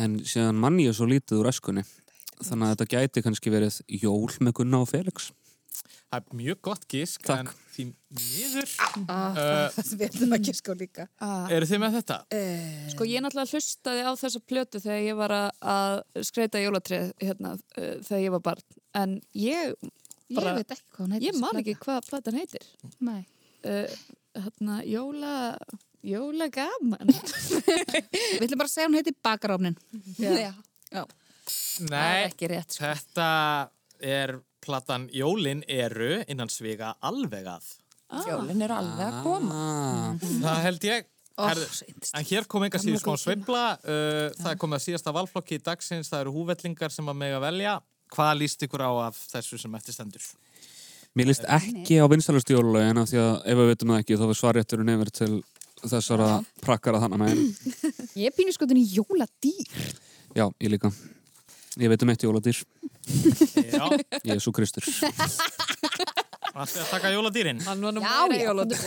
En 0.00 0.16
síðan 0.26 0.58
mann 0.58 0.80
ég 0.80 0.96
svo 0.96 1.06
lítið 1.10 1.42
úr 1.42 1.50
æskunni. 1.52 1.84
Þannig 2.44 2.66
að 2.68 2.72
þetta 2.74 2.86
gæti 2.96 3.22
kannski 3.24 3.50
verið 3.54 3.80
jól 4.02 4.28
með 4.44 4.52
Gunna 4.60 4.80
og 4.84 4.88
Felix. 4.90 5.30
Það 6.06 6.16
er 6.20 6.36
mjög 6.38 6.58
gott 6.62 6.84
gisk, 6.88 7.22
Takk. 7.26 7.48
en 7.50 7.72
því 7.74 7.84
miður, 8.16 8.68
Það 9.06 9.78
sem 9.84 9.98
við 9.98 10.04
ætlum 10.06 10.34
ekki 10.36 10.52
sko 10.54 10.74
líka. 10.78 11.06
eru 11.52 11.66
þið 11.68 11.80
með 11.82 11.96
þetta? 11.98 12.16
Sko 12.92 13.04
ég 13.10 13.24
náttúrulega 13.24 13.52
hlustaði 13.56 14.04
á 14.06 14.12
þessa 14.16 14.40
plötu 14.46 14.80
þegar 14.80 15.02
ég 15.04 15.16
var 15.18 15.34
að- 15.36 16.24
skreita 16.24 16.62
jólatrið 16.62 17.10
hérna 17.20 17.52
uh, 17.56 17.96
þegar 18.06 18.22
ég 18.22 18.30
var 18.36 18.40
barn 18.40 18.62
en 18.94 19.16
ég, 19.34 19.74
Ég 20.28 20.38
Bara- 20.40 20.54
veit 20.56 20.70
ekki 20.74 20.86
hvað 20.94 21.04
hún 21.06 21.12
heitir. 21.14 21.26
ég 21.28 21.40
man 21.40 21.60
ekki 21.60 21.74
hvað 21.84 22.06
platan 22.08 22.34
heitir 22.34 22.64
Nei. 23.00 23.26
uh, 23.62 23.86
hérna 24.34 24.80
jóla 24.86 25.34
jóla 26.02 26.48
gaman 26.50 27.06
Við 27.06 28.42
ætlum 28.46 28.58
bara 28.58 28.66
að 28.70 28.72
segja 28.74 28.88
hún 28.88 28.96
heitir 28.98 29.14
Bakaráfnin. 29.22 29.76
Já. 30.18 30.54
Já. 30.92 31.04
Er 31.50 31.90
Nei, 31.90 32.22
ekki 32.28 32.48
rétt. 32.50 32.76
Sko. 32.76 32.84
þetta 32.84 33.28
er 34.02 34.36
platan 34.64 35.08
Jólin 35.14 35.62
eru 35.70 36.22
innan 36.28 36.50
sviga 36.52 36.94
alveg 37.06 37.46
að. 37.50 37.68
Jólin 38.26 38.62
eru 38.66 38.76
alveg 38.76 39.04
að 39.06 39.20
koma. 39.24 39.60
Ah, 39.60 40.26
Það 40.42 40.64
held 40.68 40.88
ég. 40.90 41.06
Svo 41.36 41.84
yndist. 41.84 42.14
en 42.16 42.24
hér 42.24 42.46
kom 42.48 42.64
enga 42.64 42.80
síður 42.80 43.02
smá 43.02 43.16
sveifla. 43.20 43.64
Uh, 43.84 44.30
það 44.38 44.50
er 44.54 44.60
komið 44.62 44.78
að 44.78 44.84
síðasta 44.86 45.12
valflokki 45.12 45.58
í 45.58 45.62
dagsins. 45.66 46.08
Það 46.08 46.22
eru 46.24 46.32
húvellingar 46.38 46.94
sem 46.94 47.12
að 47.12 47.18
mega 47.20 47.40
velja. 47.44 47.74
Hvað 48.14 48.38
líst 48.40 48.62
ykkur 48.64 48.84
á 48.86 48.92
af 49.10 49.18
þessu 49.34 49.58
sem 49.60 49.74
eftir 49.76 49.96
stendur? 49.96 50.24
mér 51.16 51.30
líst 51.30 51.46
ekki 51.48 51.96
á 51.96 52.04
vinstalust 52.12 52.50
jólalögin 52.52 52.98
af 53.00 53.08
því 53.08 53.20
að 53.22 53.36
ef 53.48 53.56
við 53.58 53.70
veitum 53.70 53.92
það 53.92 54.00
ekki 54.02 54.16
þá 54.20 54.24
er 54.26 54.38
svarrétturinn 54.40 54.90
yfir 54.92 55.10
til 55.16 55.30
þessara 55.80 56.26
prakkara 56.60 57.08
með. 57.08 57.40
ég 58.20 58.28
er 58.28 58.34
pínu 58.36 58.52
skotin 58.52 58.80
í 58.80 58.84
jóladýr. 58.98 59.86
Já, 60.36 60.44
ég 60.60 60.72
líka. 60.74 60.92
Ég 61.76 61.90
veit 61.92 62.02
um 62.02 62.08
eitt 62.08 62.22
jóladýr. 62.24 62.56
Já, 63.76 63.84
Jésu 64.24 64.50
Kristur. 64.56 64.84
ætti 66.56 66.80
að 66.80 66.88
taka 66.88 67.10
jóladýrin. 67.12 67.60
hann 67.66 67.82
var 67.84 67.92
nú 67.92 68.00
Já, 68.00 68.12
meira 68.28 68.36
já, 68.40 68.46
jóladýr 68.48 68.80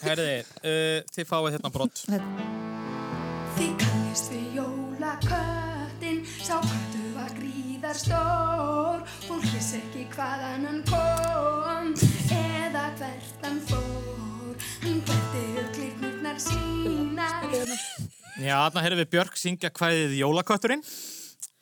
Herði, 0.00 0.36
uh, 0.64 1.02
þið 1.12 1.26
fáið 1.28 1.50
hérna 1.58 1.70
brott. 1.74 2.00
Þið 3.58 3.74
kannist 3.82 4.32
við 4.32 4.56
jólaköttin, 4.56 6.22
sá 6.40 6.56
köttu 6.64 7.02
var 7.14 7.34
gríðar 7.36 7.98
stór. 8.00 9.04
Fólk 9.28 9.44
vissi 9.52 9.82
ekki 9.82 10.06
hvaðan 10.16 10.64
hann 10.70 10.80
kom, 10.88 11.92
eða 12.34 12.86
hvert 12.98 13.44
hann 13.44 13.60
fór. 13.68 14.56
Hann 14.86 15.02
gætti 15.04 15.44
upp 15.60 15.76
glirnurnar 15.76 16.40
sínar. 16.40 17.44
Já, 18.40 18.56
þarna 18.64 18.82
heyrðum 18.88 19.04
við 19.04 19.12
Björk 19.12 19.36
syngja 19.38 19.70
kvæðið 19.76 20.16
Jólakötturinn. 20.24 20.82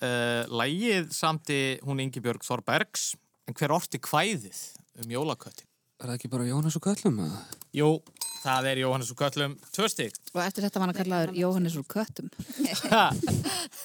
Uh, 0.03 0.43
lægið 0.51 1.12
samti 1.15 1.59
hún 1.87 2.01
Ingi 2.03 2.23
Björg 2.23 2.43
Þorbergs. 2.43 3.12
En 3.47 3.55
hver 3.59 3.75
orti 3.75 4.01
kvæðið 4.03 4.59
um 5.03 5.12
jólaköttin? 5.15 5.69
Er 6.03 6.11
það 6.11 6.17
ekki 6.17 6.31
bara 6.33 6.47
Jónas 6.49 6.75
og 6.79 6.83
Köllum? 6.83 7.21
eða? 7.23 7.43
Jú, 7.79 7.91
það 8.42 8.66
er 8.72 8.81
Jóhannes 8.83 9.11
og 9.14 9.18
Köllum 9.20 9.52
tvö 9.74 9.87
stík. 9.92 10.16
Og 10.35 10.40
eftir 10.42 10.64
þetta 10.66 10.81
var 10.81 10.85
hann 10.87 10.92
að 10.94 10.98
kallaður 11.02 11.33
Jóhannes 11.38 11.76
úr 11.78 11.87
köttum. 11.92 12.28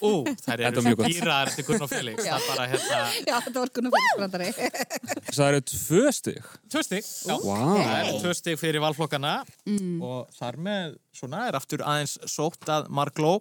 Ú, 0.02 0.12
Þetta 0.28 0.56
eru 0.58 0.82
var 0.82 0.86
mjög 0.88 1.00
gott. 1.02 1.08
dýrar 1.14 1.50
eftir 1.52 1.68
Gunn 1.68 1.86
og 1.86 1.92
Felix. 1.92 2.24
Það 2.26 2.38
er 2.38 2.46
bara 2.48 2.68
hérna, 2.72 3.00
Já, 3.28 3.36
þetta 3.48 3.64
var 3.64 3.72
Gunnar 3.78 3.96
Felix 3.96 4.18
brandari. 4.20 4.50
Það 5.32 5.44
eru 5.48 5.62
tvö 5.72 6.04
stig. 6.18 6.40
tvö 6.74 6.84
stík. 6.88 7.10
Já, 7.30 7.36
Vá. 7.44 7.58
það 7.78 7.98
er 7.98 8.12
tvö 8.24 8.34
stík 8.42 8.62
fyrir 8.62 8.84
valflokkana 8.84 9.36
og 10.08 10.32
þar 10.38 10.60
með 10.68 10.98
svona 11.18 11.46
er 11.50 11.58
aftur 11.58 11.82
aðeins 11.86 12.18
sótt 12.30 12.70
að 12.70 12.90
Margló. 12.94 13.38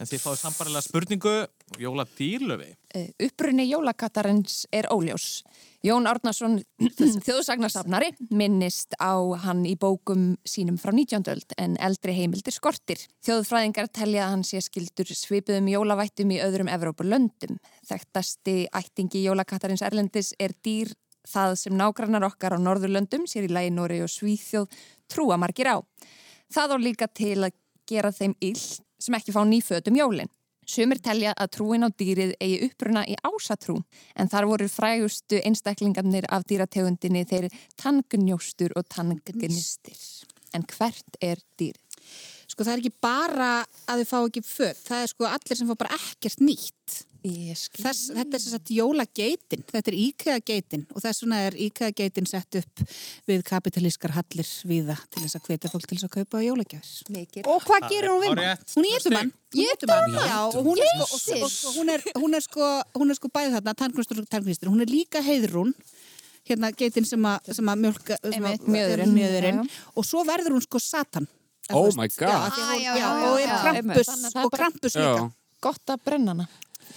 En 0.00 0.06
þið 0.10 0.20
fáið 0.26 0.40
sambarilega 0.42 0.84
spurningu, 0.84 1.36
jóladýrlöfi. 1.80 2.74
Uh, 2.96 3.06
upprunni 3.26 3.64
jólakattarins 3.70 4.66
er 4.76 4.86
óljós. 4.92 5.40
Jón 5.86 6.08
Árnason, 6.10 6.56
þjóðsagnasafnari, 7.26 8.08
minnist 8.34 8.96
á 8.98 9.14
hann 9.44 9.60
í 9.68 9.76
bókum 9.78 10.32
sínum 10.42 10.80
frá 10.82 10.90
19. 10.90 11.28
öld 11.30 11.54
en 11.62 11.76
eldri 11.78 12.14
heimildir 12.16 12.56
skortir. 12.56 12.98
Þjóðfræðingar 13.22 13.92
telja 13.94 14.24
að 14.24 14.32
hann 14.32 14.42
sé 14.48 14.58
skildur 14.64 15.12
svipuðum 15.14 15.68
jólavættum 15.70 16.32
í 16.34 16.40
öðrum 16.42 16.70
Evrópulöndum. 16.74 17.60
Þekktasti 17.86 18.56
ættingi 18.74 19.22
jólakattarins 19.28 19.84
Erlendis 19.86 20.32
er 20.42 20.56
dýr 20.66 20.90
það 21.26 21.54
sem 21.60 21.78
nágrannar 21.78 22.26
okkar 22.32 22.58
á 22.58 22.64
Norðurlöndum, 22.64 23.28
sér 23.30 23.46
í 23.46 23.52
lagi 23.54 23.70
Nóri 23.70 24.00
og 24.02 24.10
Svíþjóð, 24.10 24.66
trúa 25.06 25.38
margir 25.38 25.70
á. 25.70 25.78
Það 26.50 26.74
á 26.74 26.76
líka 26.82 27.06
til 27.06 27.38
að 27.46 27.54
gera 27.86 28.10
þeim 28.10 28.34
ill 28.42 28.58
sem 28.58 29.14
ekki 29.14 29.34
fá 29.34 29.44
nýfötum 29.46 30.02
jólinn. 30.02 30.34
Sumir 30.66 30.98
telja 30.98 31.30
að 31.38 31.52
trúin 31.54 31.86
á 31.86 31.90
dýrið 31.94 32.32
eigi 32.42 32.66
uppruna 32.66 33.04
í 33.06 33.14
ásatrú 33.22 33.76
en 34.18 34.30
þar 34.32 34.48
voru 34.50 34.66
frægustu 34.70 35.38
einstaklingarnir 35.46 36.26
af 36.26 36.42
dýrategundinni 36.50 37.22
þeir 37.30 37.46
tangnjóstur 37.78 38.74
og 38.74 38.88
tangnistir. 38.90 40.00
En 40.54 40.66
hvert 40.66 41.20
er 41.22 41.38
dýrið? 41.60 41.82
Sko 42.50 42.64
það 42.66 42.72
er 42.72 42.82
ekki 42.82 43.02
bara 43.04 43.50
að 43.90 44.02
þau 44.02 44.10
fá 44.10 44.18
ekki 44.24 44.42
föt, 44.46 44.82
það 44.88 45.04
er 45.04 45.12
sko 45.12 45.28
allir 45.30 45.58
sem 45.58 45.70
fá 45.70 45.78
bara 45.78 45.98
ekkert 46.00 46.42
nýtt. 46.42 46.98
Þess, 47.26 48.10
þetta 48.16 48.36
er 48.38 48.42
sem 48.42 48.52
sagt 48.54 48.70
jólageitin, 48.74 49.62
þetta 49.70 49.90
er 49.92 49.96
IKEA-geitin 49.98 50.84
og 50.94 51.02
þess 51.04 51.22
vegna 51.24 51.40
er 51.48 51.56
IKEA-geitin 51.66 52.28
sett 52.30 52.58
upp 52.60 52.82
við 53.28 53.44
kapitalískar 53.48 54.14
hallir 54.16 54.50
viða 54.68 54.96
til 55.10 55.24
þess 55.24 55.38
að 55.40 55.50
hvetja 55.50 55.72
fólk 55.72 55.86
til 55.90 55.98
þess 55.98 56.08
að 56.08 56.14
kaupa. 56.18 56.42
Mikið. 57.12 57.48
Og 57.52 57.62
hvað 57.66 57.88
gerir 57.90 58.10
hún 58.12 58.22
við? 58.24 58.34
Árétt, 58.36 58.74
Hún 58.76 58.88
étur 58.90 59.16
mann, 59.16 59.32
hún 59.56 59.70
étur 59.74 59.92
mann, 59.92 60.18
já, 60.26 60.40
og 60.46 60.60
hún 60.66 60.82
er 60.82 61.06
sko, 61.06 61.72
er, 61.86 62.04
er 62.36 62.44
sko, 62.44 62.68
hún 63.00 63.10
er 63.14 63.18
sko 63.18 63.32
bæði 63.32 63.54
þarna, 63.56 63.74
tannkvistur 63.82 64.20
og 64.22 64.28
tannkvistur, 64.30 64.70
hún 64.72 64.84
er 64.84 64.90
líka 64.92 65.22
heiðrún, 65.24 65.72
hérna 66.46 66.70
geitin 66.76 67.06
sem 67.08 67.24
að, 67.26 67.50
sem 67.58 67.72
að 67.72 67.82
mjölka, 67.86 68.18
að, 68.22 68.68
mjöðurinn. 68.70 69.16
mjöðurinn, 69.16 69.64
Já, 69.66 69.88
og 69.96 70.06
svo 70.06 70.22
verður 70.28 70.54
hún 70.58 70.64
sko 70.66 70.78
satan. 70.82 71.26
Oh 71.74 71.90
my 71.98 72.06
God. 72.14 72.30
Að 72.30 72.60
Ah, 72.62 72.76
já, 72.78 72.94
já, 72.94 72.94
já, 73.00 73.08
og 73.26 73.40
er 73.40 73.48
já. 73.48 73.56
krampus, 73.64 74.08
að 74.12 74.30
það 74.30 74.44
og 74.44 74.52
krampus 74.54 74.94
líka. 74.94 75.24
Gott 75.66 75.90
að 75.90 76.02
brenna 76.06 76.34
hana. 76.36 76.46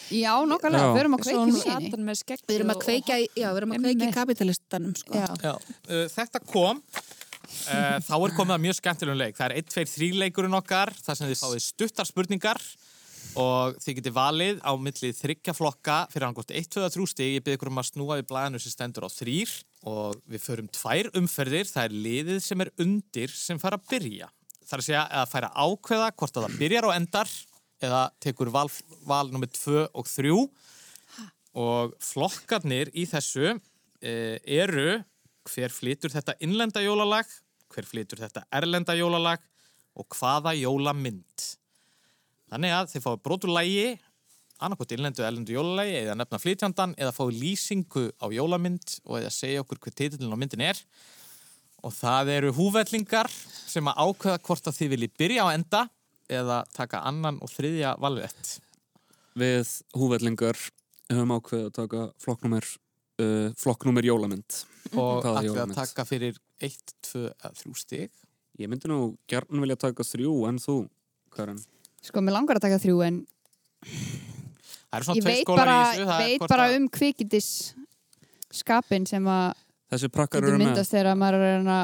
Já, 0.09 0.33
nokkulega, 0.49 0.83
Já. 0.83 0.91
við 0.95 1.01
erum 1.03 1.15
að 1.17 1.23
kveikja 1.25 1.45
í 1.45 2.17
skegg 2.19 2.43
Við 2.49 2.57
erum 2.59 2.73
að 2.73 2.83
kveikja 2.83 3.17
í, 3.21 3.29
já, 3.35 3.47
við 3.49 3.61
erum 3.61 3.73
að 3.75 3.83
kveikja 3.85 4.09
í 4.09 4.15
kapitalistanum, 4.15 4.93
sko. 4.97 5.15
Já. 5.15 5.27
Já. 5.43 5.53
Uh, 5.89 6.05
þetta 6.13 6.43
kom 6.49 6.79
uh, 6.79 7.97
þá 8.05 8.15
er 8.17 8.35
komið 8.37 8.55
að 8.55 8.63
mjög 8.65 8.77
skemmtilegum 8.79 9.19
leik 9.21 9.37
það 9.39 9.49
er 9.49 9.57
1, 9.63 9.73
2, 9.75 9.87
3 9.95 10.21
leikurinn 10.23 10.59
okkar 10.59 10.93
þar 10.97 11.19
sem 11.19 11.29
þið 11.29 11.43
fáið 11.43 11.65
stuttar 11.65 12.09
spurningar 12.09 12.61
og 13.39 13.77
þið 13.83 13.99
getið 13.99 14.15
valið 14.15 14.61
á 14.65 14.71
millið 14.79 15.17
þryggja 15.19 15.53
flokka 15.53 15.99
fyrir 16.13 16.27
angort 16.29 16.53
1, 16.55 16.69
2, 16.73 16.87
3 16.95 17.07
stig 17.11 17.35
ég 17.35 17.45
byrði 17.45 17.59
ykkur 17.59 17.71
um 17.71 17.81
að 17.81 17.89
snúa 17.91 18.17
við 18.19 18.29
blæðinu 18.31 18.61
sem 18.63 18.73
stendur 18.73 19.05
á 19.05 19.09
þrýr 19.13 19.53
og 19.89 20.17
við 20.29 20.43
förum 20.43 20.71
tvær 20.73 21.11
umferðir 21.19 21.69
það 21.69 21.85
er 21.85 21.97
liðið 22.07 22.41
sem 22.45 22.65
er 22.65 22.73
undir 22.81 23.35
sem 23.35 23.61
fara 23.61 23.79
að 23.79 23.87
byrja 23.93 24.31
þarf 24.69 24.81
að 24.81 24.87
segja 24.87 25.05
að 25.21 25.29
færa 25.31 25.51
ákveða 25.53 26.09
hvort 26.13 26.39
að 26.39 26.47
það 26.47 26.57
byrjar 26.63 26.89
og 26.89 26.95
endar 26.95 27.31
eða 27.83 28.09
tekur 28.21 28.51
val, 28.53 28.67
val 29.07 29.29
nummið 29.31 29.55
2 29.57 29.83
og 29.93 30.09
3 30.09 30.33
og 31.59 31.95
flokkarnir 32.03 32.91
í 32.93 33.05
þessu 33.09 33.55
e, 34.01 34.39
eru 34.43 34.99
hver 35.49 35.73
flytur 35.73 36.13
þetta 36.13 36.35
innlenda 36.45 36.83
jólalag, 36.83 37.25
hver 37.73 37.87
flytur 37.87 38.21
þetta 38.21 38.45
erlenda 38.53 38.95
jólalag 38.97 39.41
og 39.99 40.07
hvaða 40.15 40.53
jólamynd. 40.57 41.47
Þannig 42.49 42.75
að 42.75 42.91
þið 42.93 43.05
fáið 43.05 43.23
brotur 43.25 43.53
lægi, 43.53 43.89
annarkot 44.59 44.93
innlendu 44.93 45.23
erlendu 45.25 45.55
jólalagi 45.55 45.95
eða 46.01 46.17
nefna 46.19 46.41
flytjandan 46.41 46.95
eða 46.99 47.15
fáið 47.15 47.39
lýsingu 47.43 48.09
á 48.19 48.25
jólamynd 48.33 48.99
og 49.05 49.19
eða 49.21 49.33
segja 49.33 49.63
okkur 49.63 49.81
hver 49.85 49.95
titillin 49.95 50.35
á 50.35 50.39
myndin 50.39 50.65
er. 50.69 50.81
Og 51.79 51.93
það 51.95 52.33
eru 52.35 52.51
húvellingar 52.57 53.29
sem 53.31 53.87
að 53.87 54.01
ákveða 54.03 54.41
hvort 54.43 54.67
að 54.67 54.79
þið 54.81 54.93
viljið 54.95 55.15
byrja 55.21 55.45
á 55.47 55.55
enda 55.55 55.85
eða 56.29 56.63
taka 56.75 57.01
annan 57.09 57.39
og 57.41 57.49
þriðja 57.51 57.95
valvett. 58.01 58.59
Við 59.39 59.71
húvellingar 59.97 60.57
höfum 61.09 61.33
ákveðið 61.37 61.65
að 61.69 61.73
taka 61.79 62.03
flokknúmer, 62.21 62.65
uh, 63.21 63.49
flokknúmer 63.57 64.05
jólamynd. 64.05 64.63
Og 64.93 65.25
ætlum 65.25 65.55
við 65.55 65.63
að 65.65 65.75
taka 65.77 66.05
fyrir 66.05 66.37
1, 66.61 66.93
2 67.11 67.25
eða 67.29 67.53
3 67.63 67.75
stig. 67.81 68.09
Ég 68.59 68.67
myndi 68.69 68.89
nú 68.91 69.15
gjarn 69.31 69.61
vilja 69.63 69.77
taka 69.79 70.03
þrjú 70.03 70.33
en 70.49 70.57
þú, 70.59 70.77
Karin. 71.31 71.59
Sko, 72.03 72.21
mér 72.23 72.35
langar 72.35 72.59
að 72.59 72.65
taka 72.67 72.79
þrjú 72.81 73.01
en 73.05 73.21
ég 74.89 75.23
tveir 75.23 75.23
veit 75.25 75.43
skólar 75.45 75.65
bara, 75.65 75.77
í 75.79 75.97
þessu. 75.99 76.05
það 76.09 76.19
er 76.21 76.27
veit 76.27 76.47
bara 76.49 76.67
að- 76.67 76.75
um 76.79 76.87
kvikindis 76.89 77.49
skapin 78.51 79.05
sem 79.07 79.23
að 79.25 79.53
Þessi 79.89 80.09
prakkar 80.13 80.43
eru 80.43 80.57
með. 80.57 80.65
myndast 80.67 80.91
þegar 80.93 81.17
maður 81.17 81.33
er 81.33 81.43
að 81.45 81.57
reyna 81.57 81.77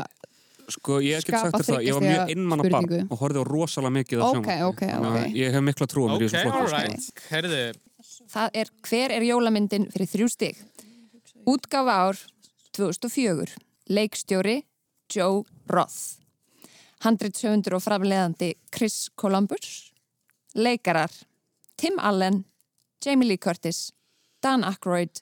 Sko, 0.70 1.00
ég 1.02 1.22
get 1.22 1.28
skapa 1.28 1.52
sagt 1.52 1.68
þér 1.70 1.76
það, 1.76 1.84
ég 1.86 1.94
var 1.94 2.02
mjög 2.02 2.22
stiga 2.22 2.32
innmanna 2.36 2.70
barn 2.74 3.08
og 3.12 3.20
horfði 3.20 3.42
á 3.42 3.46
rosalega 3.46 3.94
mikið 4.00 4.22
af 4.22 4.26
Ok, 4.26 4.36
sjónvarpi. 4.36 4.64
ok, 4.66 4.82
ok. 4.82 5.26
að 5.26 5.36
Ég 5.36 5.52
hef 5.54 5.62
mikla 5.68 5.88
trú 5.92 6.06
á 6.06 6.08
mér 6.10 6.22
í 6.22 6.26
Ok, 6.26 6.32
þessum 6.32 6.52
flokkum. 6.52 6.68
sko. 6.68 6.76
alright. 6.76 7.26
Herðu, 7.30 7.62
Það 8.32 8.50
er 8.54 8.68
hver 8.90 9.12
er 9.12 9.22
jólamyndin 9.22 9.86
fyrir 9.94 10.08
þrjú 10.10 10.28
stig. 10.30 10.58
Útgáfa 11.46 11.94
ár 12.10 12.18
2004. 12.74 13.56
Leikstjóri 13.90 14.64
Joe 15.14 15.44
Roth. 15.70 16.18
Handritsöfundur 17.06 17.76
og 17.78 17.84
framleiðandi 17.84 18.54
Chris 18.74 19.10
Columbus. 19.16 19.92
Leikarar 20.56 21.12
Tim 21.78 22.00
Allen, 22.00 22.46
Jamie 23.06 23.28
Lee 23.28 23.38
Curtis, 23.38 23.92
Dan 24.42 24.64
Aykroyd, 24.64 25.22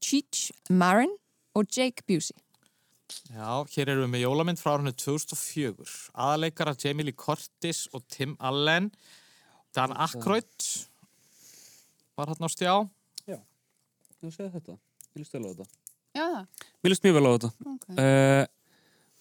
Cheech 0.00 0.52
Marin 0.70 1.10
og 1.54 1.66
Jake 1.76 2.02
Busey. 2.06 2.36
Já, 3.32 3.48
hér 3.74 3.88
erum 3.94 4.04
við 4.06 4.12
með 4.14 4.24
jólamynd 4.26 4.60
frá 4.60 4.72
árunni 4.76 4.92
2004. 4.96 5.88
Aðaleikara 6.14 6.74
Jamie 6.82 7.06
Lee 7.08 7.16
Curtis 7.16 7.86
og 7.96 8.04
Tim 8.12 8.36
Allen. 8.40 8.90
Dan 9.76 9.92
Aykroyd 9.96 10.68
var 12.18 12.32
hann 12.32 12.44
á 12.44 12.50
stjá. 12.52 12.74
Þú 14.18 14.32
segir 14.34 14.50
þetta. 14.50 14.74
Ég 15.14 15.20
líst 15.22 15.34
vel 15.36 15.44
á 15.46 15.50
þetta. 15.52 15.66
Já, 16.18 16.24
Mér 16.82 16.90
líst 16.90 17.04
mjög 17.06 17.14
vel 17.20 17.26
á 17.28 17.32
þetta. 17.36 17.50
ok 17.70 17.84
Uh, 17.94 18.44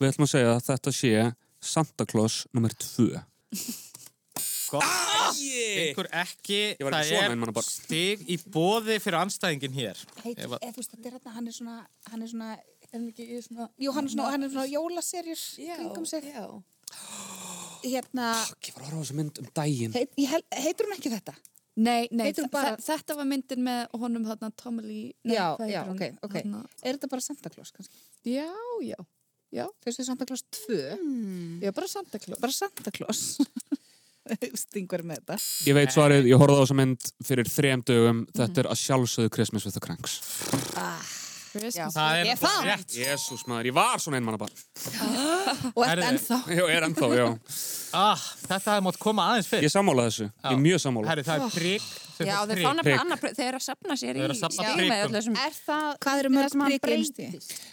við 0.01 0.09
ætlum 0.11 0.25
að 0.25 0.31
segja 0.31 0.53
að 0.55 0.63
þetta 0.71 0.93
sé 0.97 1.11
Santa 1.61 2.05
Claus 2.09 2.39
nummer 2.53 2.73
2. 2.73 3.11
Gott. 4.71 4.83
Ykkur 5.37 6.09
ekki, 6.11 6.57
Ég 6.75 6.83
var 6.83 6.97
ekki 6.97 7.13
það 7.13 7.37
svona 7.37 7.61
er 7.61 7.67
stig 7.69 8.23
í 8.33 8.37
bóði 8.51 8.97
fyrir 9.03 9.19
anstæðingin 9.21 9.75
hér. 9.77 10.01
Heit, 10.23 10.39
Ef 10.43 10.49
að- 10.57 10.59
eða 10.65 10.73
þú 10.73 10.81
veist, 10.81 10.91
þetta 10.95 11.07
er 11.11 11.15
hérna, 11.17 11.33
hann 11.37 11.47
er 11.47 11.55
svona, 11.55 11.77
hann 12.11 12.21
er 12.21 12.27
svona, 12.33 12.49
Er 12.93 12.99
hann 12.99 13.09
ekki 13.11 13.25
í 13.27 13.41
svona... 13.43 13.67
jú, 13.83 13.91
hann 13.95 14.07
er 14.07 14.13
svona, 14.13 14.29
hann 14.35 14.47
er 14.47 14.51
svona 14.53 14.67
jólaserjur 14.71 15.41
kringum 15.77 16.05
sig. 16.07 16.23
Já. 16.31 16.45
Hérna, 17.87 18.31
Ég 18.63 18.73
var 18.75 18.81
að 18.81 18.87
horfa 18.87 18.97
á 18.97 19.03
þessa 19.03 19.17
mynd 19.19 19.39
um 19.43 19.49
daginn. 19.55 19.93
heit, 19.95 20.15
hel, 20.31 20.41
heitur 20.63 20.87
hún 20.89 20.95
ekki 20.97 21.11
þetta? 21.13 21.33
Nei, 21.77 22.07
nei, 22.09 22.31
bara- 22.49 22.71
þe- 22.79 22.87
þetta 22.87 23.15
var 23.19 23.27
myndin 23.29 23.61
með 23.67 23.83
honum 24.01 24.23
þarna 24.25 24.49
Tommy 24.57 24.81
Lee... 24.87 25.11
Já, 25.29 25.51
já, 25.69 25.83
ok, 25.91 26.01
ok. 26.25 26.33
Þarna- 26.39 26.63
Er 26.81 26.97
þetta 26.97 27.09
bara 27.11 27.21
Santa 27.27 27.51
Claus 27.53 27.69
kannski? 27.75 27.99
Já, 28.25 28.47
já. 28.81 28.97
Já, 29.53 29.63
Fyrstu 29.85 30.03
Santa 30.07 30.25
Claus 30.27 30.41
2? 30.65 30.79
ég 31.61 31.69
er 31.69 31.75
bara 31.77 31.87
Santa 31.87 32.19
Claus. 32.19 32.41
Bara 32.41 32.55
Santa 32.55 32.91
Claus. 32.91 33.21
Stingur 34.63 35.05
með 35.07 35.21
þetta. 35.21 35.37
Ég 35.69 35.77
veit 35.77 35.93
svarið, 35.95 36.25
ég 36.27 36.41
horfði 36.41 36.57
á 36.59 36.61
þessa 36.65 36.75
mynd 36.81 37.05
fyrir 37.29 37.47
þrem 37.53 37.85
dögum. 37.87 38.25
Þetta 38.35 38.63
er 38.65 38.71
að 38.73 38.81
sjálfsögðu 38.81 39.31
Christmas 39.37 39.67
with 39.69 39.77
the 39.77 39.83
Cranks. 39.85 40.17
Christmas. 40.49 41.16
Það 41.53 42.19
er 42.21 42.35
fann. 42.41 42.65
rétt. 42.67 42.91
Jésús 42.97 43.45
maður, 43.47 43.69
ég 43.71 43.75
var 43.77 44.01
svona 44.03 44.19
einmanna 44.19 44.39
barn. 44.41 44.51
Og 45.73 45.83
ert 45.85 45.91
Herðu. 45.91 46.07
ennþá. 46.11 46.39
Já, 46.57 46.63
er 46.75 46.87
ennþá, 46.89 47.09
já. 47.17 47.27
Ah, 47.95 48.19
þetta 48.47 48.73
hefði 48.73 48.83
mátt 48.87 48.99
koma 48.99 49.29
aðeins 49.31 49.47
fyrr. 49.51 49.63
Ég 49.67 49.73
sammála 49.73 50.07
þessu. 50.09 50.27
Ég 50.43 50.51
er 50.51 50.61
mjög 50.65 50.83
sammála. 50.83 51.07
Herri, 51.13 51.23
það 51.27 51.45
er 51.47 51.55
prigg. 51.55 51.87
Já, 52.25 52.37
þeir 52.49 52.61
fá 52.63 52.71
nefnilega 52.73 53.01
annar, 53.03 53.19
prik- 53.21 53.35
þeir 53.37 53.47
eru 53.51 53.59
að 53.59 53.65
safna 53.67 53.97
sér 53.99 54.17
Þeir 54.17 54.23
eru 54.25 54.33
að 54.33 54.79
í 54.81 55.01
öll 55.05 55.11
þessum 55.13 55.35
Er 55.37 55.51
það 55.67 55.89
Hvað 56.01 56.21
eru 56.23 56.31
mörg 56.33 56.49
sem 56.53 56.63
hann 56.63 56.79
prik 56.81 56.87
í? 56.87 57.27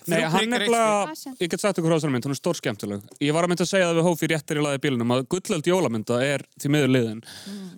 Nei, 0.04 0.18
Þrjú 0.18 0.28
hann 0.34 0.44
er 0.44 0.50
nefnilega, 0.52 1.14
ég 1.40 1.48
get 1.54 1.64
sagt 1.64 1.80
ykkur 1.80 1.94
á 1.94 1.96
þessari 1.96 2.12
mynd, 2.12 2.28
hún 2.28 2.34
er 2.36 2.40
stór 2.40 2.58
skemmtileg. 2.60 3.08
Ég 3.24 3.32
var 3.32 3.46
að 3.46 3.54
mynda 3.54 3.64
að 3.64 3.72
segja 3.72 3.88
það 3.88 3.96
við 4.00 4.08
hófi 4.10 4.30
réttir 4.34 4.60
í 4.60 4.66
laði 4.66 4.82
bílunum 4.84 5.16
að 5.16 5.24
gullöld 5.32 5.70
jólamynda 5.72 6.20
er 6.28 6.44
því 6.60 6.74
miður 6.76 6.92
liðin. 6.92 7.24
Mm. 7.24 7.72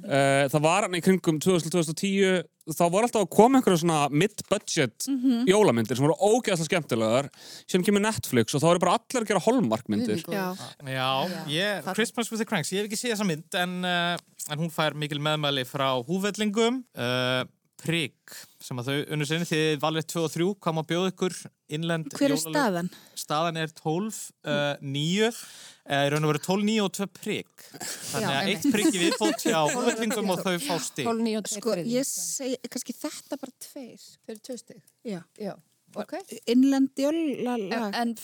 það 0.51 0.66
var 0.66 0.87
hann 0.89 0.99
í 0.99 1.03
kringum 1.07 1.39
2000-2010, 1.43 2.43
þá 2.66 2.82
voru 2.91 3.07
alltaf 3.07 3.22
að 3.22 3.30
koma 3.30 3.61
einhverja 3.61 3.78
svona 3.84 3.99
mid-budget 4.11 5.07
jólamyndir 5.47 5.95
sem 5.99 6.03
voru 6.07 6.16
ógeðslega 6.18 6.66
skemmtilegar. 6.66 7.28
Síðan 7.70 7.87
kemur 7.87 8.03
Netflix 8.03 8.57
og 8.59 8.62
þá 8.64 8.68
eru 8.72 8.82
bara 8.82 8.97
allir 8.99 9.22
að 9.22 9.30
gera 9.30 9.45
Hallmark-myndir. 9.47 10.24
Já. 10.26 10.47
Já, 10.82 11.11
ég, 11.47 11.87
Christmas 11.95 12.30
with 12.34 12.36
the 12.41 12.47
Cranks, 12.49 12.72
ég 12.74 12.82
hef 12.82 12.89
ekki 12.91 13.01
séð 13.01 13.14
þessa 13.16 13.28
mynd 13.28 13.59
en, 13.61 13.76
uh, 13.87 14.16
en 14.53 14.62
hún 14.62 14.72
fær 14.72 14.97
mikil 14.99 15.20
meðmæli 15.22 15.66
frá 15.68 15.89
húfellingum 16.07 16.82
uh, 16.97 17.45
Prigg, 17.76 18.32
sem 18.64 18.78
að 18.80 18.87
þau 18.89 18.95
unnur 19.12 19.28
sinni 19.28 19.47
þið 19.47 19.74
valið 19.82 20.07
2 20.14 20.22
og 20.24 20.30
3, 20.32 20.47
hvað 20.64 20.74
má 20.78 20.82
bjóða 20.89 21.11
ykkur 21.12 21.34
innlend 21.76 22.09
Hver 22.16 22.32
er 22.32 22.32
jólalög? 22.32 22.55
staðan? 22.57 22.89
Staðan 23.20 23.61
er 23.61 23.74
12, 23.76 24.20
uh, 24.49 24.62
9 24.80 25.28
eða 25.28 26.07
í 26.09 26.12
raun 26.14 26.26
og 26.26 26.32
veru 26.32 26.43
12, 26.47 26.64
9 26.70 26.87
og 26.87 26.95
2 26.97 27.09
prigg 27.18 27.66
þannig 27.76 28.32
að 28.32 28.51
eitt 28.55 28.66
prigg 28.72 28.97
í 28.97 29.03
viðbót 29.05 29.45
hjá 29.45 29.61
húfellingum 29.74 30.32
og 30.34 30.43
þau 30.43 30.57
fá 30.64 30.74
stig 30.82 31.05
12, 31.05 31.26
9 31.28 31.37
og 31.43 31.51
2 31.53 31.61
Sko, 31.61 31.76
ég 31.93 32.09
segi, 32.09 32.59
kannski 32.72 32.97
þetta 32.97 33.41
bara 33.45 33.57
tveir. 33.68 34.07
Fyrir 34.26 34.43
tvö 34.49 34.59
stig. 34.62 34.80
Já. 35.07 35.20
Já. 35.37 35.53
Ok. 35.97 36.16
Innlend 36.53 36.97
En, 36.97 38.16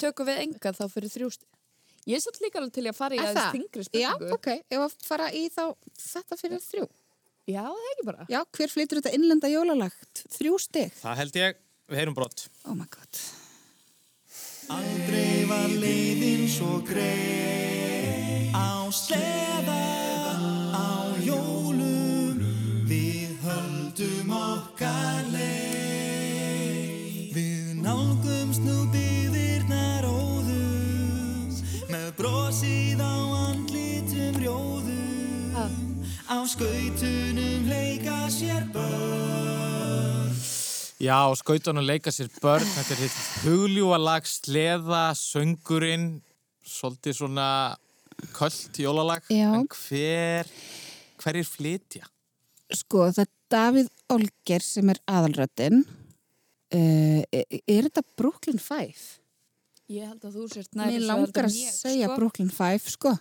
tökum 0.00 0.30
við 0.30 0.44
enga 0.46 0.72
þá 0.78 0.86
fyrir 0.94 1.12
þrjú 1.12 1.34
stig. 1.36 1.48
Ég 2.10 2.16
er 2.18 2.22
satt 2.24 2.40
líka 2.42 2.58
alveg 2.58 2.72
til 2.74 2.86
að 2.90 2.96
fara 2.98 3.14
í 3.14 3.20
Er 3.22 3.28
aðeins 3.30 3.52
þingri 3.54 3.84
Já, 4.02 4.10
spurningu. 4.10 4.34
ok, 4.34 4.48
ef 4.74 4.80
að 4.86 4.94
fara 5.06 5.28
í 5.38 5.44
þá 5.54 5.62
þetta 6.02 6.38
fyrir 6.40 6.62
þrjú. 6.64 6.86
Já, 7.46 7.62
það 7.66 7.84
er 7.84 7.92
ekki 7.92 8.06
bara. 8.08 8.26
Já, 8.30 8.40
hver 8.58 8.70
flytur 8.74 8.98
þetta 9.00 9.12
innlenda 9.18 9.48
jólalag? 9.50 9.94
Þrjú 10.36 10.58
stig. 10.62 10.92
Það 11.02 11.16
held 11.22 11.38
ég, 11.42 11.56
við 11.90 11.98
heyrum 12.02 12.14
brott 12.18 12.44
Oh 12.66 12.74
my 12.78 12.86
god. 12.90 13.22
Aldrei 14.72 15.44
var 15.50 15.68
leiðin 15.82 16.46
svo 16.48 16.78
greið 16.86 18.54
Á 18.54 18.86
sleða, 18.94 19.78
Á 36.32 36.40
skautunum 36.48 37.66
leika 37.68 38.24
sér 38.32 38.64
börn 38.72 40.30
Já, 40.96 41.18
skautunum 41.36 41.84
leika 41.84 42.08
sér 42.08 42.30
börn 42.40 42.64
þetta 42.72 42.94
er 42.94 43.02
hitt 43.02 43.18
hugljúa 43.42 43.98
lag 44.00 44.24
sleða, 44.24 45.10
söngurinn 45.12 46.22
svolítið 46.64 47.18
svona 47.18 47.48
köld 48.32 48.80
jólalag 48.80 49.28
Já. 49.28 49.50
en 49.58 49.68
hver 49.68 50.48
hverjir 51.20 51.50
flytja? 51.50 52.08
Sko, 52.80 53.10
það 53.12 53.26
er 53.26 53.32
Davíð 53.52 53.92
Olger 54.16 54.64
sem 54.64 54.88
er 54.88 55.02
aðalröttin. 55.04 55.84
Uh, 56.72 57.20
er, 57.28 57.44
er 57.60 57.90
þetta 57.90 58.06
Brooklyn 58.16 58.62
Five? 58.62 59.20
Ég 59.92 60.08
held 60.08 60.24
að 60.24 60.40
þú 60.40 60.48
sért 60.56 60.72
Mér 60.72 60.94
næri 60.94 61.04
langar 61.04 61.52
að 61.52 61.60
segja 61.76 62.14
Brooklyn 62.16 62.48
Five, 62.48 62.96
sko. 62.96 63.18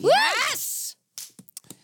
Ég 0.00 0.70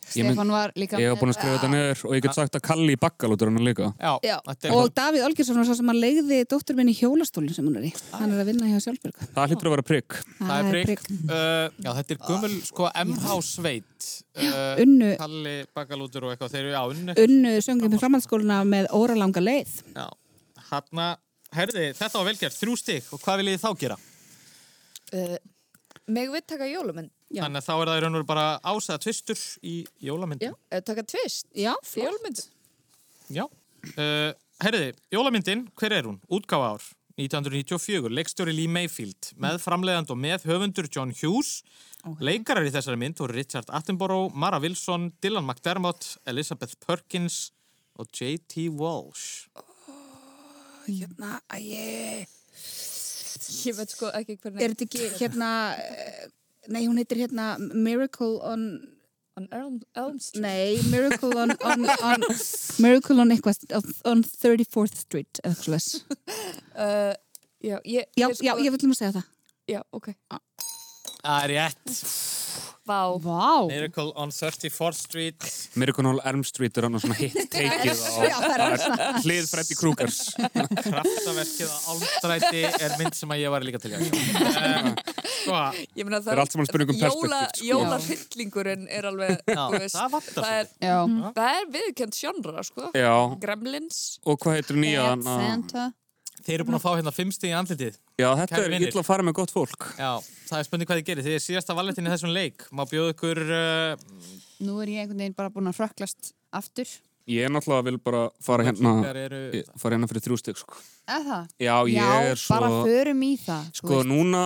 Stefán 0.06 0.50
var 0.54 0.72
líka 0.78 1.00
Ég 1.00 1.10
hef 1.10 1.20
búin 1.20 1.32
að 1.32 1.36
skrifa 1.38 1.56
þetta 1.56 1.70
niður 1.72 2.02
og 2.06 2.14
ég 2.16 2.24
get 2.26 2.36
sagt 2.36 2.58
að 2.58 2.62
Kalli 2.66 2.94
í 2.94 2.98
bakkalútur 3.00 3.50
hann 3.50 3.66
líka. 3.66 3.88
Já, 3.98 4.12
Já. 4.22 4.36
þetta 4.46 4.68
er 4.68 4.74
Og 4.76 4.90
Davíð 4.96 5.26
Olgersson 5.26 5.58
var 5.58 5.68
svo 5.68 5.76
sem 5.80 5.92
að 5.92 6.00
leiði 6.04 6.38
dóttur 6.50 6.78
minn 6.78 6.92
í 6.92 6.94
hjólastólinn 6.96 7.56
sem 7.56 7.66
hún 7.66 7.80
er 7.80 7.88
í. 7.88 7.92
Hann 8.14 8.34
er 8.34 8.42
að 8.44 8.50
vinna 8.52 8.70
hjá 8.70 8.78
Sjálfberg. 8.86 9.24
Það 9.34 9.52
hlýtur 9.52 9.70
að 9.70 9.74
vera 9.76 9.86
prigg. 9.90 10.18
það 10.38 10.56
er 10.56 10.70
prigg 10.86 11.04
uh, 11.10 11.66
Já, 11.82 11.90
þetta 11.98 12.16
er 12.16 12.22
gömul, 12.28 12.52
sko, 12.70 12.88
MH 13.02 13.36
Sveit 13.46 14.10
uh, 14.38 14.84
Unnu, 14.84 15.10
Kalli, 15.20 15.56
Bakalútur 15.76 16.28
og 16.28 16.34
eitthvað 16.34 16.54
þeir 16.54 16.62
eru, 16.62 16.74
já, 16.76 16.82
unnu 16.94 17.16
unnu 17.26 17.56
söngum 17.64 17.96
í 17.96 18.00
framhaldsskóluna 18.02 18.62
með 18.68 18.90
óralanga 18.94 19.42
leið. 19.42 19.74
Já, 19.96 20.06
hann 20.70 21.04
herði, 21.56 21.90
þetta 21.96 22.20
var 22.20 22.30
velgerð, 22.30 22.56
þrjú 22.60 22.78
stig 22.80 23.12
og 23.14 23.22
hvað 23.22 23.42
viljið 23.42 23.56
þið 23.56 23.66
þá 23.66 23.82
gera? 23.82 23.98
Uh, 25.16 25.36
Megum 26.06 26.36
við 26.36 26.44
taka 26.46 26.68
jólumynd? 26.70 27.10
Já. 27.26 27.42
Þannig 27.42 27.58
að 27.58 27.66
þá 27.66 27.72
er 27.74 27.88
það 27.90 27.96
í 27.96 28.02
raun 28.02 28.12
og 28.14 28.20
veru 28.20 28.28
bara 28.28 28.44
ásaða 28.62 29.02
tvistur 29.02 29.40
í 29.66 29.76
jólamyndin. 30.06 30.52
Já, 30.70 30.82
taka 30.86 31.04
tvist. 31.10 31.48
Já, 31.58 31.72
Fjölmynd. 31.86 32.42
Já. 33.34 33.42
Uh, 33.96 34.30
herriði, 34.62 34.92
jólamyndin, 35.14 35.66
hver 35.78 35.96
er 35.96 36.06
hún? 36.06 36.20
Útgáfa 36.30 36.76
ár, 36.76 36.86
1994, 37.18 38.12
leikstjóri 38.14 38.54
Lee 38.54 38.70
Mayfield, 38.70 39.32
með 39.42 39.58
framleiðand 39.64 40.12
og 40.14 40.20
með 40.22 40.46
höfundur 40.50 40.90
John 40.92 41.14
Hughes. 41.16 41.60
Leikarar 42.22 42.68
í 42.68 42.70
þessari 42.70 43.00
mynd 43.02 43.18
voru 43.18 43.34
Richard 43.34 43.70
Attenborough, 43.74 44.30
Mara 44.30 44.60
Wilson, 44.62 45.10
Dylan 45.24 45.46
McDermott, 45.48 46.12
Elizabeth 46.30 46.78
Perkins 46.86 47.48
og 47.98 48.06
J.T. 48.14 48.68
Walsh. 48.78 49.48
hérna, 50.86 51.40
æ, 51.50 52.26
Ég 53.66 53.76
veit 53.76 53.92
sko 53.92 54.10
ekki 54.14 54.36
hvernig... 54.40 54.62
er 54.62 54.72
þetta 54.72 54.86
ekki 54.86 55.08
hérna, 55.20 55.50
eh, 55.82 56.26
nei, 56.72 56.86
hún 56.86 57.00
heitir 57.00 57.20
hérna 57.24 57.56
Miracle 57.58 58.36
on, 58.46 58.68
On 59.36 59.48
Elm, 59.52 59.80
Elm 59.94 60.18
Street. 60.18 60.42
nei, 60.42 60.78
Miracle 60.88 61.34
on, 61.36 61.50
on, 61.60 61.84
on 61.84 62.22
Miracle 62.84 63.20
on 63.20 63.34
eitthvað, 63.34 63.58
on 64.08 64.22
34th 64.24 64.96
Street, 65.02 65.42
eða 65.44 65.54
eitthvað 65.54 65.64
sless. 65.64 65.96
Uh, 66.76 67.14
já, 67.64 67.78
ég... 67.88 68.04
Já, 68.20 68.26
ég 68.26 68.34
sko, 68.36 68.44
já, 68.44 68.50
ég 68.60 68.72
vil 68.74 68.82
um 68.84 68.90
að 68.92 68.98
segja 68.98 69.12
það. 69.14 69.28
Já, 69.72 69.78
ok. 69.96 70.10
Það 71.22 71.38
er 71.38 71.52
rétt. 71.54 71.94
Vá. 72.86 73.00
Vá. 73.18 73.66
Miracle 73.70 74.12
on 74.14 74.30
34th 74.30 75.00
Street. 75.00 75.48
Miracle 75.74 76.06
on 76.06 76.20
Elm 76.24 76.44
Street 76.46 76.76
er 76.78 76.86
hann 76.88 77.00
svona 77.02 77.16
hit 77.18 77.34
takeið 77.54 78.02
á 78.30 78.38
hlið 79.24 79.48
Freddy 79.50 79.78
Krugers. 79.78 80.20
Kraftaverkið 80.36 81.66
á 81.66 81.78
Álmstræti 81.90 82.62
er 82.70 82.96
mynd 83.00 83.18
sem 83.18 83.34
að 83.34 83.42
ég 83.42 83.52
var 83.54 83.66
líka 83.66 83.80
til 83.82 83.94
sjá. 83.96 84.00
Um, 84.06 84.94
Sko, 85.46 85.58
Ég 85.94 86.06
meina 86.06 86.18
Það 86.22 86.32
er 86.32 86.40
um 86.94 86.98
Jóla, 87.12 87.40
sko. 87.52 87.66
jólarhyllingurinn 87.68 88.86
er 88.90 89.06
alveg, 89.10 89.36
veist, 89.46 89.94
það 89.98 90.16
það 90.32 90.48
er, 90.56 90.70
Já. 90.82 90.96
það 91.36 91.50
er 91.60 91.68
viðkjönd 91.76 92.18
sjónra, 92.18 92.64
sko. 92.66 92.88
Gremlins. 93.42 94.00
og 94.26 94.40
hvað 94.42 94.58
heitir 94.60 94.80
nýja 94.82 95.04
Bad 95.04 95.12
hann? 95.12 95.46
Santa. 95.46 95.86
Þeir 96.46 96.54
eru 96.60 96.66
búin 96.68 96.78
að 96.78 96.84
fá 96.86 96.90
hérna 96.94 97.12
fimm 97.14 97.32
stíð 97.34 97.50
í 97.50 97.56
andlitið. 97.58 97.98
Já, 98.22 98.28
þetta 98.40 98.54
Kæru 98.56 98.66
er 98.68 98.74
vinir. 98.76 98.92
illa 98.92 99.02
að 99.02 99.08
fara 99.10 99.26
með 99.26 99.36
gott 99.40 99.52
fólk. 99.54 99.88
Já, 99.98 100.12
það 100.50 100.60
er 100.62 100.68
spurning 100.70 100.90
hvað 100.90 101.00
þið 101.02 101.08
gerir. 101.10 101.26
Þið 101.26 101.36
er 101.38 101.44
síðasta 101.46 101.76
valletin 101.78 102.06
í 102.06 102.12
þessum 102.14 102.32
leik. 102.36 102.66
Má 102.70 102.84
bjóða 102.90 103.14
ykkur... 103.16 103.42
Uh, 103.46 104.30
Nú 104.66 104.78
er 104.84 104.94
ég 104.94 105.02
einhvern 105.04 105.20
veginn 105.26 105.36
bara 105.36 105.52
búin 105.52 105.68
að 105.68 105.82
hrökklast 105.82 106.32
aftur. 106.56 106.88
Ég 107.26 107.42
er 107.42 107.50
náttúrulega 107.50 107.88
vil 107.88 107.98
bara 108.06 108.20
fara 108.46 108.62
hérna, 108.68 108.90
eru... 109.10 109.38
ég- 109.58 109.70
fara 109.82 109.96
hérna 109.96 110.06
fyrir 110.06 110.22
þrjú 110.28 110.36
stygg, 110.38 110.60
sko. 110.62 110.76
Eða 111.10 111.24
það? 111.26 111.48
Já, 111.58 111.74
ég 111.90 111.96
Já, 111.98 112.10
er 112.30 112.38
svo... 112.38 112.54
bara 112.54 112.68
förum 112.86 113.24
í 113.26 113.30
það. 113.42 113.64
Sko, 113.80 113.98
núna 114.06 114.42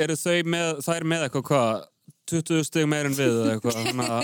eru 0.00 0.16
þau 0.16 0.38
með, 0.54 0.70
það 0.86 0.96
er 0.96 1.06
með 1.12 1.24
eitthvað 1.26 1.44
hvað, 1.50 1.84
20 2.32 2.64
stygg 2.68 2.86
meir 2.90 3.06
en 3.08 3.14
við 3.16 3.32
eða 3.32 3.52
eitthvað, 3.54 3.74
þannig 3.78 4.08
að 4.16 4.22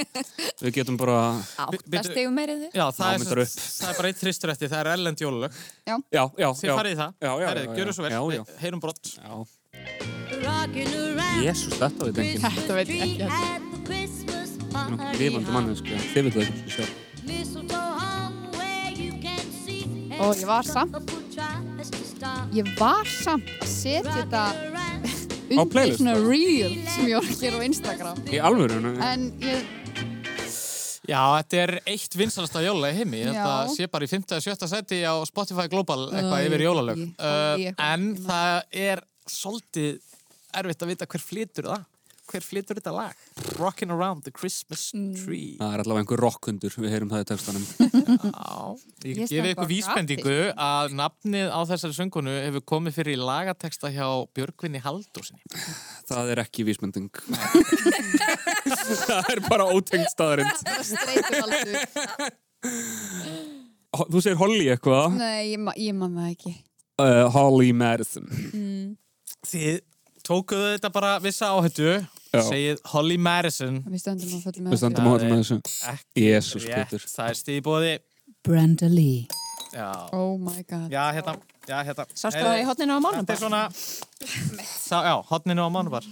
við 0.65 0.73
getum 0.79 0.97
bara, 1.01 1.17
Átta 1.65 1.79
bíddu- 1.85 2.13
stegum 2.13 2.35
meirið 2.39 2.59
þið? 2.65 2.71
Já, 2.79 2.87
það 2.99 3.09
er, 3.13 3.19
það 3.55 3.89
er 3.93 3.97
bara 4.01 4.09
eitt 4.13 4.21
þristur 4.23 4.53
eftir. 4.55 4.73
Það 4.73 4.81
er 4.85 4.91
ellend 4.97 5.19
jólalög. 5.25 5.53
já, 5.89 5.97
já, 6.19 6.25
já. 6.43 6.49
Þið 6.63 6.75
farið 6.79 6.93
í 6.93 6.99
það. 7.03 7.11
Já, 7.21 7.31
já, 7.31 7.47
Herrið, 7.49 7.65
já, 7.69 7.75
gjöru 7.79 7.91
já. 7.91 7.97
svo 7.99 8.03
vel. 8.07 8.13
Já, 8.13 8.21
já. 8.39 8.43
Við 8.49 8.59
Heyrum 8.65 8.81
brott. 8.85 9.05
Já. 9.19 9.33
Jésús, 11.43 11.75
þetta 11.79 12.09
veit 12.09 12.19
enginn. 12.19 12.43
Þetta 12.59 12.75
veit 12.79 12.89
ekki. 12.89 13.27
Nú, 14.89 14.97
Lifandi 15.19 15.51
manni, 15.55 15.75
sko. 15.79 15.95
Þið 16.15 16.23
veit 16.29 16.35
það 16.35 16.43
ekki. 16.49 16.89
Og 20.19 20.35
ég 20.35 20.49
var 20.51 20.67
samt, 20.67 20.97
ég 22.57 22.67
var 22.81 23.07
samt 23.07 23.47
að 23.63 23.69
setja 23.71 24.17
þetta 24.17 24.43
undir 25.57 25.73
playlist, 25.73 26.03
svona 26.03 26.15
þá? 26.19 26.29
reel 26.29 26.79
sem 26.95 27.09
ég 27.09 27.19
var 27.19 27.33
að 27.33 27.43
gera 27.43 27.59
á 27.59 27.63
Instagram. 27.69 28.23
Í 28.29 28.41
alvörinu? 28.51 28.95
En 29.09 29.29
ég, 29.43 29.75
Já, 31.09 31.23
þetta 31.39 31.61
er 31.63 31.71
eitt 31.89 32.17
vinsalasta 32.21 32.61
jóla 32.61 32.91
í 32.93 32.99
heimi. 32.99 33.23
Þetta 33.31 33.53
sé 33.73 33.87
bara 33.89 34.05
í 34.05 34.11
5. 34.11 34.27
og 34.37 34.45
7. 34.45 34.69
seti 34.69 34.99
á 35.09 35.17
Spotify 35.25 35.65
Global 35.73 36.03
eitthvað 36.11 36.49
yfir 36.51 36.65
jólalög. 36.67 37.01
Uh, 37.17 37.63
en 37.81 38.11
það 38.27 38.59
er 38.77 39.03
svolítið 39.29 40.03
erfitt 40.59 40.85
að 40.85 40.93
vita 40.93 41.09
hver 41.09 41.25
flytur 41.25 41.71
það. 41.71 41.87
Hver 42.29 42.45
flytur 42.45 42.77
þetta 42.77 42.93
lag? 42.93 43.21
Rockin' 43.57 43.93
around 43.95 44.27
the 44.27 44.33
Christmas 44.35 44.91
tree. 44.93 45.55
Það 45.57 45.75
er 45.75 45.83
allavega 45.83 46.03
einhver 46.05 46.21
rockhundur, 46.21 46.75
við 46.77 46.93
heyrum 46.93 47.13
það 47.13 47.23
í 47.25 47.29
textanum. 47.31 47.65
Já, 48.29 48.53
ég 49.09 49.23
Ég 49.23 49.31
gefi 49.33 49.33
stend 49.33 49.49
ykkur 49.55 49.71
vísbendingu 49.71 50.37
að 50.69 50.97
nafnið 50.99 51.49
á 51.49 51.61
þessari 51.71 51.97
söngunu 51.97 52.35
hefur 52.37 52.65
komið 52.75 52.99
fyrir 52.99 53.17
í 53.17 53.23
lagateksta 53.23 53.93
hjá 53.95 54.07
Björgvinni 54.37 54.83
Haldósinni. 54.85 55.41
Það 56.11 56.35
er 56.35 56.43
ekki 56.45 56.69
vísmynding. 56.69 57.09
það 59.09 59.33
er 59.33 59.45
bara 59.49 59.71
ótengt 59.73 60.13
staðarind. 60.13 60.65
streitur 60.85 61.41
aldur. 61.47 61.77
Þú 63.99 64.21
segir 64.21 64.37
Holly 64.39 64.67
eitthvað? 64.75 65.17
Nei, 65.17 65.55
ég, 65.55 65.61
ma 65.65 65.73
ég 65.81 65.97
man 65.97 66.17
það 66.21 66.33
ekki. 66.35 66.57
Uh, 66.99 67.25
Holly 67.33 67.73
Madison. 67.73 68.27
Þið 69.49 69.81
tókuðu 70.27 70.75
þetta 70.75 70.91
bara 70.93 71.17
vissa 71.25 71.53
áhættu. 71.55 71.95
Segið 72.33 72.81
Holly 72.93 73.17
Madison. 73.19 73.83
Við 73.89 74.01
stöndum 74.03 74.35
að 74.37 74.43
fulla 74.47 74.63
með 74.65 74.71
Við 74.75 74.81
stöndum 74.83 75.09
á 75.09 75.11
þetta 75.15 75.29
með 75.29 75.39
þessu. 75.43 75.59
Rétt, 76.65 76.75
Pétur. 76.91 77.07
það 77.15 77.29
er 77.33 77.39
stíð 77.43 77.61
bóði. 77.69 77.93
Brenda 78.45 78.89
Lee. 78.89 79.27
Já, 79.73 79.89
Oh 80.17 80.39
my 80.41 80.63
god. 80.69 80.89
já, 80.91 81.03
hérna, 81.13 81.35
já, 81.69 81.79
hérna. 81.85 82.05
Sástu 82.17 82.41
það 82.41 82.61
í 82.63 82.65
hotninu 82.65 82.95
á 82.97 83.01
mánum 83.05 83.21
Þetta 83.27 83.35
er 83.35 83.41
svona, 83.43 83.63
sá, 84.65 84.97
já, 85.05 85.15
hotninu 85.29 85.67
á 85.67 85.71
mánubar. 85.73 86.05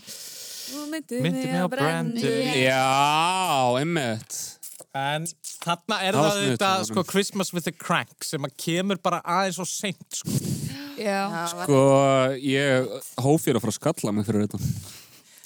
Myndi 0.91 1.21
Myndi 1.23 1.47
mig 1.47 1.62
á 1.64 1.69
Brandy. 1.71 2.35
Já, 2.67 3.79
einmitt. 3.81 4.37
En 4.97 5.25
þarna 5.64 5.99
er 6.05 6.17
Það 6.17 6.21
var 6.21 6.29
það 6.29 6.37
sniðugt 6.37 6.53
þetta, 6.53 6.69
hjá 6.69 6.77
honum. 6.77 6.91
sko, 6.91 7.05
Christmas 7.11 7.53
with 7.53 7.64
the 7.69 7.73
Crank 7.73 8.25
sem 8.25 8.45
að 8.49 8.55
kemur 8.61 9.01
bara 9.05 9.21
aðeins 9.25 9.59
og 9.61 9.69
seint, 9.69 10.07
sko. 10.21 10.31
Já, 10.97 11.25
Sko, 11.53 11.81
ég 12.41 12.87
hóf 13.21 13.45
ég 13.49 13.57
að 13.57 13.61
fara 13.64 13.73
að 13.75 13.77
skalla 13.81 14.12
mig 14.17 14.25
fyrir 14.29 14.47
þetta. 14.47 14.61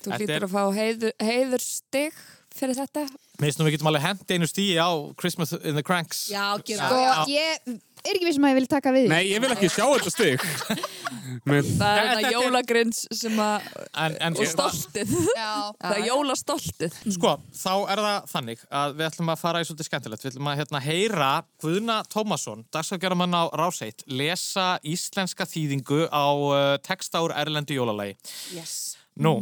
Þú 0.05 0.17
hlýtur 0.19 0.37
er- 0.41 0.47
að 0.49 0.55
fá 0.57 0.63
heiður, 0.81 1.13
heiðurstig 1.21 2.21
fyrir 2.51 2.75
þetta. 2.77 3.07
Mér 3.41 3.47
finnst 3.49 3.61
nú 3.61 3.65
við 3.69 3.77
getum 3.79 3.89
alveg 3.89 4.03
hendi 4.05 4.37
einu 4.37 4.47
stíi 4.51 4.75
á 4.77 4.91
Christmas 5.17 5.53
in 5.55 5.75
the 5.79 5.83
Cranks. 5.87 6.27
Já, 6.29 6.59
Sko, 6.61 6.75
það. 6.77 7.31
ég 7.31 7.71
er 8.05 8.17
ekki 8.17 8.27
vissum 8.27 8.45
að 8.45 8.53
ég 8.53 8.59
vil 8.59 8.67
taka 8.69 8.93
við. 8.93 9.07
Nei, 9.09 9.23
ég 9.31 9.41
vil 9.41 9.51
ekki 9.55 9.71
sjá 9.73 9.87
þetta 9.95 10.11
stig. 10.13 10.45
Men, 11.49 11.63
Það 11.65 11.99
er 12.01 12.19
er- 12.21 12.35
jólagrins 12.35 13.01
sem 13.17 13.39
að, 13.41 13.65
En, 13.95 14.17
en 14.21 14.37
og 14.37 14.51
stoltið. 14.51 15.15
Já. 15.39 15.53
Það 15.81 15.95
er 15.97 16.05
jólastoltið. 16.11 16.99
Sko, 17.17 17.33
þá 17.63 17.73
er 17.95 18.03
það 18.05 18.29
þannig 18.35 18.65
að 18.83 18.95
við 18.99 19.07
ætlum 19.09 19.33
að 19.33 19.41
fara 19.47 19.63
í 19.63 19.69
svolítið 19.71 19.89
skemmtilegt. 19.89 20.27
Við 20.27 20.33
ætlum 20.35 20.51
að 20.53 20.61
hérna, 20.61 20.83
heyra 20.85 21.31
Guðna 21.65 21.99
Tómasson, 22.13 22.65
dagskakjaramann 22.75 23.37
á 23.41 23.43
Ráseitt, 23.57 24.05
lesa 24.11 24.75
íslenska 24.85 25.47
þýðingu 25.49 26.09
á 26.13 26.27
uh, 26.35 26.77
texta 26.85 27.23
úr 27.25 27.33
Erlendu 27.41 27.79
jólalagi. 27.79 28.19
Yes. 28.59 28.97
Nú, 29.21 29.39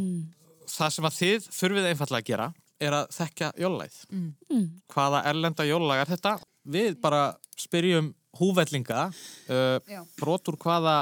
það 0.79 0.95
sem 0.95 1.09
að 1.09 1.19
þið 1.19 1.51
þurfið 1.59 1.91
einfallega 1.91 2.23
að 2.23 2.31
gera 2.31 2.49
er 2.79 2.95
að 2.95 3.11
þekkja 3.17 3.51
jólalagið. 3.59 3.99
Hvaða 4.95 5.23
erlenda 5.33 5.67
jólalag 5.67 6.03
er 6.05 6.13
þetta? 6.15 6.35
Við 6.69 6.99
bara 7.03 7.23
spyrjum 7.59 8.13
húvellinga, 8.39 9.09
uh, 9.51 9.79
Já. 9.89 10.03
brot 10.21 10.49
úr 10.53 10.59
hvaða 10.63 10.97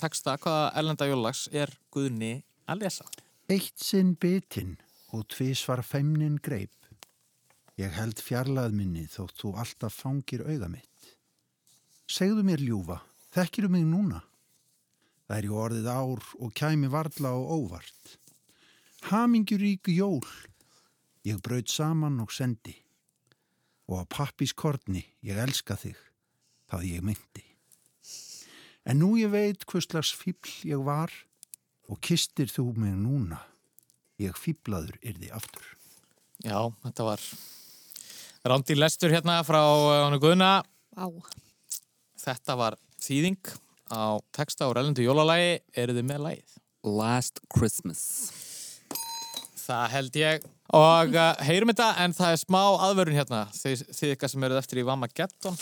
texta, 0.00 0.36
hvaða 0.40 0.70
erlenda 0.80 1.06
jólalags 1.06 1.46
er 1.52 1.72
Guðni 1.92 2.40
að 2.70 2.84
lesa. 2.84 3.06
Eitt 3.50 3.78
sinn 3.82 4.14
bitinn 4.18 4.76
og 5.14 5.26
tvísvar 5.30 5.82
femnin 5.86 6.38
greip. 6.42 6.74
Ég 7.80 7.94
held 7.96 8.20
fjarlað 8.20 8.74
minni 8.76 9.06
þótt 9.08 9.38
þú 9.40 9.54
alltaf 9.62 9.94
fangir 10.02 10.42
auga 10.44 10.68
mitt. 10.68 11.14
Segðu 12.10 12.42
mér 12.44 12.60
ljúfa, 12.60 12.98
þekkiru 13.34 13.70
mig 13.72 13.86
núna? 13.86 14.20
Það 15.30 15.36
er 15.38 15.46
ju 15.46 15.58
orðið 15.62 15.88
ár 15.88 16.24
og 16.42 16.52
kæmi 16.58 16.90
varla 16.90 17.30
og 17.38 17.52
óvart. 17.54 18.16
Hamingjuríku 19.08 19.92
jól. 19.94 20.26
Ég 21.24 21.40
braut 21.44 21.68
saman 21.68 22.20
og 22.20 22.32
sendi. 22.32 22.74
Og 23.90 24.02
á 24.02 24.04
pappiskorni, 24.08 25.02
ég 25.24 25.40
elska 25.40 25.76
þig. 25.80 25.96
Það 26.70 26.86
ég 26.88 27.04
myndi. 27.04 27.44
En 28.86 29.00
nú 29.02 29.14
ég 29.20 29.32
veit 29.32 29.64
hvers 29.68 29.88
slags 29.88 30.12
fíbl 30.16 30.52
ég 30.68 30.84
var 30.86 31.12
og 31.90 32.00
kistir 32.04 32.48
þú 32.52 32.70
mig 32.76 32.94
núna. 32.96 33.40
Ég 34.20 34.36
fíblaður 34.36 34.96
yrði 35.02 35.32
aftur. 35.34 35.66
Já, 36.44 36.70
þetta 36.84 37.08
var 37.08 37.26
rándi 38.46 38.76
lestur 38.78 39.12
hérna 39.12 39.40
frá 39.44 39.60
uh, 39.60 40.06
hann 40.06 40.20
Guðna. 40.22 40.52
Vá. 40.96 41.08
Þetta 42.20 42.56
var 42.56 42.78
þýðing 43.00 43.52
á 43.92 44.20
texta 44.32 44.70
úr 44.70 44.80
erlendu 44.80 45.04
jólalagi. 45.04 45.60
Eru 45.76 45.96
þið 45.96 46.08
með 46.08 46.26
lagið? 46.28 46.60
last 46.82 47.40
Christmas. 47.48 48.49
Það 49.70 49.92
held 49.94 50.16
ég. 50.18 50.48
Og 50.74 51.14
uh, 51.14 51.30
heyrum 51.46 51.70
þetta 51.70 51.88
en 52.02 52.14
það 52.14 52.34
er 52.34 52.42
smá 52.42 52.62
aðverðun 52.88 53.20
hérna. 53.20 53.44
Þið, 53.54 53.86
þið 53.98 54.14
ykkar 54.16 54.32
sem 54.34 54.46
eruð 54.48 54.62
eftir 54.64 54.82
í 54.82 54.86
Vama 54.86 55.10
Getton 55.10 55.58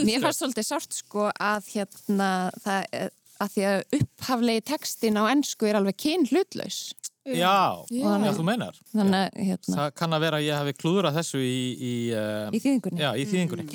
Mér 0.06 0.22
fannst 0.22 0.42
svolítið 0.42 0.66
sárt 0.66 0.96
sko 0.96 1.28
að 1.32 1.68
hérna 1.74 2.28
það 2.62 2.86
eh, 2.96 3.08
að 3.40 3.54
því 3.54 3.66
að 3.70 3.98
upphaflegi 4.00 4.64
textin 4.70 5.18
á 5.20 5.24
ennsku 5.30 5.68
er 5.68 5.78
alveg 5.80 5.98
kyn 6.00 6.26
hlutlaus. 6.30 6.80
Já, 7.28 7.84
já, 7.92 8.32
þú 8.32 8.44
meinar. 8.46 8.78
Þannig 8.94 9.18
að 9.18 9.42
hérna, 9.44 9.74
Það 9.76 9.90
kann 10.00 10.16
að 10.16 10.22
vera 10.24 10.38
að 10.40 10.46
ég 10.46 10.56
hafi 10.56 10.72
klúðrað 10.78 11.18
þessu 11.20 11.42
í... 11.44 11.58
Í, 11.76 11.92
uh, 12.16 12.46
í 12.56 12.60
þýðingunni. 12.64 13.02
Já, 13.02 13.10
í 13.12 13.26
þýðingunni. 13.28 13.66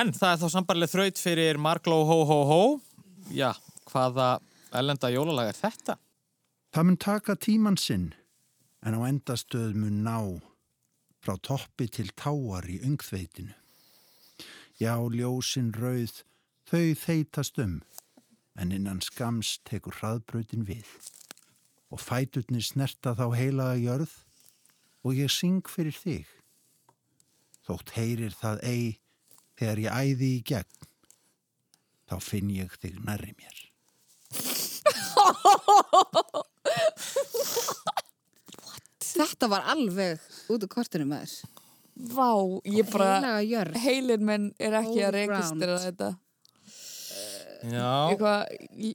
En 0.00 0.12
það 0.14 0.30
er 0.30 0.38
þá 0.40 0.46
sambarlega 0.54 0.92
þraut 0.94 1.20
fyrir 1.20 1.58
Margló 1.60 1.98
Hó 2.06 2.16
Hó 2.28 2.38
Hó. 2.46 2.60
Já, 3.34 3.50
hvaða 3.90 4.30
ellenda 4.78 5.10
jólalag 5.10 5.50
er 5.50 5.58
þetta? 5.58 5.98
Það 6.70 6.86
mun 6.86 7.00
taka 7.02 7.34
tíman 7.34 7.78
sinn 7.82 8.12
en 8.86 8.96
á 8.96 9.00
endastöð 9.10 9.74
mun 9.76 10.00
ná 10.06 10.16
frá 11.20 11.34
toppi 11.42 11.90
til 11.90 12.08
táar 12.16 12.68
í 12.70 12.78
ungþveitinu. 12.86 13.52
Já, 14.80 14.94
ljósin 14.96 15.74
rauð, 15.76 16.22
þau 16.70 16.94
þeitast 16.96 17.58
um, 17.60 17.80
en 18.58 18.72
innan 18.74 19.00
skams 19.04 19.58
tekur 19.68 19.94
hraðbrautin 20.00 20.66
við. 20.68 20.86
Og 21.90 22.00
fætutni 22.02 22.62
snerta 22.62 23.14
þá 23.18 23.26
heilaga 23.34 23.78
jörð 23.80 24.12
og 25.04 25.16
ég 25.18 25.32
syng 25.32 25.66
fyrir 25.68 25.96
þig. 25.96 26.26
Þótt 27.66 27.94
heyrir 27.96 28.34
það 28.34 28.62
ei 28.66 28.84
þegar 29.60 29.82
ég 29.84 29.92
æði 29.92 30.28
í 30.36 30.42
gegn, 30.46 30.86
þá 32.08 32.16
finn 32.24 32.50
ég 32.54 32.72
þig 32.80 33.00
nærri 33.04 33.34
mér. 33.36 33.58
Þetta 39.10 39.48
var 39.52 39.66
alveg 39.74 40.22
út 40.52 40.64
úr 40.64 40.70
kortinu 40.72 41.06
maður. 41.08 41.34
Vá, 42.00 42.30
ég 42.64 42.88
bara, 42.88 43.40
heilin 43.82 44.24
minn 44.24 44.46
er 44.56 44.78
ekki 44.78 45.02
að 45.04 45.10
Holy 45.10 45.16
registrera 45.18 45.76
ground. 45.76 45.84
þetta. 45.84 46.08
Eitthvað, 47.60 48.46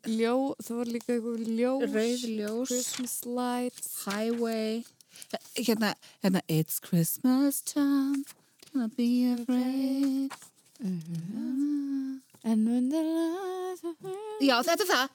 ljó, 0.09 0.35
það 0.63 0.77
var 0.79 0.91
líka 0.95 1.13
eitthvað 1.15 1.45
ljós. 1.59 1.85
Rauð 1.93 2.23
ljós. 2.39 2.67
Christmas 2.71 3.15
lights. 3.25 3.89
Highway. 4.05 4.83
Hérna, 5.55 5.93
hérna, 6.23 6.41
it's 6.47 6.79
Christmas 6.79 7.61
time. 7.61 8.25
Don't 8.73 8.95
be 8.97 9.31
afraid. 9.31 10.31
And 12.43 12.67
when 12.67 12.89
the 12.89 13.01
lights 13.01 13.81
are... 13.85 13.95
Já, 14.41 14.59
þetta 14.63 14.83
er 14.83 14.89
það. 14.91 15.09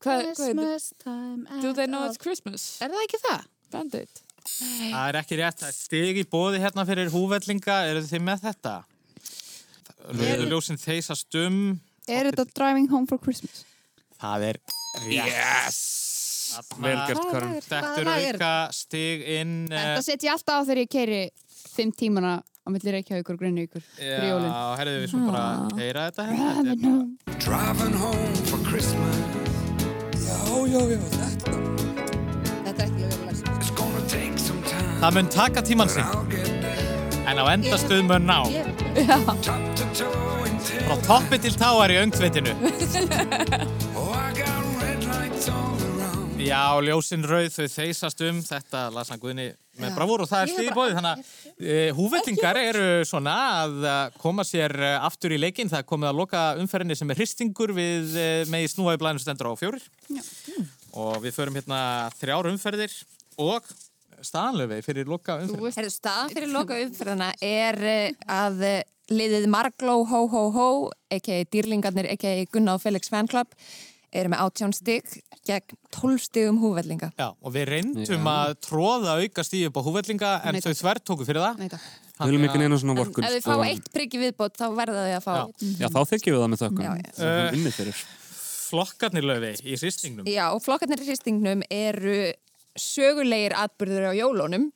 Christmas 0.00 0.92
time. 0.98 1.46
Do 1.60 1.72
they 1.72 1.86
know 1.86 2.06
it's 2.06 2.16
Christmas? 2.18 2.78
Er 2.80 2.88
það 2.92 3.06
ekki 3.08 3.18
það? 3.26 3.46
Bandit. 3.70 4.22
það 4.46 5.08
er 5.08 5.18
ekki 5.20 5.38
rétt. 5.40 5.58
Það 5.60 5.68
er 5.68 5.76
stig 5.76 6.20
í 6.22 6.24
bóði 6.30 6.62
hérna 6.62 6.86
fyrir 6.88 7.10
húvellinga. 7.12 7.76
Eru 7.90 8.02
þið 8.06 8.24
með 8.26 8.46
þetta? 8.48 8.74
Rauðu 10.08 10.46
ljósin 10.50 10.78
þeisast 10.80 11.36
um. 11.44 11.80
Er 12.10 12.30
þetta 12.30 12.44
Driving 12.56 12.88
Home 12.90 13.06
for 13.06 13.18
Christmas? 13.22 13.64
Það 14.20 14.46
er. 14.50 14.56
Yes! 15.08 15.80
Þetta 16.50 16.88
er 16.90 18.08
er 18.10 18.34
auka 18.34 18.52
stig 18.74 19.22
inn... 19.38 19.52
eh, 19.70 19.76
Þetta 19.78 20.02
set 20.02 20.24
ég 20.26 20.32
alltaf 20.34 20.56
á 20.58 20.66
þegar 20.66 20.80
ég 20.82 20.90
keiri 20.90 21.20
fimm 21.76 21.92
tímana 21.94 22.32
á 22.42 22.68
milli 22.74 22.90
Reykjavíkur 22.96 23.36
og 23.38 23.40
jólinn. 24.26 24.50
Já, 24.50 24.64
herriðu 24.80 25.04
við 25.04 25.12
svo 25.12 25.20
bara 25.28 25.44
heyra 25.78 26.08
þetta 26.10 26.22
hérna. 26.26 26.50
Þetta 26.58 26.70
er 26.74 26.78
bara- 26.82 27.38
Driving 27.46 27.94
home 28.02 28.34
for 28.50 28.58
Christmas 28.66 29.16
Þetta 32.66 32.82
er 32.82 32.86
ekki 32.88 33.02
vel 33.06 33.20
lag. 33.26 33.36
It's 33.60 33.70
gonna 33.78 34.02
take 34.10 34.38
some 34.38 34.60
time 34.66 35.00
Það 35.00 35.14
mun 35.20 35.28
taka 35.32 35.62
tíman 35.62 35.88
sinn, 35.88 36.04
I'll 36.04 36.26
get 36.26 36.44
there 36.44 36.49
en 37.30 37.38
á 37.38 37.44
endastuð 37.54 38.02
mun 38.08 38.26
ná. 38.26 38.38
Frá 40.86 40.96
toppi 41.06 41.38
til 41.38 41.54
táar 41.54 41.92
í 41.94 41.98
around 42.00 42.16
Já, 46.40 46.80
ljósin 46.82 47.22
rauð, 47.28 47.52
þau 47.52 47.66
þeisast 47.68 48.22
um, 48.26 48.38
þetta 48.42 48.86
las 48.94 49.10
hann 49.12 49.20
Guðni 49.20 49.50
með 49.78 49.92
bravúr 49.94 50.24
og 50.24 50.30
það 50.30 50.54
er 50.56 50.64
í 50.64 50.72
bóði. 50.74 50.96
Þannig 50.96 51.10
að 51.12 51.20
uh, 51.20 51.90
húvellingar 51.98 52.58
eru 52.58 52.86
svona 53.06 53.34
að 53.60 53.76
uh, 53.84 53.98
koma 54.18 54.46
sér 54.48 54.74
uh, 54.80 54.96
aftur 55.06 55.36
í 55.36 55.38
leikinn. 55.38 55.70
Það 55.70 55.86
komið 55.92 56.10
að 56.10 56.18
loka 56.22 56.40
umferðinni 56.62 56.96
sem 56.98 57.12
er 57.12 57.20
hristingur 57.20 57.74
við 57.76 58.16
uh, 58.16 58.48
megi 58.50 58.72
snúa 58.72 58.96
í 58.96 59.02
blæðinu 59.02 59.22
stendur 59.22 59.52
á 59.52 59.60
fjórir. 59.60 59.84
Og 60.96 61.20
við 61.22 61.36
förum 61.36 61.60
hérna 61.60 61.82
þrjár 62.18 62.50
umferðir 62.50 62.96
og 63.38 63.68
staðanlöfi 64.26 64.80
fyrir 64.86 65.10
loka. 65.10 65.38
Herðu, 65.42 65.92
staðan 65.92 66.34
fyrir 66.34 66.52
loka 66.54 66.78
umferðina 66.84 67.30
er 67.44 67.80
eh, 67.90 68.18
að 68.30 68.64
eh, 68.68 68.82
liðið 69.10 69.48
Margló 69.52 70.00
Hó 70.08 70.20
Hó 70.30 70.42
Hó, 70.54 70.66
a.k.a. 71.10 71.44
dýrlingarnir. 71.50 72.10
Gunnar 72.52 72.78
og 72.78 72.84
Felix 72.84 73.10
Fanclub, 73.12 73.56
eru 74.10 74.32
með 74.32 74.44
átján 74.46 74.74
stig 74.74 75.06
gegn 75.46 75.78
12 75.94 76.22
stigum 76.26 76.60
húvellinga. 76.60 77.10
Já, 77.18 77.30
og 77.32 77.54
við 77.54 77.68
reyndum 77.70 78.28
að 78.30 78.54
tróða 78.66 79.16
auka 79.22 79.44
stíð 79.46 79.70
upp 79.70 79.80
á 79.80 79.82
húvellinga 79.86 80.32
en 80.44 80.56
Nei, 80.56 80.62
þau 80.64 80.74
þvert 80.82 81.04
tóku 81.06 81.26
fyrir 81.26 81.44
það. 81.44 81.62
Nei, 81.62 81.70
takk. 81.72 81.86
Við 82.20 82.32
viljum 82.34 82.46
ekki 82.50 82.60
neina 82.60 82.78
svona 82.80 82.92
En 82.92 83.00
vorkun. 83.00 83.24
ef 83.24 83.34
þið 83.36 83.46
fá 83.46 83.68
eitt 83.70 83.86
priggi 83.94 84.20
viðbót 84.20 84.58
þá 84.60 84.66
verða 84.76 85.04
þau 85.06 85.14
að 85.16 85.24
fá... 85.24 85.32
Já. 85.32 85.70
Já, 85.80 85.86
þá 85.88 86.00
þykjum 86.10 86.34
við 86.34 86.42
það 86.42 86.50
með 86.52 86.62
þökkum. 86.64 86.84
Já, 86.84 86.92
já. 87.00 87.72
Fyrir. 87.78 88.02
Flokkarnir 88.70 89.26
löfi 89.26 89.52
í 89.64 89.78
hristingnum. 89.80 90.28
Já, 90.30 90.44
og 90.52 90.60
flokkarnir 90.62 91.00
í 91.00 91.08
hristingnum 91.08 91.64
eru 91.72 92.18
sögulegir 92.80 93.54
atbyrður 93.60 94.10
á 94.10 94.12
jólunum, 94.16 94.68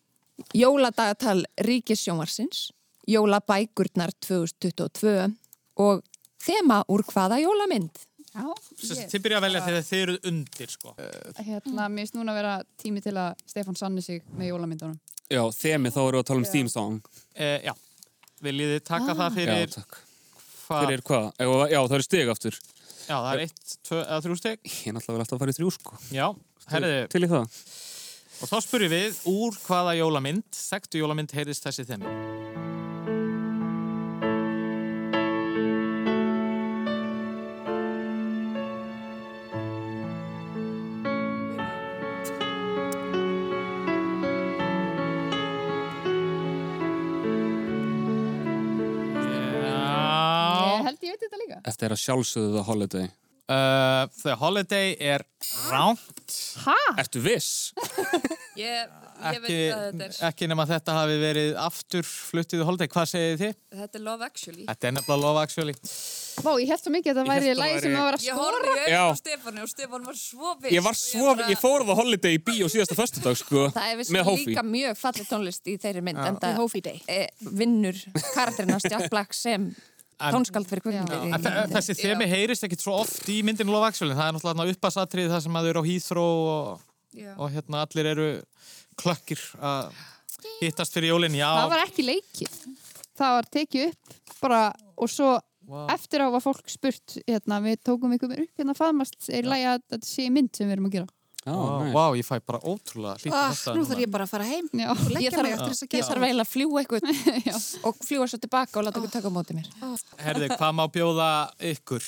jóladagatal 0.56 1.44
Ríkissjónvarsins, 1.64 2.68
jólabækurnar 3.08 4.12
2022 4.24 5.30
og 5.84 6.02
þema 6.44 6.82
úr 6.92 7.04
hvaða 7.10 7.40
jólamynd? 7.42 8.04
Já, 8.34 8.48
Ég... 8.82 9.04
Þið 9.12 9.20
byrja 9.22 9.38
að 9.38 9.44
velja 9.46 9.60
þegar 9.62 9.84
þið 9.86 10.00
eruð 10.04 10.24
undir, 10.30 10.70
sko. 10.72 10.94
hérna, 11.38 11.84
mér 11.86 12.02
finnst 12.02 12.16
núna 12.18 12.32
að 12.32 12.38
vera 12.40 12.54
tími 12.82 13.02
til 13.04 13.12
að 13.14 13.44
Stefán 13.46 13.78
sanni 13.78 14.02
sig 14.02 14.24
með 14.34 14.50
jólamyndunum. 14.50 14.96
Já, 15.30 15.42
þemi 15.54 15.92
þá 15.94 16.00
erum 16.02 16.16
við 16.18 16.22
að 16.24 16.26
tala 16.32 16.42
um 16.42 16.48
theme 16.50 16.72
song. 16.72 16.96
Eh, 17.38 17.62
já, 17.68 17.72
viljið 18.42 18.72
þið 18.74 18.82
taka 18.90 19.14
það 19.14 19.28
Já, 19.30 19.36
fyrir 19.38 19.70
takk. 19.76 20.00
hvað? 20.66 20.82
Fyrir 20.82 21.04
hvað? 21.06 21.28
Já, 21.38 21.52
já, 21.70 21.78
það 21.78 21.96
eru 22.00 22.08
stig 22.08 22.32
aftur. 22.34 22.58
Já, 23.04 23.14
það 23.14 23.30
er 23.36 23.44
eitt, 23.44 23.72
tvö 23.86 24.00
eða 24.02 24.20
þrjú 24.26 24.36
steg. 24.40 24.60
Ég 24.66 24.90
er 24.90 24.96
náttúrulega 24.98 25.14
vel 25.14 25.24
alltaf 25.24 25.36
að 25.38 25.44
fara 25.44 25.54
í 25.54 25.58
þrjú, 25.60 25.70
sko. 25.78 25.98
Já, 26.10 26.26
herriði, 26.74 27.00
Til 27.14 27.22
í 27.22 27.30
það. 27.30 27.58
Og 28.44 28.50
þá 28.50 28.56
spurjum 28.60 28.92
við 28.92 29.20
úr 29.30 29.56
hvaða 29.64 29.94
jólamynd, 29.96 30.44
þekktu 30.52 31.00
jólamynd 31.00 31.32
heyrðist 31.32 31.64
þessi 31.64 31.86
þemi. 31.88 32.12
Ég 49.14 50.86
held 50.88 51.04
ég 51.04 51.14
veit 51.14 51.24
þetta 51.24 51.40
líka. 51.40 51.60
Þetta 51.66 51.86
er 51.88 51.94
að 51.96 52.02
sjálfsögðu 52.04 52.54
The 52.56 52.64
Holiday. 52.68 53.08
uh, 53.48 54.04
The 54.22 54.36
Holiday 54.40 54.94
er 55.12 55.24
ránt, 55.70 56.38
Ertu 57.00 57.22
viss? 57.24 57.50
Ég, 58.54 58.90
ég 59.24 59.38
ekki, 59.40 59.54
er. 60.04 60.12
ekki 60.28 60.46
nema 60.50 60.64
þetta 60.68 60.94
hafi 60.94 61.14
verið 61.18 61.56
aftur 61.58 62.04
fluttið 62.06 62.60
The 62.60 62.66
Holiday. 62.68 62.88
Hvað 62.92 63.08
segið 63.10 63.40
þið? 63.40 63.54
Þetta 63.80 63.98
er 63.98 64.02
Love 64.06 64.26
Actually. 64.28 64.66
Þetta 64.68 64.88
er 64.90 64.94
nefnilega 64.94 65.22
Love 65.24 65.40
Actually. 65.42 65.74
Vá, 66.44 66.50
ég 66.62 66.70
held 66.70 66.82
svo 66.82 66.92
mikið 66.94 67.10
að 67.10 67.18
Ég 67.18 67.24
þetta 67.24 67.32
væri 67.34 67.48
það 67.50 67.60
lagi 67.62 67.80
sem 67.84 67.94
það 67.94 68.04
var 68.08 68.16
að 68.18 68.24
Ég 68.24 68.34
skora. 68.34 68.44
horfði 68.44 68.74
í 68.74 68.92
Já. 68.94 69.00
auðvitað 69.00 69.14
á 69.14 69.22
Stefáni 69.24 69.64
og 69.64 69.70
Stefán 69.72 70.06
var 70.10 70.18
svo 70.20 70.52
viss. 70.62 70.74
Ég 70.74 70.84
var 70.86 70.98
svo, 70.98 71.34
ég 71.50 71.60
fór 71.64 71.82
á 71.82 71.84
The 71.90 71.96
Holiday 72.00 72.38
í 72.38 72.42
bíó 72.46 72.68
síðasta 72.74 72.98
föstudag, 72.98 73.38
sko. 73.42 73.64
Það 73.76 73.90
er 74.18 74.28
Hófi. 74.30 74.46
líka 74.50 74.64
mjög 74.66 74.98
fallið 75.02 75.28
tónlist 75.30 75.70
í 75.70 75.76
þeirri 75.82 76.04
mynd 76.10 76.22
en 76.26 76.38
það 76.42 76.58
Hófi 76.62 76.82
Day. 76.86 77.02
e, 77.10 77.20
vinnur 77.54 77.98
karakterina 78.34 78.78
Jack 78.82 79.10
Black 79.14 79.34
sem 79.34 79.68
tónskald 80.24 80.66
fyrir 80.70 80.82
þe- 80.94 81.68
Þessi 81.74 81.94
þemi 81.98 82.26
heyrist 82.30 82.66
ekkit 82.66 82.82
svo 82.82 82.98
oft 83.02 83.26
í 83.30 83.40
myndinu 83.46 83.74
Love 83.74 83.90
Actually. 83.90 84.14
Það 84.18 84.28
er 84.30 84.36
náttúrulega 84.38 84.74
uppasatrið 84.78 85.30
það 85.34 85.42
sem 85.46 85.58
að 85.58 85.66
þau 85.66 85.70
eru 85.74 85.82
á 85.82 85.88
Heathrow 85.90 86.34
og, 86.54 86.84
Já. 87.14 87.32
og 87.38 87.50
hérna 87.54 87.84
allir 87.86 88.10
eru 88.10 88.28
klökkir 88.98 89.40
að 89.62 89.92
hittast 90.60 90.94
fyrir 90.96 91.12
jólinn. 91.14 91.36
Já, 91.38 91.48
Það 91.62 91.72
var 91.74 91.82
ekki 91.86 92.06
leikið. 92.08 92.54
Það 93.14 93.34
var 93.38 93.50
tekið 93.56 93.90
upp 93.90 94.38
bara 94.42 94.62
og 94.98 95.10
svo 95.10 95.34
Vá. 95.64 95.86
eftir 95.94 96.20
á 96.20 96.28
var 96.28 96.42
fólk 96.44 96.66
spurt 96.68 97.18
hérna, 97.24 97.60
við 97.64 97.78
tókum 97.86 98.12
ykkur 98.16 98.34
upp 98.42 98.58
hérna 98.60 98.74
faðmast 98.76 99.30
er 99.32 99.46
lægi 99.48 99.68
að 99.70 99.84
þetta 99.94 100.08
sé 100.10 100.26
mynd 100.34 100.50
sem 100.56 100.68
við 100.68 100.76
erum 100.76 100.90
að 100.90 100.96
gera. 100.98 101.12
Já, 101.44 101.52
næs. 101.52 101.92
vá, 101.92 102.04
ég 102.16 102.24
fæ 102.24 102.38
bara 102.40 102.58
ótrúlega 102.64 103.18
hlýtt 103.20 103.34
Ah, 103.36 103.52
nú 103.76 103.82
þarf 103.84 104.00
ég 104.00 104.10
bara 104.12 104.24
að 104.24 104.30
fara 104.32 104.44
heim 104.48 104.68
Já. 104.72 104.88
Ég 105.20 105.34
þarf, 105.34 106.22
eiginlega 106.24 106.40
að 106.40 106.52
fljúa 106.54 106.80
eitthvað 106.80 107.02
og 107.90 107.98
fljúa 108.00 108.28
svo 108.32 108.38
tilbaka 108.40 108.80
og 108.80 108.86
láta 108.86 109.02
ykkur 109.02 109.12
taka 109.12 109.28
á 109.28 109.36
móti 109.36 109.56
mér. 109.58 109.68
Herði, 110.24 110.48
hvað 110.56 110.72
má 110.78 110.84
bjóða 110.88 111.28
ykkur? 111.74 112.06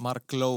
Margló. 0.00 0.52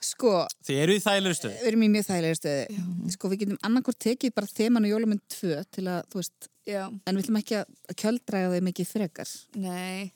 Sko, 0.00 0.46
Þið 0.64 0.78
eru 0.80 0.94
í 0.96 1.00
þægilegri 1.04 1.36
stöð. 1.36 1.56
við 1.60 1.66
erum 1.70 1.82
í 1.84 1.88
mjög 1.92 2.06
þægilega 2.08 2.36
stöðu. 2.38 2.84
Sko, 3.12 3.28
við 3.32 3.40
getum 3.42 3.58
annarkort 3.68 3.98
tekið 4.00 4.32
bara 4.38 4.48
þeman 4.48 4.86
og 4.88 4.92
jólamynd 4.94 5.22
2 5.34 5.58
til 5.76 5.84
að, 5.92 6.00
þú 6.12 6.20
veist, 6.22 6.48
Já, 6.70 6.82
en 6.88 7.16
við 7.18 7.24
ætlum 7.24 7.38
ekki 7.40 7.58
að 7.60 7.96
kjöldræga 8.00 8.52
þau 8.54 8.64
mikið 8.70 8.88
frekar. 8.94 9.34
nei. 9.60 10.12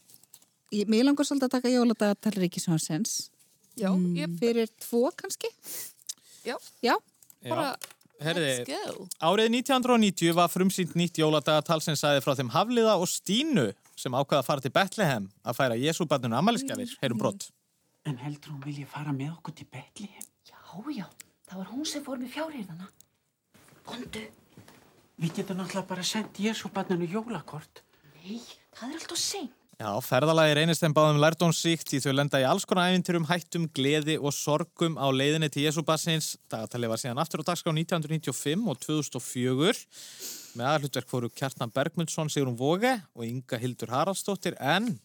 Ég, 0.75 0.89
mér 0.91 1.05
langar 1.07 1.27
svolítið 1.29 1.47
að 1.47 1.53
taka 1.55 1.71
jóladagatal 1.71 2.33
Ríkisjónsens. 2.41 3.13
Já, 3.79 3.91
ég 4.17 4.33
Fyrir 4.41 4.69
tvo 4.83 5.11
kannski? 5.15 5.51
Já. 6.47 6.57
Já. 6.83 6.97
bara, 7.47 7.77
Herði, 8.25 8.65
árið 9.21 9.51
1990 9.61 10.33
var 10.35 10.49
frumsýnt 10.49 10.95
nýtt 10.99 11.19
jóladagatal 11.21 11.81
sem 11.85 11.95
sagði 11.99 12.23
frá 12.25 12.35
þeim 12.39 12.51
Hafliða 12.55 12.97
og 12.99 13.07
Stínu 13.11 13.69
sem 13.99 14.15
ákvaða 14.17 14.41
að 14.41 14.47
fara 14.49 14.65
til 14.65 14.73
Bethlehem 14.75 15.29
að 15.45 15.59
færa 15.59 15.77
Jésúbarninu 15.79 16.39
amaliskafir, 16.39 16.97
heyrum 17.03 17.19
brott. 17.21 17.51
En 18.05 18.19
heldur 18.21 18.53
hún 18.55 18.65
vilja 18.67 18.87
fara 18.91 19.13
með 19.17 19.33
okkur 19.39 19.55
til 19.57 19.69
Betlehem? 19.73 20.27
Já, 20.45 20.61
já, 20.93 21.07
það 21.49 21.61
var 21.63 21.71
hún 21.73 21.87
sem 21.89 22.05
fór 22.05 22.21
með 22.21 22.35
fjárhýrðana. 22.37 22.89
Bondu, 23.87 24.25
Við 25.15 25.31
getum 25.39 25.61
náttúrulega 25.61 25.87
bara 25.87 26.03
sendt 26.03 26.41
Jésúbarninu 26.43 27.07
jólakort. 27.07 27.85
nei, 28.25 28.41
það 28.75 28.89
er 28.89 28.97
alltaf 28.99 29.19
sein. 29.21 29.51
Já, 29.79 29.91
ferðalagi 30.03 30.55
reynist 30.59 30.83
þeim 30.83 30.95
báðum 30.95 31.21
lærdónsíkt 31.23 31.89
því 31.91 32.01
þau 32.03 32.13
lenda 32.15 32.41
í 32.43 32.47
alls 32.47 32.65
konar 32.67 32.91
æfintyrum, 32.91 33.27
hættum, 33.29 33.69
gleði 33.75 34.17
og 34.19 34.35
sorgum 34.35 34.99
á 34.99 35.07
leiðinni 35.15 35.49
til 35.51 35.65
Jésúbassins. 35.69 36.33
Dagatalið 36.51 36.93
var 36.93 37.03
síðan 37.03 37.23
aftur 37.23 37.43
á 37.43 37.49
dagskrá 37.51 37.71
1995 37.75 38.67
og 38.71 38.79
2004. 38.83 39.87
Með 40.59 40.71
aðhlutverk 40.73 41.11
fóru 41.11 41.31
Kjartan 41.31 41.71
Bergmundsson, 41.75 42.31
Sigrun 42.31 42.59
Voge 42.59 42.97
og 43.15 43.27
Inga 43.27 43.59
Hildur 43.63 43.91
Haraldsdóttir. 43.95 44.55
En 44.59 44.97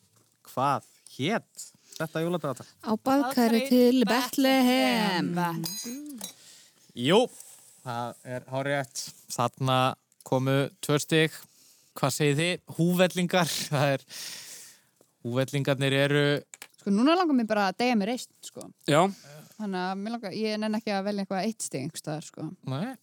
hvað 0.49 0.85
hétt 1.17 1.69
þetta 1.99 2.23
jóladagatal? 2.23 2.67
Á 2.87 2.91
baðkæri 3.05 3.61
til 3.69 4.03
Bethlehem. 4.07 5.31
Jú, 6.97 7.23
það 7.85 8.21
er 8.35 8.45
hárétt. 8.53 9.03
Þarna 9.33 9.79
komu 10.27 10.59
tvö 10.83 10.99
stygg. 11.03 11.35
Hvað 11.99 12.15
segið 12.15 12.39
þið? 12.43 12.77
Húvellingar. 12.77 13.49
Það 13.73 13.97
er... 13.97 14.05
Húvellingarnir 15.25 15.95
eru... 16.05 16.23
Sko, 16.79 16.93
núna 16.95 17.17
langar 17.19 17.35
mér 17.35 17.49
bara 17.49 17.65
að 17.67 17.81
deyja 17.81 17.97
mér 17.99 18.13
reist, 18.13 18.29
sko. 18.45 18.63
Já, 18.87 19.01
Þannig 19.59 19.81
að 19.83 19.97
mér 19.99 20.13
langar, 20.15 20.35
ég 20.39 20.59
nenn 20.61 20.77
ekki 20.77 20.91
að 20.95 21.07
velja 21.09 21.23
eitthvað 21.25 21.47
eitt 21.49 21.73
einhverstaðar, 21.75 22.27
sko. 22.29 22.45
Nei. 22.71 22.93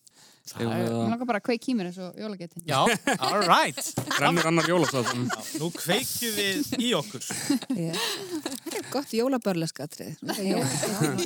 Eigum 0.55 0.70
við 0.70 0.78
Mér 0.78 0.92
að- 0.92 1.11
langar 1.11 1.26
bara 1.26 1.40
að 1.40 1.47
kveik 1.49 1.64
í 1.68 1.74
mér 1.74 1.88
eins 1.90 1.99
og 1.99 2.18
jólagetin. 2.22 2.62
Já, 2.68 2.78
all 3.18 3.42
right. 3.49 3.80
rennur 4.22 4.47
annar 4.47 4.68
jólastáðum. 4.70 5.24
Nú 5.59 5.70
kveikjum 5.74 6.36
við 6.36 6.76
í 6.86 6.90
okkur. 6.94 7.24
Það 7.26 8.76
er 8.78 8.86
gott 8.92 9.14
jólabörleskatrið. 9.18 10.16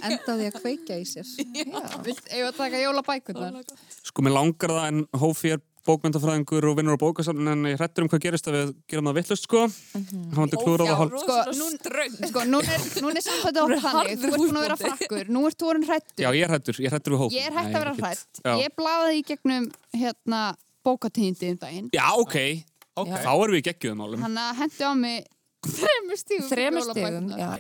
Endaði 0.09 0.49
að 0.51 0.57
kveikja 0.61 0.99
í 1.01 1.07
sér. 1.09 1.29
Vilt, 2.07 2.25
eigum 2.31 2.47
við 2.47 2.49
að 2.49 2.57
taka 2.63 2.81
jólabækurnar? 2.85 3.61
Sko, 4.11 4.25
mér 4.27 4.37
langar 4.39 4.75
það 4.79 4.89
en 4.93 5.03
Hófi 5.21 5.53
er 5.57 5.61
bókmyndafræðingur 5.89 6.67
og 6.71 6.77
vinnur 6.79 6.97
á 6.97 7.01
bókasafn 7.01 7.51
en 7.53 7.69
ég 7.71 7.79
hrættur 7.81 8.05
um 8.05 8.11
hvað 8.13 8.23
gerist 8.27 8.49
að 8.51 8.57
við 8.57 8.73
gerum 8.91 9.09
það 9.11 9.19
vittlust, 9.21 9.47
sko. 9.49 9.63
Hann 9.95 10.37
vandi 10.37 10.61
klúður 10.61 10.85
á 10.85 10.95
það. 11.01 11.15
Sko, 11.23 11.37
nú, 11.57 11.69
sko, 12.31 12.45
nú 12.51 12.61
er, 12.61 12.85
nú 13.01 13.13
er 13.13 13.23
sambandið 13.25 13.63
okkur 13.65 13.85
þannig, 13.87 14.21
þú 14.21 14.31
ert 14.31 14.41
búin 14.43 14.61
að 14.61 14.67
vera 14.67 14.79
frakkur, 14.83 15.31
nú 15.33 15.45
ert 15.49 15.61
þú 15.61 15.71
orðin 15.73 15.87
hrættur. 15.89 16.25
Já, 16.25 16.31
ég 16.37 16.45
er 16.45 16.55
hrættur, 16.55 16.81
ég 16.81 16.91
er 16.91 16.97
hrættur 16.97 17.17
við 17.17 17.23
Hófi. 17.25 17.39
Ég 17.39 17.49
er 17.49 17.57
hægt 17.57 17.73
að 17.73 17.79
vera 17.81 17.95
hrætt. 18.01 18.43
Já. 18.45 18.53
Ég 18.61 18.77
blaði 18.77 19.17
í 19.17 19.25
gegnum 19.31 19.71
hérna 19.97 20.43
bókatíðindi 20.87 21.53
um 21.55 21.61
daginn. 21.65 21.91
Já, 21.97 22.07
ok. 22.21 22.39
Ok. 23.01 23.13
Þá 23.17 23.33
erum 23.33 23.55
við 23.55 23.61
í 23.63 23.67
geggjuðum 23.71 24.03
málum. 24.03 24.25
Hann 24.27 24.41
hendi 24.61 24.85
á 24.85 24.93
mig 24.99 25.29
þremur 26.51 26.93
já. 27.39 27.51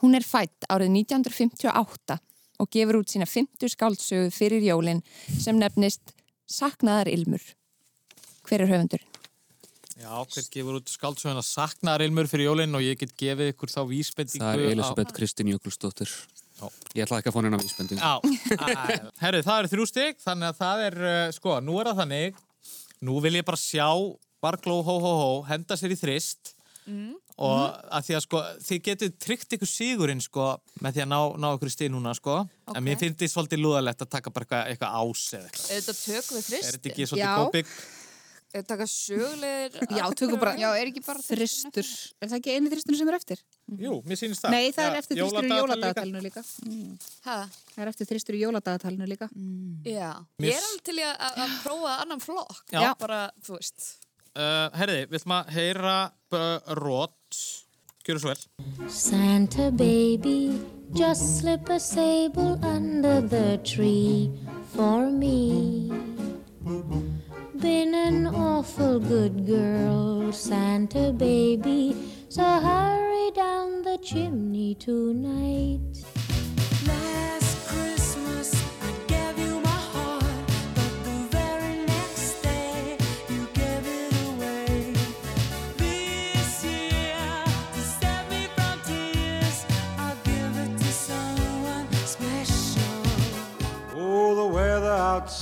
Hún 0.00 0.16
er 0.16 0.24
fætt 0.24 0.66
árið 0.72 0.92
1958 1.04 2.18
og 2.62 2.70
gefur 2.72 3.00
út 3.00 3.12
sína 3.12 3.26
50 3.28 3.72
skáldsögu 3.74 4.32
fyrir 4.32 4.64
jólin 4.64 5.02
sem 5.40 5.58
nefnist 5.58 6.14
Saknaðar 6.50 7.08
Ilmur. 7.12 7.42
Hver 8.48 8.64
er 8.64 8.70
höfundur? 8.70 9.02
Já, 10.02 10.10
hver 10.26 10.46
gefur 10.50 10.78
út 10.80 10.90
skaldsöguna 10.90 11.42
saknarilmur 11.46 12.26
fyrir 12.30 12.48
jólinn 12.50 12.74
og 12.74 12.82
ég 12.82 12.98
get 12.98 13.12
gefið 13.20 13.52
ykkur 13.52 13.70
þá 13.70 13.80
vísbendingu 13.90 14.42
Það 14.42 14.54
er 14.58 14.64
á- 14.66 14.72
Elisabeth 14.74 15.12
Kristín 15.14 15.52
Jökulsdóttir. 15.52 16.10
Ég 16.94 17.04
ætla 17.06 17.18
ekki 17.20 17.30
að 17.30 17.34
fá 17.34 17.40
hennar 17.42 17.62
vísbending. 17.62 17.98
Já, 17.98 18.20
Æ, 18.22 19.10
herru, 19.22 19.42
það 19.42 19.58
eru 19.62 19.70
þrjú 19.72 19.86
stygg, 19.90 20.18
þannig 20.22 20.48
að 20.52 20.58
það 20.62 20.82
er, 20.88 20.96
uh, 21.02 21.30
sko, 21.34 21.54
nú 21.60 21.78
er 21.80 21.90
það 21.90 22.00
þannig, 22.02 22.42
nú 23.02 23.20
vil 23.24 23.32
ég 23.40 23.44
bara 23.46 23.58
sjá 23.58 23.88
Bargló 24.42 24.80
hó 24.86 24.94
hó 25.02 25.12
hó, 25.22 25.30
henda 25.46 25.74
sér 25.78 25.94
í 25.94 25.98
þrist 25.98 26.54
Mm. 26.82 27.14
Og 27.38 27.78
að 27.88 28.04
því 28.08 28.16
að 28.18 28.24
sko, 28.26 28.42
þið 28.66 28.82
getið 28.88 29.16
tryggt 29.24 29.56
ykkur 29.56 29.70
sigurinn, 29.70 30.20
sko, 30.22 30.50
með 30.84 30.98
því 30.98 31.04
að 31.06 31.10
ná, 31.14 31.18
ná 31.40 31.48
ykkur 31.56 31.72
stig 31.72 31.90
núna, 31.94 32.12
sko, 32.18 32.36
en 32.74 32.84
mér 32.84 33.00
finnst 33.00 33.22
þið 33.22 33.32
svolítið 33.32 33.64
lúðalegt 33.64 34.04
að 34.04 34.12
taka 34.18 34.34
bara 34.34 34.46
eitthvað, 34.46 34.70
eitthvað 34.74 35.00
ás 35.00 35.24
eða 35.32 35.48
eitthvað. 35.48 35.66
Er 35.72 35.82
þetta 35.82 35.98
tökum 36.02 36.36
við 36.36 36.42
Er 36.42 36.48
þrist? 36.50 36.70
þetta 36.76 36.92
ekki 36.92 37.08
svolítið 37.10 37.26
Já. 37.26 37.34
góðbygg? 37.40 37.74
Er 38.52 38.60
þetta 38.60 38.68
taka 38.74 38.86
sögulegir? 38.92 39.76
Já, 39.96 40.04
tökum 40.20 40.40
bara 40.42 40.52
Já, 40.60 40.66
er 40.76 40.90
ekki 40.90 41.00
bara 41.06 41.22
þristur. 41.24 41.86
Er 42.20 42.28
það 42.28 42.36
ekki 42.36 42.52
eini 42.52 42.72
þristur 42.74 42.98
sem 42.98 43.08
er 43.08 43.16
eftir? 43.16 43.40
Jú, 43.80 43.94
mér 44.04 44.20
sýnist 44.20 44.44
það. 44.44 44.52
Nei, 44.52 44.66
það 44.76 44.84
er 44.84 44.92
Já, 44.92 45.00
eftir 45.00 45.20
þristur 45.22 45.48
í 45.48 45.56
jóladagatalinu 45.56 46.22
líka. 46.26 46.42
Hæ? 47.24 47.36
Það 47.72 47.80
er 47.86 47.92
eftir 47.94 48.10
þristur 48.10 48.36
í 48.36 48.42
jóladagatalinu 48.42 49.08
líka. 49.08 49.30
Já. 49.88 50.10
Mér 50.36 50.52
Ég 50.52 50.60
er 50.60 50.68
alveg 50.68 50.84
til 50.90 50.98
að, 51.08 51.56
prófa 51.64 51.96
annan 52.04 52.20
flokk. 52.20 52.60
Já. 52.76 52.92
Uh, 54.32 54.68
herriði, 54.80 55.08
við 55.08 55.18
ætlum 55.18 55.34
að 55.38 55.50
heyra 55.56 55.96
vel. 58.06 58.34
Santa 58.88 59.70
baby, 59.70 60.60
just 60.92 61.38
slip 61.40 61.68
a 61.68 61.78
sable 61.78 62.58
under 62.64 63.20
the 63.20 63.58
tree 63.64 64.30
for 64.74 65.10
me. 65.10 65.90
Been 67.58 67.94
an 67.94 68.26
awful 68.26 68.98
good 68.98 69.46
girl, 69.46 70.32
Santa 70.32 71.12
baby, 71.12 71.94
so 72.28 72.42
hurry 72.42 73.30
down 73.32 73.82
the 73.82 73.98
chimney 73.98 74.74
tonight. 74.74 76.21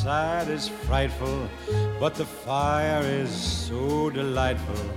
Outside 0.00 0.48
is 0.48 0.66
frightful, 0.66 1.46
but 1.98 2.14
the 2.14 2.24
fire 2.24 3.02
is 3.02 3.30
so 3.30 4.08
delightful. 4.08 4.90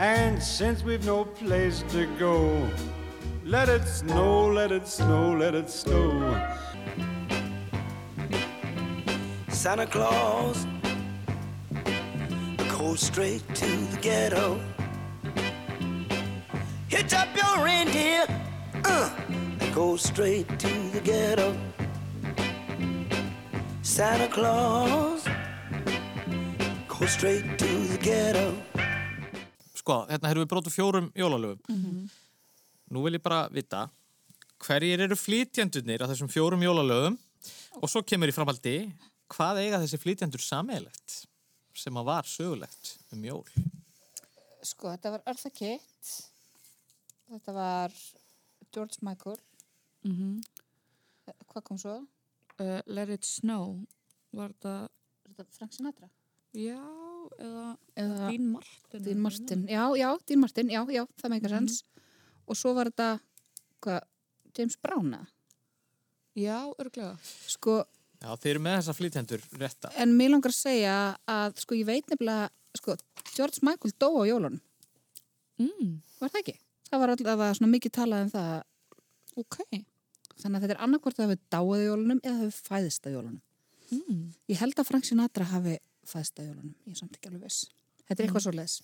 And 0.00 0.42
since 0.42 0.82
we've 0.82 1.04
no 1.04 1.24
place 1.24 1.84
to 1.90 2.06
go, 2.18 2.68
let 3.44 3.68
it 3.68 3.86
snow, 3.86 4.48
let 4.48 4.72
it 4.72 4.88
snow, 4.88 5.36
let 5.36 5.54
it 5.54 5.70
snow. 5.70 6.50
Santa 9.48 9.86
Claus 9.86 10.66
go 12.76 12.96
straight 12.96 13.46
to 13.54 13.66
the 13.92 13.98
ghetto. 14.00 14.60
Hitch 16.88 17.14
up 17.14 17.28
your 17.36 17.64
reindeer 17.64 18.24
uh, 18.84 19.14
and 19.28 19.74
go 19.74 19.96
straight 19.96 20.48
to 20.58 20.68
the 20.92 21.00
ghetto. 21.00 21.69
Santa 23.82 24.28
Claus 24.28 25.24
go 26.88 27.06
straight 27.06 27.58
to 27.58 27.66
the 27.88 27.98
ghetto. 28.02 28.52
Sko, 29.74 30.04
hérna 30.10 30.30
erum 30.30 30.44
við 30.44 30.50
brotu 30.52 30.72
fjórum 30.72 31.08
jólalögum. 31.16 31.80
Nú 32.90 33.04
vil 33.06 33.16
ég 33.16 33.24
bara 33.24 33.46
vita 33.48 33.86
hverjir 34.60 35.00
eru 35.06 35.16
flytjendurnir 35.16 36.04
af 36.04 36.12
þessum 36.12 36.28
fjórum 36.28 36.60
jólalögum 36.60 37.16
og 37.80 37.88
svo 37.88 38.02
kemur 38.04 38.28
í 38.28 38.36
framhaldi 38.36 38.76
hvað 39.32 39.62
eiga 39.64 39.80
þessi 39.80 40.00
flytjendur 40.02 40.44
sammeilegt 40.44 41.22
sem 41.72 41.96
að 41.96 42.08
var 42.10 42.28
sögulegt 42.28 42.94
um 43.14 43.24
jól. 43.24 43.44
Sko, 44.60 44.90
þetta 44.92 45.14
var 45.16 45.24
Eartha 45.24 45.48
Kitt. 45.56 46.14
Þetta 47.30 47.56
var 47.56 47.94
George 48.74 49.00
Michael. 49.06 49.40
Mm 50.04 50.40
Hvað 51.50 51.62
kom 51.66 51.78
svo? 51.78 51.94
Uh, 52.60 52.80
Let 52.86 53.08
it 53.16 53.24
snow. 53.26 53.80
Var 54.36 54.52
þetta... 54.54 54.74
Þetta 55.30 55.46
Frank 55.56 55.72
Sinatra? 55.76 56.08
Já, 56.54 56.78
eða... 57.38 57.66
Eða 57.96 58.28
Dean 58.30 58.46
Martin. 58.52 59.02
Dean 59.06 59.20
Martin. 59.22 59.66
Já, 59.70 59.84
já, 59.98 60.08
Dean 60.26 60.40
Martin. 60.42 60.70
Já, 60.74 60.80
já, 60.92 61.04
það 61.22 61.30
meikar 61.34 61.50
Mhm. 61.54 61.68
sens. 61.68 61.84
Og 62.50 62.56
svo 62.58 62.72
var 62.74 62.90
þetta, 62.90 63.20
hvað, 63.82 64.00
James 64.58 64.76
Brown 64.82 65.12
eða? 65.14 65.26
Já, 66.36 66.56
örglega. 66.82 67.12
Sko, 67.46 67.84
Já, 68.20 68.34
þeir 68.36 68.50
eru 68.56 68.60
með 68.64 68.74
þessa 68.80 68.94
flytjendur 68.98 69.44
rétta. 69.58 69.90
en 69.96 70.16
mér 70.18 70.30
langar 70.34 70.50
að 70.50 70.58
segja 70.58 70.96
að, 71.28 71.54
sko, 71.62 71.74
ég 71.78 71.86
veit 71.86 72.06
nefnilega, 72.10 72.50
sko, 72.76 72.96
George 73.36 73.62
Michael 73.62 73.92
dó 73.98 74.10
á 74.20 74.22
jólunum. 74.28 74.60
Mm. 75.58 76.00
Var 76.20 76.28
það 76.30 76.40
ekki? 76.42 76.56
Það 76.90 77.00
var 77.00 77.08
alltaf 77.14 77.56
svona 77.58 77.70
mikið 77.70 77.92
talað 77.96 78.22
um 78.26 78.30
það. 78.30 78.62
Ok. 79.36 79.56
Þannig 80.40 80.56
að 80.58 80.64
þetta 80.64 80.76
er 80.76 80.84
annarkvort 80.86 81.20
að 81.20 81.28
hafi 81.28 81.38
dáið 81.52 81.82
á 81.84 81.86
jólunum 81.88 82.22
eða 82.24 82.38
hafi 82.40 82.64
fæðist 82.68 83.06
á 83.06 83.10
jólunum. 83.10 83.40
Mm. 83.90 84.22
Ég 84.50 84.60
held 84.62 84.78
að 84.78 84.88
Frank 84.88 85.06
Sinatra 85.08 85.46
hafi 85.50 85.76
fæðst 86.06 86.40
á 86.40 86.42
jólunum, 86.44 86.72
ég 86.86 86.94
er 86.94 87.00
samt 87.00 87.18
ekki 87.18 87.30
alveg 87.30 87.44
viss. 87.46 87.68
Þetta 88.06 88.22
er 88.22 88.26
eitthvað 88.26 88.44
svo 88.46 88.54
leiðis. 88.56 88.76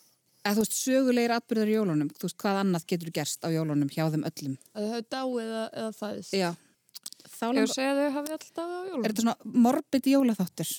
Eða 0.46 0.54
þú 0.56 0.62
veist, 0.62 0.76
sögulegir 0.78 1.34
atbyrðar 1.34 1.70
í 1.70 1.74
jólunum, 1.74 2.10
þú 2.14 2.28
veist, 2.28 2.38
hvað 2.42 2.60
annað 2.62 2.84
getur 2.92 3.12
gerst 3.14 3.46
á 3.46 3.48
jólunum 3.50 3.90
hjá 3.90 4.04
þeim 4.12 4.26
öllum? 4.28 4.58
Að 4.74 4.84
þau 4.84 4.92
hafa 4.92 5.06
dáið 5.16 5.40
eða, 5.46 5.62
eða 5.80 5.94
fæðist. 5.96 6.36
Já. 6.36 6.50
Þá 7.36 7.46
Ég 7.46 7.58
vil 7.58 7.72
segja 7.72 7.94
að 7.94 7.98
þau 8.02 8.12
hafi 8.16 8.36
alltaf 8.36 8.70
á 8.70 8.80
jólum. 8.86 9.00
Er 9.00 9.14
þetta 9.14 9.24
svona 9.24 9.56
morbid 9.66 10.10
jólaþáttur? 10.12 10.70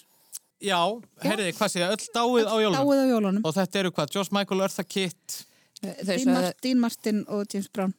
Já, 0.64 0.80
herriði, 1.22 1.56
hvað 1.58 1.74
það? 1.76 1.92
Öll 1.98 2.08
dáið 2.16 2.48
á 2.48 2.56
jólunum. 2.64 2.80
Dáið 2.80 3.02
á 3.04 3.08
jólunum. 3.12 3.44
Og 3.44 3.58
þetta 3.58 3.82
eru 3.84 3.92
hvað? 3.94 4.16
Josh 4.16 4.34
Michael, 4.34 4.64
Eartha 4.66 4.88
Kitt. 4.88 5.42
Dean, 5.84 6.32
Mar 6.32 6.48
Dean 6.64 6.80
Martin 6.82 7.26
og 7.30 7.46
James 7.54 7.68
Brown. 7.70 7.94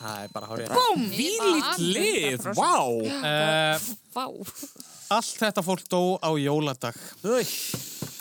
Það 0.00 0.18
er 0.24 0.28
bara 0.32 0.46
hárið. 0.48 0.70
Búm, 0.74 1.02
vílíkt 1.12 1.80
lið, 1.84 2.46
vá. 2.56 2.74
Uh, 2.88 3.76
Vá. 4.16 4.24
allt 5.16 5.36
þetta 5.42 5.62
fólk 5.66 5.84
dó 5.92 6.00
á 6.24 6.30
jóladag. 6.40 6.96
Új. 7.26 7.44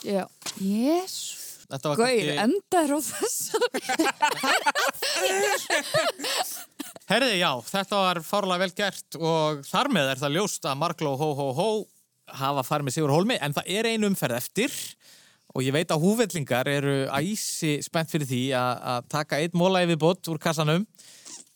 Já. 0.03 0.25
Jésu. 0.59 1.37
Þetta 1.69 1.91
var 1.91 1.99
Gauð, 2.01 2.09
kannski- 2.09 2.41
endar 2.41 2.89
á 2.89 2.99
þessu. 3.05 3.57
Herði, 7.09 7.35
já, 7.41 7.49
þetta 7.65 7.99
var 8.03 8.19
fárlega 8.25 8.63
vel 8.63 8.73
gert 8.77 9.17
og 9.17 9.61
þar 9.65 9.89
með 9.93 10.11
er 10.13 10.21
það 10.21 10.35
ljóst 10.37 10.65
að 10.69 10.79
Markló 10.81 11.13
hó 11.17 11.27
hó 11.37 11.45
hó 11.57 11.67
hafa 12.39 12.63
farið 12.67 12.85
með 12.89 12.95
Sigur 12.97 13.13
Hólmi 13.13 13.37
en 13.41 13.55
það 13.57 13.69
er 13.77 13.89
ein 13.89 14.05
umferð 14.09 14.37
eftir 14.37 14.73
og 15.55 15.63
ég 15.65 15.73
veit 15.73 15.89
að 15.93 16.03
húfellingar 16.05 16.69
eru 16.69 16.97
æsi 17.17 17.79
spennt 17.85 18.11
fyrir 18.13 18.29
því 18.29 18.41
að 18.57 18.83
að 18.93 19.07
taka 19.15 19.39
eitt 19.41 19.57
móla 19.57 19.81
yfir 19.85 19.97
bótt 20.01 20.29
úr 20.29 20.37
kassanum 20.41 20.85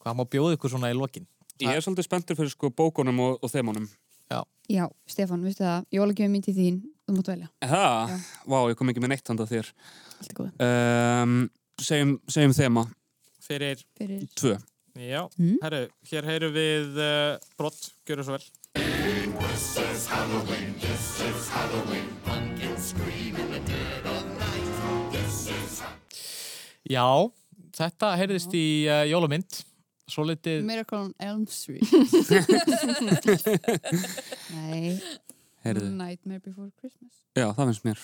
hvað 0.04 0.18
má 0.20 0.24
bjóða 0.30 0.58
ykkur 0.58 0.74
svona 0.76 0.92
í 0.92 0.98
lokin 1.00 1.28
Ég 1.62 1.70
er 1.78 1.84
svolítið 1.86 2.08
spenntur 2.08 2.36
fyrir 2.36 2.50
sko 2.52 2.72
bókunum 2.74 3.20
og, 3.24 3.36
og 3.46 3.52
þemunum. 3.54 3.84
Já. 4.32 4.40
Já, 4.74 4.88
Stefán, 5.08 5.44
veistu 5.46 5.62
það, 5.64 5.84
jólagjöfum 5.94 6.34
mín 6.34 6.42
til 6.44 6.54
þín, 6.58 6.80
þú 7.06 7.14
mátt 7.20 7.30
velja. 7.30 7.50
Það? 7.62 8.14
Vá, 8.50 8.56
ég 8.72 8.78
kom 8.80 8.90
ekki 8.90 9.04
með 9.04 9.12
neitt 9.14 9.30
handa 9.30 9.46
þér. 9.48 9.70
Allt 10.18 10.32
er 10.32 10.38
góð. 10.40 10.50
Um, 10.66 11.36
segjum, 11.80 12.14
segjum 12.34 12.56
þema. 12.58 12.84
Fyrir, 13.46 13.84
Fyrir 14.00 14.24
Tvö. 14.40 14.56
Já, 14.98 15.22
Mm. 15.38 15.56
herru, 15.64 15.84
hér 16.10 16.28
heyrum 16.30 16.54
við 16.58 16.98
uh, 17.02 17.38
brott, 17.58 17.92
gjöru 18.06 18.26
svo 18.28 18.36
vel 18.36 18.44
This 18.74 19.78
is 19.82 20.08
Halloween, 20.10 20.74
this 20.82 21.06
is 21.22 21.48
Halloween. 21.54 22.10
Pumpkins 22.26 22.90
scream 22.94 23.36
in 23.38 23.50
the 23.54 23.62
dead 23.70 24.06
of 24.10 24.26
night. 24.38 25.12
This 25.14 25.48
is 25.54 25.82
Já, 26.90 27.06
þetta 27.78 28.12
heyrðist 28.20 28.54
í 28.58 28.66
uh, 28.90 29.04
jólumynd 29.10 29.64
svo 30.12 30.26
litið 30.28 30.64
Miracle 30.68 31.00
on 31.08 31.14
Elm 31.24 31.46
Street. 31.52 31.84
Nei. 34.58 34.98
Heyrðu. 35.64 35.90
Nightmare 35.96 36.42
Before 36.44 36.72
Christmas. 36.80 37.22
Já, 37.38 37.48
það 37.56 37.70
finnst 37.70 37.86
mér. 37.88 38.00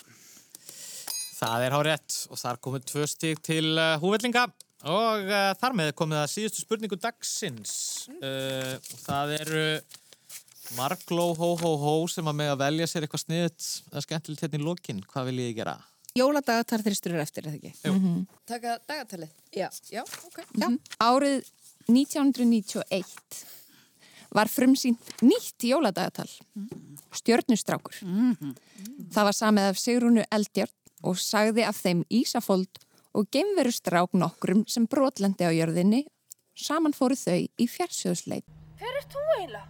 Það 1.40 1.66
er 1.66 1.76
hárétt 1.76 2.18
og 2.32 2.40
þar 2.40 2.60
komið 2.64 2.82
tvö 2.90 3.04
stík 3.08 3.42
til 3.46 3.68
uh, 3.76 3.96
húvellinga 4.02 4.44
og 4.90 5.28
uh, 5.28 5.52
þar 5.60 5.76
með 5.76 5.92
komið 6.00 6.22
að 6.22 6.32
síðustu 6.34 6.60
spurningu 6.64 6.98
dagsins. 7.00 7.74
Uh, 8.20 8.76
og 8.80 8.98
það 9.04 9.36
eru 9.40 9.66
Margló 10.78 11.32
hó 11.34 11.56
hó 11.58 11.70
hó 11.82 11.94
sem 12.12 12.28
að 12.30 12.40
með 12.42 12.52
að 12.54 12.62
velja 12.64 12.88
sér 12.90 13.06
eitthvað 13.06 13.26
sniðut 13.26 13.70
eða 13.92 14.06
skemmtilegt 14.06 14.44
hérna 14.46 14.60
í 14.60 14.68
lokin. 14.68 15.00
Hvað 15.10 15.32
vil 15.32 15.40
ég 15.44 15.56
gera? 15.60 15.76
Jóladagatar 16.18 16.82
þristur 16.84 17.14
er 17.16 17.24
eftir, 17.24 17.44
eða 17.48 17.58
ekki? 17.60 17.72
Jú. 17.86 17.94
Taka 18.50 18.72
dagatalið. 18.90 19.32
Já. 19.56 19.68
Já, 19.94 20.02
ok. 20.26 20.38
Já. 20.58 20.68
Árið 21.06 21.38
1991 21.90 23.46
var 24.36 24.50
frumsýnt 24.52 25.16
nýtt 25.26 25.66
jóladagatal, 25.66 26.30
Stjörnustrákur. 27.18 27.98
Það 29.10 29.26
var 29.26 29.34
samið 29.36 29.70
af 29.72 29.80
Sigrúnu 29.82 30.26
Eldjörn 30.30 30.76
og 31.10 31.18
sagði 31.18 31.66
af 31.66 31.80
þeim 31.82 32.04
Ísafold 32.14 32.82
og 33.18 33.30
geimverustrák 33.34 34.14
nokkrum 34.14 34.66
sem 34.70 34.86
brotlendi 34.86 35.48
á 35.50 35.52
jörðinni. 35.52 36.04
Saman 36.54 36.94
fóru 36.94 37.18
þau 37.18 37.40
í 37.40 37.66
fjarsjóðsleit. 37.72 38.46
Hver 38.78 39.00
er 39.00 39.08
þú 39.10 39.24
eiginlega? 39.38 39.66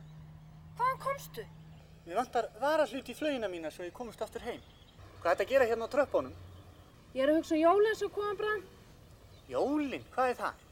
Hvaðan 0.76 1.02
komstu? 1.06 1.46
Mér 2.06 2.20
vantar 2.20 2.50
varahlut 2.60 3.10
í 3.10 3.16
flögina 3.16 3.48
mína 3.48 3.72
svo 3.72 3.86
ég 3.86 3.94
komist 3.94 4.22
aftur 4.26 4.44
heim. 4.44 4.60
Hvað 5.22 5.32
er 5.32 5.38
þetta 5.38 5.46
að 5.46 5.54
gera 5.54 5.70
hérna 5.70 5.88
á 5.88 5.94
tröppunum? 5.94 6.34
Ég 7.14 7.24
er 7.24 7.32
að 7.32 7.40
hugsa 7.40 7.56
um 7.56 7.62
jólinn 7.62 7.98
sem 8.00 8.12
koma 8.14 8.36
bráðum. 8.40 8.66
Jólin, 9.50 10.04
hvað 10.16 10.34
er 10.34 10.40
það? 10.42 10.66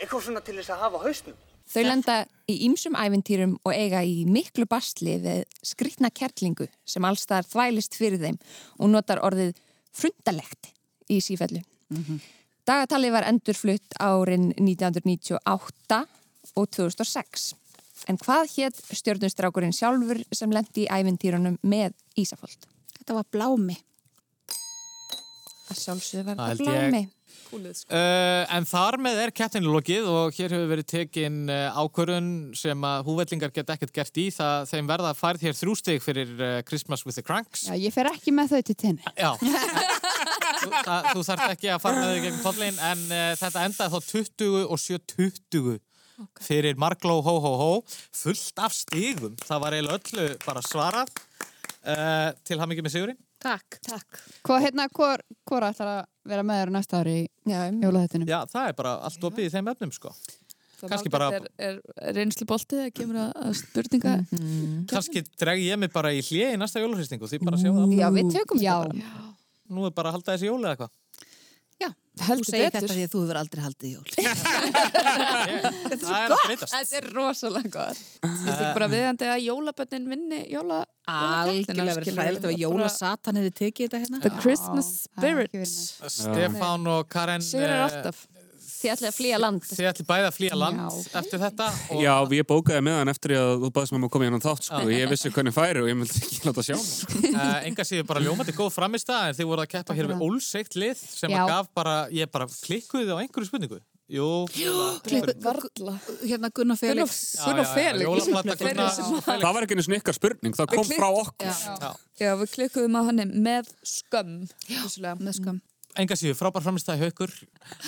Eitthvað 0.00 0.24
svona 0.26 0.42
til 0.44 0.56
þess 0.58 0.72
að 0.74 0.84
hafa 0.84 1.02
hausnum. 1.04 1.36
Þau 1.70 1.82
lenda 1.86 2.16
í 2.50 2.58
ýmsum 2.66 2.96
ævintýrum 2.98 3.54
og 3.64 3.72
eiga 3.72 4.02
í 4.04 4.24
miklu 4.28 4.66
bastli 4.68 5.16
við 5.22 5.44
skrýtna 5.64 6.10
kertlingu 6.12 6.66
sem 6.84 7.04
allstaðar 7.08 7.48
þvælist 7.48 7.96
fyrir 7.96 8.20
þeim 8.20 8.36
og 8.78 8.90
notar 8.92 9.22
orðið 9.24 9.54
frundalegt 9.96 10.74
í 11.08 11.20
sífellu. 11.24 11.62
Dagatalið 12.68 13.12
var 13.12 13.28
endurflutt 13.28 13.96
árin 14.00 14.50
1998 14.56 16.00
og 16.54 16.70
2006. 16.76 17.54
En 18.08 18.20
hvað 18.20 18.50
hétt 18.58 18.80
stjórnustrákurinn 18.92 19.72
sjálfur 19.72 20.20
sem 20.32 20.52
lendi 20.52 20.84
í 20.84 20.90
ævintýrunum 20.92 21.56
með 21.64 21.94
Ísafold? 22.20 22.68
Þetta 22.98 23.16
var 23.16 23.28
Blámi. 23.32 23.76
Að 25.72 25.80
sjálfsögðu 25.80 26.24
var 26.28 26.40
Það 26.42 27.06
ég. 27.44 27.52
Blámi. 27.54 27.72
Uh, 27.88 28.54
en 28.56 28.66
þar 28.68 28.96
með 29.02 29.20
er 29.24 29.32
keppninu 29.36 29.72
lokið 29.74 30.08
og 30.10 30.36
hér 30.36 30.54
hefur 30.54 30.70
verið 30.70 30.88
tekin 30.90 31.38
uh, 31.52 31.78
ákvörun 31.80 32.28
sem 32.58 32.86
að 32.88 33.08
húvellingar 33.08 33.52
geta 33.54 33.76
ekkert 33.76 33.94
gert 33.94 34.20
í. 34.20 34.26
Það 34.34 34.68
þeim 34.72 34.90
verða 34.90 35.12
að 35.12 35.20
færð 35.20 35.46
hér 35.46 35.58
þrjú 35.58 35.76
stig 35.80 36.04
fyrir 36.04 36.34
uh, 36.38 36.56
Christmas 36.68 37.04
with 37.06 37.18
the 37.18 37.24
Cranks. 37.26 37.66
Já, 37.68 37.76
ég 37.78 37.94
fer 37.94 38.10
ekki 38.12 38.34
með 38.34 38.54
þau 38.54 38.62
til 38.70 38.78
tenni. 38.84 39.14
Já. 39.18 39.32
Þú, 40.64 40.70
það, 40.70 41.06
þú 41.10 41.22
þarf 41.26 41.50
ekki 41.52 41.68
að 41.74 41.80
fara 41.82 42.00
með 42.00 42.12
þau 42.12 42.22
gegn 42.24 42.38
pollin 42.40 42.78
en 42.88 43.00
uh, 43.10 43.24
þetta 43.40 43.64
endaði 43.68 43.92
þá 43.92 44.12
20 44.14 44.54
og 44.64 44.80
7-20 44.80 45.74
fyrir 46.46 46.78
Margló 46.80 47.18
hó 47.26 47.34
hó 47.42 47.52
hó. 47.60 47.70
Fullt 48.14 48.62
af 48.64 48.76
stigum. 48.76 49.34
Það 49.44 49.64
var 49.66 49.76
eiginlega 49.76 50.00
öllu 50.00 50.28
bara 50.46 50.64
svarað. 50.64 51.12
Uh, 51.84 52.30
til 52.48 52.56
hann 52.56 52.70
mikið 52.70 52.86
með 52.86 52.94
sigurinn 52.94 53.23
Takk. 53.44 53.78
Takk. 53.84 54.20
Hvað 54.46 54.62
hérna, 54.64 54.86
hvor, 54.96 55.20
hvor 55.48 55.66
ætlar 55.68 55.90
að 55.98 56.00
vera 56.32 56.44
með 56.46 56.60
þér 56.62 56.72
næsta 56.78 57.00
ári 57.02 57.16
í 57.20 57.28
jólaðettinum? 57.84 58.28
Já, 58.30 58.38
það 58.48 58.70
er 58.70 58.78
bara 58.80 58.94
allt 59.08 59.26
opið 59.28 59.48
í 59.48 59.52
þeim 59.52 59.70
efnum 59.74 59.92
sko 59.94 60.14
Margrét 60.84 61.12
bara- 61.14 61.28
Er, 61.56 61.78
er 62.02 62.12
reynslu 62.18 62.44
boltið 62.48 62.80
að 62.84 62.90
kemur 62.98 63.16
að, 63.22 63.54
spurninga. 63.56 64.14
kannski 64.90 65.22
dreg 65.40 65.62
ég 65.64 65.78
mig 65.80 65.92
bara 65.94 66.10
í 66.12 66.20
hlið 66.20 66.54
í 66.54 66.58
næsta 66.60 66.82
jóluhristingu 66.82 67.28
því 67.30 67.40
bara 67.44 67.56
sjáum 67.60 67.78
það 67.84 67.94
Já, 68.00 68.08
við 68.12 68.32
tökum 68.34 68.60
Já. 68.60 68.74
þetta 68.82 68.98
bara. 68.98 69.22
Nú 69.74 69.86
er 69.88 69.94
bara 69.96 70.10
að 70.10 70.18
halda 70.18 70.34
þessi 70.34 70.50
jóli 70.50 70.64
eða 70.68 70.74
eitthvað 70.76 70.92
Þú 72.14 72.26
Heldur 72.28 72.46
segir 72.46 72.68
betur. 72.68 72.84
þetta 72.84 72.94
því 72.94 73.04
að 73.04 73.10
þú 73.10 73.20
hefur 73.24 73.38
aldrei 73.40 73.62
haldið 73.64 73.88
jól. 73.90 74.06
Það 76.04 76.12
er 76.14 76.34
að 76.34 76.42
breytast 76.44 76.74
Þetta 76.74 76.98
er 77.00 77.06
rosalega 77.10 77.70
gott. 77.74 78.02
Þetta 78.22 78.44
er 78.44 78.52
ekki 78.54 78.68
bara 78.76 78.88
viðandi 78.92 79.30
að 79.32 79.40
jólabönnin 79.48 80.06
vinni 80.12 80.38
jóla... 80.52 80.78
Algjörlega 81.10 81.96
verið 81.98 82.14
hræðilegt 82.14 82.46
ef 82.46 82.52
að 82.52 82.62
jólasatan 82.62 83.40
hefði 83.40 83.52
tekið 83.58 83.88
þetta 83.88 84.02
hérna. 84.04 84.20
The 84.22 84.32
Christmas 84.38 84.92
það 85.10 85.18
spirit. 85.18 85.74
Stefán 86.14 86.86
og 86.94 87.10
Karen 87.10 87.44
Sigur 87.44 87.66
er 87.66 87.74
eh, 87.74 87.84
alltaf. 87.88 88.22
Þið 88.84 88.92
ætlaði 88.92 89.08
að 89.08 89.16
flýja 89.16 89.38
land. 89.40 89.62
Þið 89.64 89.86
ætli 89.88 90.04
bæði 90.08 90.26
að 90.28 90.34
flýja 90.36 90.56
land 90.60 90.82
Já. 90.82 90.88
eftir 91.20 91.40
þetta 91.40 91.68
og 91.94 92.02
Já, 92.04 92.12
ég 92.36 92.48
bókaði 92.50 92.82
með 92.84 92.98
hann 93.00 93.12
eftir 93.14 93.34
að 93.38 93.52
þú 93.62 93.70
baðist 93.78 93.94
mér 93.94 94.04
að 94.04 94.12
koma 94.12 94.26
í 94.26 94.30
hann 94.34 94.44
þátt, 94.44 94.66
sko. 94.68 94.82
Ég 94.92 95.08
vissi 95.14 95.32
hvernig 95.32 95.56
færi 95.56 95.80
og 95.80 95.88
ég 95.88 95.98
myndi 96.00 96.20
ekki 96.20 96.42
láta 96.44 96.66
sjá. 96.68 96.76
Sko. 96.82 97.22
uh, 97.32 97.56
enga 97.70 97.88
síður 97.88 98.06
bara 98.12 98.24
ljómandi 98.26 98.56
góð 98.58 98.70
framist 98.76 99.14
en 99.16 99.38
þið 99.40 99.50
voru 99.54 99.64
að 99.64 99.72
keppa 99.72 99.96
hér 99.96 100.12
við 100.12 100.28
ólseikt 100.28 100.76
lið 100.76 101.00
sem 101.00 101.32
Já. 101.32 101.40
að 101.40 101.54
gaf 101.54 101.72
bara, 101.80 101.96
ég 102.12 102.32
bara 102.36 102.50
klikkuði 102.60 103.16
á 103.16 103.20
einhverju 103.24 103.48
spurningu 103.48 103.80
Jú, 104.04 104.44
Varla. 105.40 105.94
Hérna 106.20 106.50
Gunnar 106.52 106.76
Felix. 106.76 107.36
Gunnar 107.40 107.64
Felix. 107.72 108.28
Það 109.24 109.46
var 109.48 109.64
ekki 109.64 109.78
einu 109.78 109.84
snikkar 109.86 110.16
spurning, 110.18 110.56
það 110.58 110.74
kom 110.74 110.90
frá 110.90 111.06
okkur. 111.08 111.48
Já. 111.48 111.88
Já, 112.20 112.34
við 112.36 112.52
klikkuðum 112.52 112.98
að 113.00 113.08
hann 113.08 113.32
með 113.46 113.70
skömm. 113.80 114.44
Enga 115.94 116.16
síður, 116.18 116.34
frábær 116.34 116.62
framist 116.64 116.88
að 116.90 117.04
haukur 117.04 117.30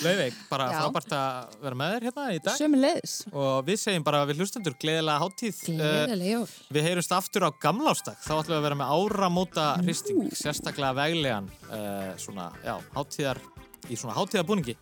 Laufey, 0.05 0.31
bara 0.47 0.69
Já. 0.71 0.77
frábært 0.79 1.15
að 1.17 1.57
vera 1.65 1.79
með 1.81 1.95
þér 1.97 2.05
hérna 2.07 2.27
í 2.31 2.39
dag 2.45 2.59
Sömu 2.61 2.79
leiðis. 2.79 3.15
og 3.33 3.65
við 3.67 3.81
segjum 3.83 4.05
bara 4.07 4.21
við 4.31 4.39
hlustendur 4.43 4.77
gleðilega 4.79 5.23
hátíð 5.25 5.59
Eh, 5.67 5.81
Gleðileg 5.81 6.31
jól. 6.31 6.47
Við 6.77 6.87
heyrumst 6.87 7.15
aftur 7.17 7.47
á 7.47 7.51
gamlástag, 7.67 8.17
þá 8.23 8.33
ætlum 8.39 8.55
við 8.55 8.61
að 8.61 8.67
vera 8.69 8.79
með 8.79 8.93
áramóta 8.95 9.67
hristing, 9.83 10.23
sérstaklega 10.39 10.95
veglegan, 11.01 11.51
uh, 11.67 12.15
svona, 12.23 12.47
já, 12.63 12.77
hátíðar, 12.95 13.43
í 13.91 13.99
svona 13.99 14.15
hátíðarbúningi. 14.15 14.77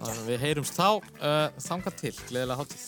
Og 0.00 0.20
við 0.28 0.38
heyrumst 0.44 0.76
þá, 0.76 1.00
uh, 1.00 1.48
þangað 1.56 1.96
til, 2.02 2.14
gleðilega 2.28 2.60
hátíð. 2.60 2.84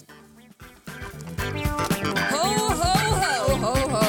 Ho, 3.58 4.07